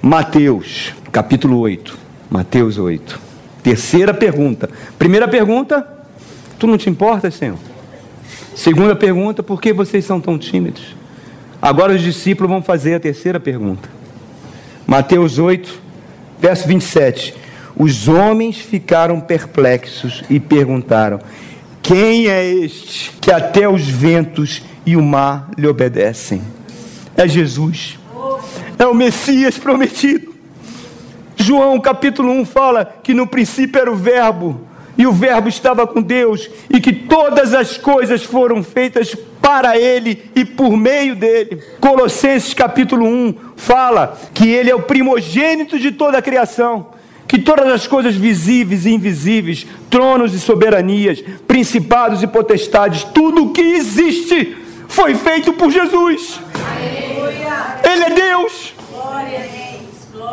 Mateus, 0.00 0.94
capítulo 1.12 1.58
8. 1.58 1.98
Mateus 2.30 2.78
8. 2.78 3.20
Terceira 3.62 4.14
pergunta. 4.14 4.70
Primeira 4.98 5.28
pergunta: 5.28 5.86
Tu 6.58 6.66
não 6.66 6.78
te 6.78 6.88
importas, 6.88 7.34
Senhor? 7.34 7.58
Segunda 8.54 8.94
pergunta: 8.94 9.42
Por 9.42 9.60
que 9.60 9.72
vocês 9.72 10.04
são 10.04 10.20
tão 10.20 10.38
tímidos? 10.38 10.94
Agora 11.60 11.92
os 11.92 12.00
discípulos 12.00 12.50
vão 12.50 12.62
fazer 12.62 12.94
a 12.94 13.00
terceira 13.00 13.38
pergunta. 13.38 13.88
Mateus 14.86 15.38
8, 15.38 15.80
verso 16.40 16.66
27. 16.66 17.34
Os 17.82 18.08
homens 18.08 18.58
ficaram 18.58 19.18
perplexos 19.18 20.22
e 20.28 20.38
perguntaram: 20.38 21.18
Quem 21.80 22.26
é 22.26 22.44
este 22.44 23.10
que 23.18 23.32
até 23.32 23.66
os 23.66 23.88
ventos 23.88 24.62
e 24.84 24.96
o 24.96 25.02
mar 25.02 25.48
lhe 25.56 25.66
obedecem? 25.66 26.42
É 27.16 27.26
Jesus 27.26 27.98
é 28.78 28.86
o 28.86 28.94
Messias 28.94 29.56
prometido. 29.56 30.34
João 31.36 31.80
capítulo 31.80 32.30
1 32.32 32.44
fala 32.44 32.84
que 33.02 33.14
no 33.14 33.26
princípio 33.26 33.80
era 33.80 33.90
o 33.90 33.96
Verbo, 33.96 34.60
e 34.98 35.06
o 35.06 35.12
Verbo 35.12 35.48
estava 35.48 35.86
com 35.86 36.02
Deus, 36.02 36.50
e 36.68 36.80
que 36.80 36.92
todas 36.92 37.54
as 37.54 37.78
coisas 37.78 38.22
foram 38.22 38.62
feitas 38.62 39.16
para 39.40 39.78
Ele 39.78 40.30
e 40.36 40.44
por 40.44 40.76
meio 40.76 41.16
dele. 41.16 41.62
Colossenses 41.80 42.52
capítulo 42.52 43.06
1 43.06 43.34
fala 43.56 44.18
que 44.34 44.50
Ele 44.50 44.70
é 44.70 44.74
o 44.74 44.82
primogênito 44.82 45.78
de 45.78 45.92
toda 45.92 46.18
a 46.18 46.22
criação, 46.22 46.99
que 47.30 47.38
todas 47.38 47.68
as 47.68 47.86
coisas 47.86 48.16
visíveis 48.16 48.86
e 48.86 48.90
invisíveis, 48.90 49.64
tronos 49.88 50.34
e 50.34 50.40
soberanias, 50.40 51.22
principados 51.46 52.24
e 52.24 52.26
potestades, 52.26 53.04
tudo 53.04 53.44
o 53.44 53.52
que 53.52 53.60
existe 53.60 54.58
foi 54.88 55.14
feito 55.14 55.52
por 55.52 55.70
Jesus. 55.70 56.40
Ele 57.84 58.02
é 58.02 58.10
Deus. 58.10 58.74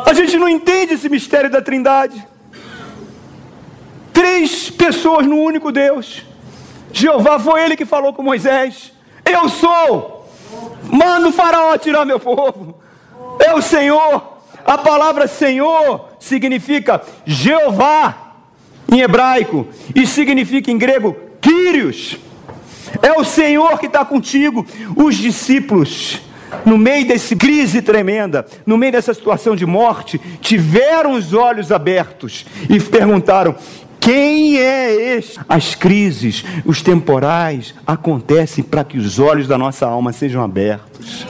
A 0.06 0.12
gente 0.12 0.36
não 0.36 0.48
entende 0.48 0.94
esse 0.94 1.08
mistério 1.08 1.48
da 1.48 1.62
Trindade. 1.62 2.26
Três 4.12 4.68
pessoas 4.68 5.24
no 5.24 5.36
único 5.36 5.70
Deus. 5.70 6.24
Jeová 6.92 7.38
foi 7.38 7.62
ele 7.62 7.76
que 7.76 7.84
falou 7.84 8.12
com 8.12 8.24
Moisés: 8.24 8.92
Eu 9.24 9.48
sou. 9.48 10.28
Manda 10.82 11.28
o 11.28 11.32
faraó 11.32 11.78
tirar 11.78 12.04
meu 12.04 12.18
povo. 12.18 12.76
É 13.38 13.54
o 13.54 13.62
Senhor. 13.62 14.40
A 14.66 14.76
palavra 14.76 15.28
Senhor 15.28 16.07
significa 16.18 17.00
Jeová 17.24 18.34
em 18.90 19.00
hebraico 19.00 19.66
e 19.94 20.06
significa 20.06 20.70
em 20.70 20.78
grego 20.78 21.16
Quírios. 21.40 22.18
É 23.02 23.12
o 23.12 23.24
Senhor 23.24 23.78
que 23.78 23.86
está 23.86 24.04
contigo. 24.04 24.66
Os 24.96 25.16
discípulos, 25.16 26.20
no 26.64 26.78
meio 26.78 27.06
dessa 27.06 27.36
crise 27.36 27.82
tremenda, 27.82 28.46
no 28.66 28.76
meio 28.76 28.92
dessa 28.92 29.14
situação 29.14 29.54
de 29.54 29.66
morte, 29.66 30.18
tiveram 30.40 31.12
os 31.12 31.32
olhos 31.32 31.70
abertos 31.70 32.46
e 32.68 32.80
perguntaram: 32.80 33.54
quem 34.00 34.58
é 34.58 35.16
este? 35.16 35.38
As 35.48 35.74
crises, 35.74 36.44
os 36.64 36.82
temporais 36.82 37.74
acontecem 37.86 38.64
para 38.64 38.82
que 38.84 38.98
os 38.98 39.18
olhos 39.18 39.46
da 39.46 39.58
nossa 39.58 39.86
alma 39.86 40.12
sejam 40.12 40.42
abertos 40.42 41.26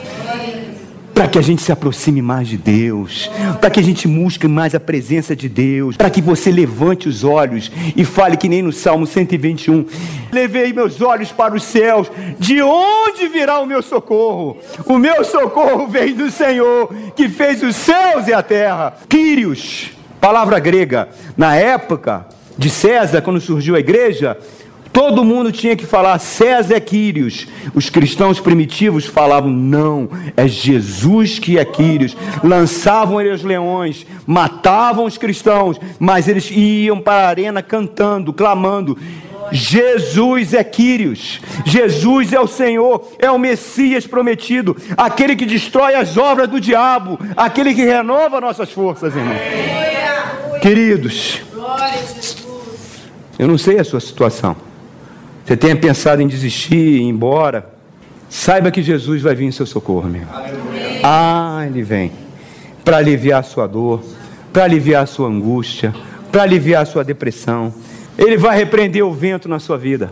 para 1.19 1.27
que 1.27 1.37
a 1.37 1.41
gente 1.41 1.61
se 1.61 1.69
aproxime 1.69 2.21
mais 2.21 2.47
de 2.47 2.55
Deus, 2.55 3.29
para 3.59 3.69
que 3.69 3.77
a 3.77 3.83
gente 3.83 4.07
busque 4.07 4.47
mais 4.47 4.73
a 4.73 4.79
presença 4.79 5.35
de 5.35 5.49
Deus, 5.49 5.97
para 5.97 6.09
que 6.09 6.21
você 6.21 6.49
levante 6.49 7.09
os 7.09 7.25
olhos 7.25 7.69
e 7.93 8.05
fale 8.05 8.37
que 8.37 8.47
nem 8.47 8.61
no 8.61 8.71
Salmo 8.71 9.05
121: 9.05 9.85
Levei 10.31 10.71
meus 10.71 11.01
olhos 11.01 11.29
para 11.29 11.53
os 11.53 11.63
céus, 11.63 12.09
de 12.39 12.61
onde 12.61 13.27
virá 13.27 13.59
o 13.59 13.65
meu 13.65 13.81
socorro? 13.81 14.59
O 14.85 14.97
meu 14.97 15.25
socorro 15.25 15.87
vem 15.87 16.13
do 16.13 16.31
Senhor, 16.31 16.89
que 17.13 17.27
fez 17.27 17.61
os 17.63 17.75
céus 17.75 18.25
e 18.29 18.33
a 18.33 18.41
terra. 18.41 18.93
Quírios, 19.09 19.91
palavra 20.21 20.57
grega, 20.57 21.09
na 21.35 21.53
época 21.53 22.27
de 22.57 22.69
César, 22.69 23.21
quando 23.21 23.41
surgiu 23.41 23.75
a 23.75 23.79
igreja, 23.79 24.37
Todo 24.91 25.23
mundo 25.23 25.51
tinha 25.51 25.75
que 25.75 25.85
falar 25.85 26.17
César 26.19 26.75
é 26.75 26.79
Quírios. 26.79 27.47
Os 27.73 27.89
cristãos 27.89 28.39
primitivos 28.39 29.05
falavam 29.05 29.49
não, 29.49 30.09
é 30.35 30.47
Jesus 30.47 31.37
que 31.37 31.59
é 31.59 31.65
Quírios. 31.65 32.17
Lançavam 32.43 33.21
ele 33.21 33.31
aos 33.31 33.43
leões, 33.43 34.05
matavam 34.25 35.05
os 35.05 35.17
cristãos, 35.17 35.79
mas 35.99 36.27
eles 36.27 36.49
iam 36.51 36.99
para 36.99 37.27
a 37.27 37.29
arena 37.29 37.61
cantando, 37.61 38.33
clamando. 38.33 38.97
Jesus 39.51 40.53
é 40.53 40.63
Quírios, 40.63 41.41
Jesus 41.65 42.33
é 42.33 42.39
o 42.39 42.47
Senhor, 42.47 43.11
é 43.17 43.31
o 43.31 43.39
Messias 43.39 44.05
prometido, 44.05 44.77
aquele 44.95 45.35
que 45.35 45.45
destrói 45.45 45.95
as 45.95 46.17
obras 46.17 46.47
do 46.47 46.59
diabo, 46.59 47.19
aquele 47.35 47.73
que 47.73 47.83
renova 47.83 48.39
nossas 48.39 48.71
forças, 48.71 49.15
irmão. 49.15 49.35
Queridos, 50.61 51.41
eu 53.39 53.47
não 53.47 53.57
sei 53.57 53.79
a 53.79 53.83
sua 53.83 53.99
situação 53.99 54.68
você 55.49 55.57
tenha 55.57 55.75
pensado 55.75 56.21
em 56.21 56.27
desistir, 56.27 56.75
ir 56.75 57.01
embora, 57.01 57.67
saiba 58.29 58.69
que 58.69 58.83
Jesus 58.83 59.23
vai 59.23 59.33
vir 59.33 59.45
em 59.45 59.51
seu 59.51 59.65
socorro, 59.65 60.07
meu. 60.07 60.27
Ah, 61.01 61.63
ele 61.65 61.81
vem 61.81 62.11
para 62.85 62.97
aliviar 62.97 63.39
a 63.39 63.43
sua 63.43 63.65
dor, 63.65 64.03
para 64.53 64.65
aliviar 64.65 65.01
a 65.01 65.05
sua 65.07 65.27
angústia, 65.27 65.91
para 66.31 66.43
aliviar 66.43 66.83
a 66.83 66.85
sua 66.85 67.03
depressão. 67.03 67.73
Ele 68.15 68.37
vai 68.37 68.55
repreender 68.59 69.03
o 69.03 69.11
vento 69.11 69.49
na 69.49 69.57
sua 69.57 69.75
vida. 69.75 70.11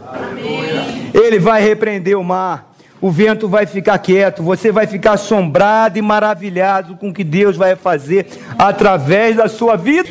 Ele 1.13 1.37
vai 1.37 1.61
repreender 1.61 2.17
o 2.17 2.23
mar. 2.23 2.73
O 2.99 3.11
vento 3.11 3.47
vai 3.47 3.67
ficar 3.67 3.99
quieto, 3.99 4.41
você 4.41 4.71
vai 4.71 4.87
ficar 4.87 5.11
assombrado 5.11 5.99
e 5.99 6.01
maravilhado 6.01 6.95
com 6.95 7.09
o 7.09 7.13
que 7.13 7.23
Deus 7.23 7.55
vai 7.55 7.75
fazer 7.75 8.25
através 8.57 9.35
da 9.35 9.47
sua 9.47 9.75
vida. 9.75 10.09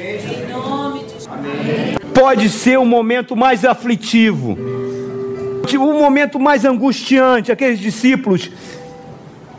pode 2.15 2.49
ser 2.49 2.79
o 2.79 2.85
momento 2.85 3.37
mais 3.37 3.63
aflitivo, 3.63 4.76
o 5.75 5.99
momento 5.99 6.39
mais 6.39 6.65
angustiante. 6.65 7.51
Aqueles 7.51 7.79
discípulos 7.79 8.51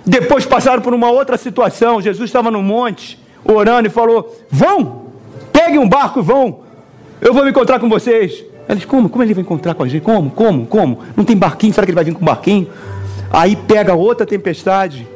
depois 0.06 0.46
passaram 0.46 0.82
por 0.82 0.94
uma 0.94 1.12
outra 1.12 1.38
situação. 1.38 2.02
Jesus 2.02 2.30
estava 2.30 2.50
no 2.50 2.62
monte 2.62 3.20
orando 3.44 3.88
e 3.88 3.92
falou: 3.92 4.36
Vão, 4.50 5.08
peguem 5.52 5.80
um 5.80 5.90
barco 5.90 6.20
e 6.20 6.24
vão, 6.24 6.60
eu 7.20 7.34
vou 7.34 7.44
me 7.44 7.50
encontrar 7.50 7.80
com 7.80 7.90
vocês. 7.90 8.44
Eles, 8.70 8.86
como? 8.86 9.10
Como 9.10 9.24
ele 9.24 9.34
vai 9.34 9.42
encontrar 9.42 9.74
com 9.74 9.84
a 9.84 9.88
gente? 9.88 10.04
Como? 10.04 10.30
Como? 10.30 10.66
Como? 10.66 11.00
Não 11.16 11.24
tem 11.24 11.36
barquinho? 11.36 11.74
Será 11.74 11.86
que 11.86 11.92
ele 11.92 11.96
vai 11.96 12.04
vir 12.04 12.14
com 12.14 12.24
barquinho? 12.24 12.68
Aí 13.32 13.56
pega 13.56 13.94
outra 13.94 14.26
tempestade. 14.26 15.08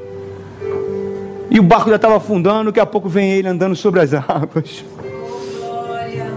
E 1.50 1.60
o 1.60 1.64
barco 1.64 1.90
já 1.90 1.98
estava 1.98 2.16
afundando, 2.16 2.72
daqui 2.72 2.80
a 2.80 2.86
pouco 2.86 3.10
vem 3.10 3.32
ele 3.34 3.48
andando 3.48 3.76
sobre 3.76 4.00
as 4.00 4.14
águas. 4.14 4.86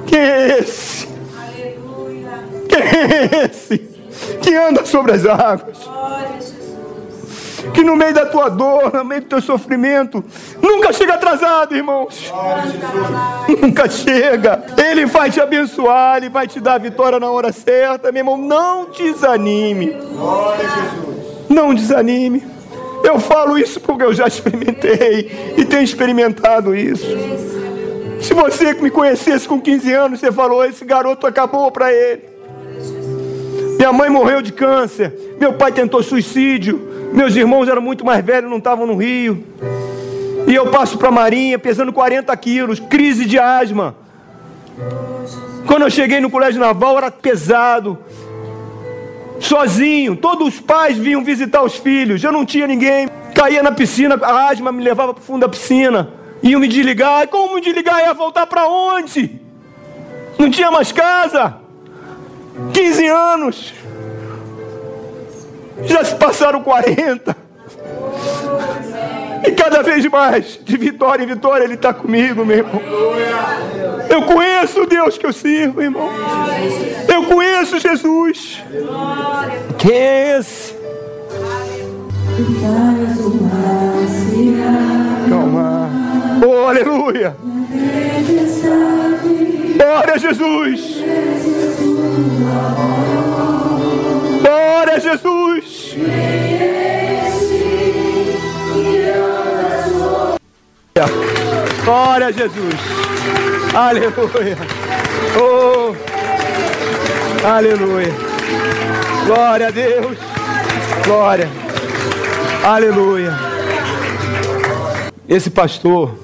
Quem 0.07 0.19
é 0.19 0.59
esse? 0.59 1.09
Aleluia. 1.39 2.31
Quem 2.69 2.81
é 2.81 3.47
esse? 3.47 3.94
Que 4.41 4.55
anda 4.55 4.85
sobre 4.85 5.13
as 5.13 5.27
águas. 5.27 5.79
Que 7.73 7.83
no 7.83 7.97
meio 7.97 8.13
da 8.13 8.27
tua 8.27 8.49
dor, 8.51 8.93
no 8.93 9.05
meio 9.05 9.23
do 9.23 9.27
teu 9.27 9.41
sofrimento, 9.41 10.23
nunca 10.61 10.93
chega 10.93 11.15
atrasado, 11.15 11.75
irmãos. 11.75 12.33
Nunca 13.61 13.89
chega. 13.89 14.63
Ele 14.77 15.07
vai 15.07 15.31
te 15.31 15.41
abençoar, 15.41 16.19
ele 16.19 16.29
vai 16.29 16.47
te 16.47 16.61
dar 16.61 16.75
a 16.75 16.79
vitória 16.79 17.19
na 17.19 17.31
hora 17.31 17.53
certa, 17.53 18.13
meu 18.13 18.21
irmão. 18.21 18.37
Não 18.37 18.91
desanime. 18.91 19.97
Não 21.49 21.75
desanime. 21.75 22.47
Eu 23.03 23.19
falo 23.21 23.59
isso 23.59 23.81
porque 23.81 24.03
eu 24.03 24.15
já 24.15 24.27
experimentei 24.27 25.55
e 25.57 25.65
tenho 25.65 25.83
experimentado 25.83 26.75
isso. 26.75 27.07
Se 28.21 28.33
você 28.33 28.73
me 28.73 28.91
conhecesse 28.91 29.47
com 29.47 29.61
15 29.61 29.93
anos, 29.93 30.21
você 30.21 30.33
falou: 30.33 30.65
esse 30.65 30.85
garoto 30.85 31.27
acabou 31.27 31.71
para 31.71 31.93
ele. 31.93 32.34
Minha 33.77 33.93
mãe 33.93 34.09
morreu 34.09 34.41
de 34.41 34.53
câncer. 34.53 35.37
Meu 35.39 35.53
pai 35.53 35.73
tentou 35.73 36.03
suicídio. 36.03 37.11
Meus 37.13 37.37
irmãos 37.37 37.69
eram 37.69 37.83
muito 37.83 38.05
mais 38.05 38.25
velhos, 38.25 38.51
não 38.51 38.59
estavam 38.59 38.87
no 38.87 38.97
Rio. 38.97 39.45
E 40.47 40.55
eu 40.55 40.71
passo 40.71 40.99
para 40.99 41.09
a 41.09 41.13
Marinha 41.13 41.59
pesando 41.59 41.93
40 41.93 42.37
quilos, 42.37 42.79
crise 42.79 43.25
de 43.25 43.39
asma. 43.39 43.95
Quando 45.67 45.83
eu 45.83 45.91
cheguei 45.91 46.21
no 46.21 46.31
colégio 46.31 46.61
naval, 46.61 46.97
era 46.99 47.11
pesado. 47.11 47.99
Sozinho, 49.41 50.17
todos 50.17 50.49
os 50.49 50.61
pais 50.61 50.97
vinham 50.97 51.25
visitar 51.25 51.63
os 51.63 51.77
filhos. 51.77 52.23
Eu 52.23 52.33
não 52.33 52.45
tinha 52.45 52.67
ninguém. 52.67 53.09
Caía 53.35 53.63
na 53.63 53.73
piscina, 53.73 54.19
a 54.23 54.51
asma 54.51 54.71
me 54.71 54.83
levava 54.83 55.13
para 55.15 55.21
o 55.21 55.25
fundo 55.25 55.41
da 55.41 55.49
piscina. 55.49 56.11
Iam 56.43 56.61
me 56.61 56.69
desligar. 56.69 57.27
Como 57.29 57.55
me 57.55 57.61
desligar? 57.61 58.01
Ia 58.01 58.15
voltar 58.15 58.47
para 58.47 58.67
onde? 58.67 59.41
Não 60.39 60.51
tinha 60.51 60.71
mais 60.71 60.93
casa. 60.93 61.64
15 62.73 63.07
anos. 63.07 63.75
Já 65.83 66.05
se 66.05 66.15
passaram 66.17 66.63
40. 66.63 67.37
E 69.47 69.53
cada 69.53 69.83
vez 69.83 70.07
mais, 70.07 70.59
de 70.63 70.77
vitória 70.77 71.23
em 71.23 71.27
vitória, 71.27 71.65
Ele 71.65 71.75
está 71.75 71.93
comigo, 71.93 72.45
meu 72.47 72.59
irmão. 72.59 72.81
Eu 74.09 74.23
conheço 74.23 74.83
o 74.83 74.87
Deus 74.87 75.19
que 75.19 75.27
eu 75.27 75.33
sirvo, 75.33 75.83
irmão. 75.83 76.09
Eu 77.13 77.25
conheço 77.25 77.79
Jesus. 77.79 78.63
Que 79.77 79.93
é 79.93 80.39
esse? 80.39 80.75
Calma. 85.29 85.91
Oh, 86.47 86.69
aleluia. 86.69 87.37
Glória 89.77 90.15
a 90.15 90.19
Jesus. 90.19 91.05
Glória 94.43 94.95
a 94.95 94.99
Jesus. 94.99 95.97
Glória 101.85 102.27
a 102.29 102.33
Jesus. 102.33 102.75
Aleluia. 103.75 104.57
Oh. 105.37 105.95
Aleluia. 107.47 108.13
Glória 109.27 109.69
a 109.69 109.71
Deus. 109.71 110.19
Glória. 111.05 111.49
Aleluia. 112.65 113.33
Esse 115.29 115.51
pastor 115.51 116.15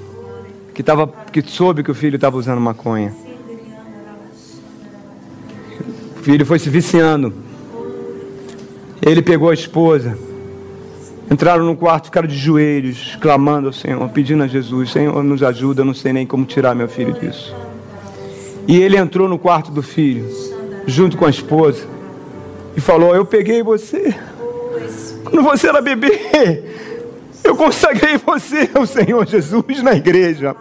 que, 0.73 0.81
tava, 0.81 1.07
que 1.31 1.41
soube 1.41 1.83
que 1.83 1.91
o 1.91 1.95
filho 1.95 2.15
estava 2.15 2.37
usando 2.37 2.61
maconha. 2.61 3.13
Filho 6.21 6.45
foi 6.45 6.59
se 6.59 6.69
viciando. 6.69 7.33
Ele 9.01 9.21
pegou 9.23 9.49
a 9.49 9.53
esposa. 9.53 10.17
Entraram 11.31 11.65
no 11.65 11.75
quarto, 11.75 12.05
ficaram 12.05 12.27
de 12.27 12.37
joelhos, 12.37 13.17
clamando 13.19 13.67
ao 13.67 13.73
Senhor, 13.73 14.07
pedindo 14.09 14.43
a 14.43 14.47
Jesus: 14.47 14.91
Senhor, 14.91 15.23
nos 15.23 15.41
ajuda, 15.41 15.83
não 15.83 15.93
sei 15.93 16.13
nem 16.13 16.27
como 16.27 16.45
tirar 16.45 16.75
meu 16.75 16.87
filho 16.87 17.13
disso. 17.13 17.55
E 18.67 18.79
ele 18.79 18.97
entrou 18.97 19.27
no 19.27 19.39
quarto 19.39 19.71
do 19.71 19.81
filho, 19.81 20.27
junto 20.85 21.17
com 21.17 21.25
a 21.25 21.29
esposa, 21.29 21.87
e 22.75 22.81
falou: 22.81 23.15
Eu 23.15 23.25
peguei 23.25 23.63
você. 23.63 24.13
Quando 25.23 25.41
você 25.41 25.69
era 25.69 25.81
bebê, 25.81 26.63
eu 27.43 27.55
consagrei 27.55 28.17
você 28.17 28.69
ao 28.73 28.85
Senhor 28.85 29.25
Jesus 29.25 29.81
na 29.81 29.93
igreja. 29.93 30.55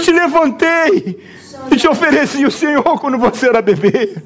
Te 0.00 0.12
levantei 0.12 1.18
e 1.70 1.76
te 1.76 1.88
ofereci 1.88 2.44
o 2.44 2.50
Senhor 2.50 3.00
quando 3.00 3.18
você 3.18 3.48
era 3.48 3.62
bebê. 3.62 4.16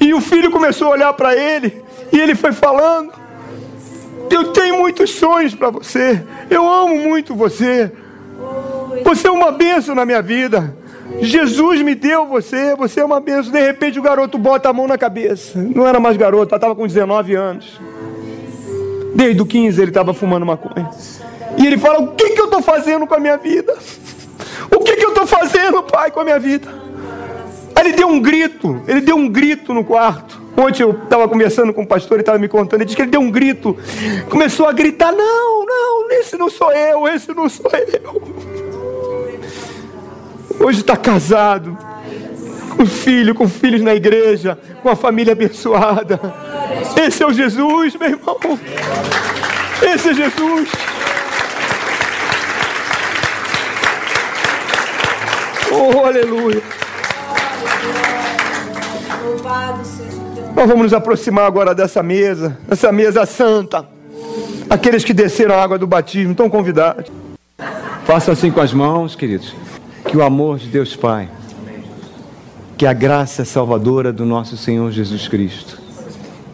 E 0.00 0.12
o 0.12 0.20
filho 0.20 0.50
começou 0.50 0.88
a 0.88 0.90
olhar 0.90 1.12
para 1.12 1.36
ele, 1.36 1.82
e 2.12 2.18
ele 2.18 2.34
foi 2.34 2.52
falando: 2.52 3.12
Eu 4.30 4.52
tenho 4.52 4.78
muitos 4.78 5.10
sonhos 5.10 5.54
para 5.54 5.70
você, 5.70 6.22
eu 6.50 6.68
amo 6.68 6.96
muito 6.96 7.34
você. 7.34 7.90
Você 9.04 9.28
é 9.28 9.30
uma 9.30 9.50
bênção 9.50 9.94
na 9.94 10.04
minha 10.04 10.22
vida. 10.22 10.76
Jesus 11.20 11.82
me 11.82 11.94
deu 11.94 12.26
você, 12.26 12.74
você 12.74 13.00
é 13.00 13.04
uma 13.04 13.20
bênção. 13.20 13.52
De 13.52 13.60
repente 13.60 13.98
o 13.98 14.02
garoto 14.02 14.38
bota 14.38 14.68
a 14.68 14.72
mão 14.72 14.86
na 14.86 14.96
cabeça. 14.96 15.58
Não 15.58 15.86
era 15.86 16.00
mais 16.00 16.16
garoto, 16.16 16.54
estava 16.54 16.74
com 16.74 16.86
19 16.86 17.34
anos. 17.34 17.80
Desde 19.14 19.40
o 19.40 19.46
15 19.46 19.80
ele 19.80 19.90
estava 19.90 20.14
fumando 20.14 20.46
maconha. 20.46 20.88
E 21.58 21.66
ele 21.66 21.78
fala: 21.78 22.00
O 22.00 22.08
que, 22.08 22.30
que 22.30 22.40
eu 22.40 22.46
estou 22.46 22.62
fazendo 22.62 23.06
com 23.06 23.14
a 23.14 23.18
minha 23.18 23.36
vida? 23.36 23.76
O 24.74 24.80
que, 24.80 24.96
que 24.96 25.04
eu 25.04 25.10
estou 25.10 25.26
fazendo, 25.26 25.82
pai, 25.82 26.10
com 26.10 26.20
a 26.20 26.24
minha 26.24 26.38
vida? 26.38 26.68
Aí 27.74 27.86
ele 27.86 27.92
deu 27.92 28.08
um 28.08 28.20
grito, 28.20 28.82
ele 28.86 29.00
deu 29.00 29.16
um 29.16 29.28
grito 29.28 29.72
no 29.72 29.84
quarto. 29.84 30.40
Ontem 30.56 30.82
eu 30.82 30.90
estava 30.90 31.26
conversando 31.28 31.72
com 31.72 31.82
o 31.82 31.86
pastor, 31.86 32.16
ele 32.16 32.22
estava 32.22 32.38
me 32.38 32.48
contando, 32.48 32.80
ele 32.80 32.84
disse 32.84 32.96
que 32.96 33.02
ele 33.02 33.10
deu 33.10 33.20
um 33.20 33.30
grito, 33.30 33.76
começou 34.28 34.66
a 34.66 34.72
gritar: 34.72 35.12
Não, 35.12 35.64
não, 35.64 36.10
esse 36.10 36.36
não 36.36 36.50
sou 36.50 36.70
eu, 36.72 37.08
esse 37.08 37.32
não 37.32 37.48
sou 37.48 37.70
eu. 37.72 38.22
Hoje 40.60 40.80
está 40.80 40.96
casado, 40.96 41.76
com 42.76 42.84
filho, 42.84 43.34
com 43.34 43.48
filhos 43.48 43.80
na 43.80 43.94
igreja, 43.94 44.58
com 44.82 44.90
a 44.90 44.96
família 44.96 45.32
abençoada. 45.32 46.20
Esse 47.00 47.22
é 47.22 47.26
o 47.26 47.32
Jesus, 47.32 47.96
meu 47.96 48.10
irmão. 48.10 48.38
Esse 49.82 50.10
é 50.10 50.14
Jesus. 50.14 50.68
Oh, 55.72 56.04
aleluia. 56.04 56.62
Nós 60.54 60.68
vamos 60.68 60.82
nos 60.82 60.92
aproximar 60.92 61.46
agora 61.46 61.74
dessa 61.74 62.02
mesa, 62.02 62.58
essa 62.68 62.92
mesa 62.92 63.24
santa. 63.24 63.86
Aqueles 64.68 65.02
que 65.02 65.14
desceram 65.14 65.54
a 65.54 65.62
água 65.62 65.78
do 65.78 65.86
batismo 65.86 66.32
estão 66.32 66.50
convidados. 66.50 67.10
Faça 68.04 68.32
assim 68.32 68.50
com 68.50 68.60
as 68.60 68.72
mãos, 68.72 69.16
queridos. 69.16 69.54
Que 70.06 70.16
o 70.16 70.22
amor 70.22 70.58
de 70.58 70.66
Deus 70.68 70.94
Pai, 70.94 71.28
que 72.76 72.84
a 72.84 72.92
graça 72.92 73.44
salvadora 73.44 74.12
do 74.12 74.26
nosso 74.26 74.56
Senhor 74.56 74.90
Jesus 74.90 75.26
Cristo, 75.26 75.80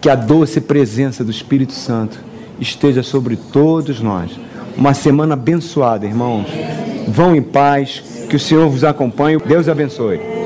que 0.00 0.08
a 0.08 0.14
doce 0.14 0.60
presença 0.60 1.24
do 1.24 1.30
Espírito 1.30 1.72
Santo 1.72 2.18
esteja 2.60 3.02
sobre 3.02 3.36
todos 3.36 4.00
nós. 4.00 4.30
Uma 4.76 4.94
semana 4.94 5.34
abençoada, 5.34 6.06
irmãos. 6.06 6.46
Vão 7.08 7.34
em 7.34 7.42
paz, 7.42 8.02
que 8.28 8.36
o 8.36 8.40
Senhor 8.40 8.68
vos 8.68 8.84
acompanhe. 8.84 9.38
Deus 9.38 9.68
abençoe. 9.68 10.37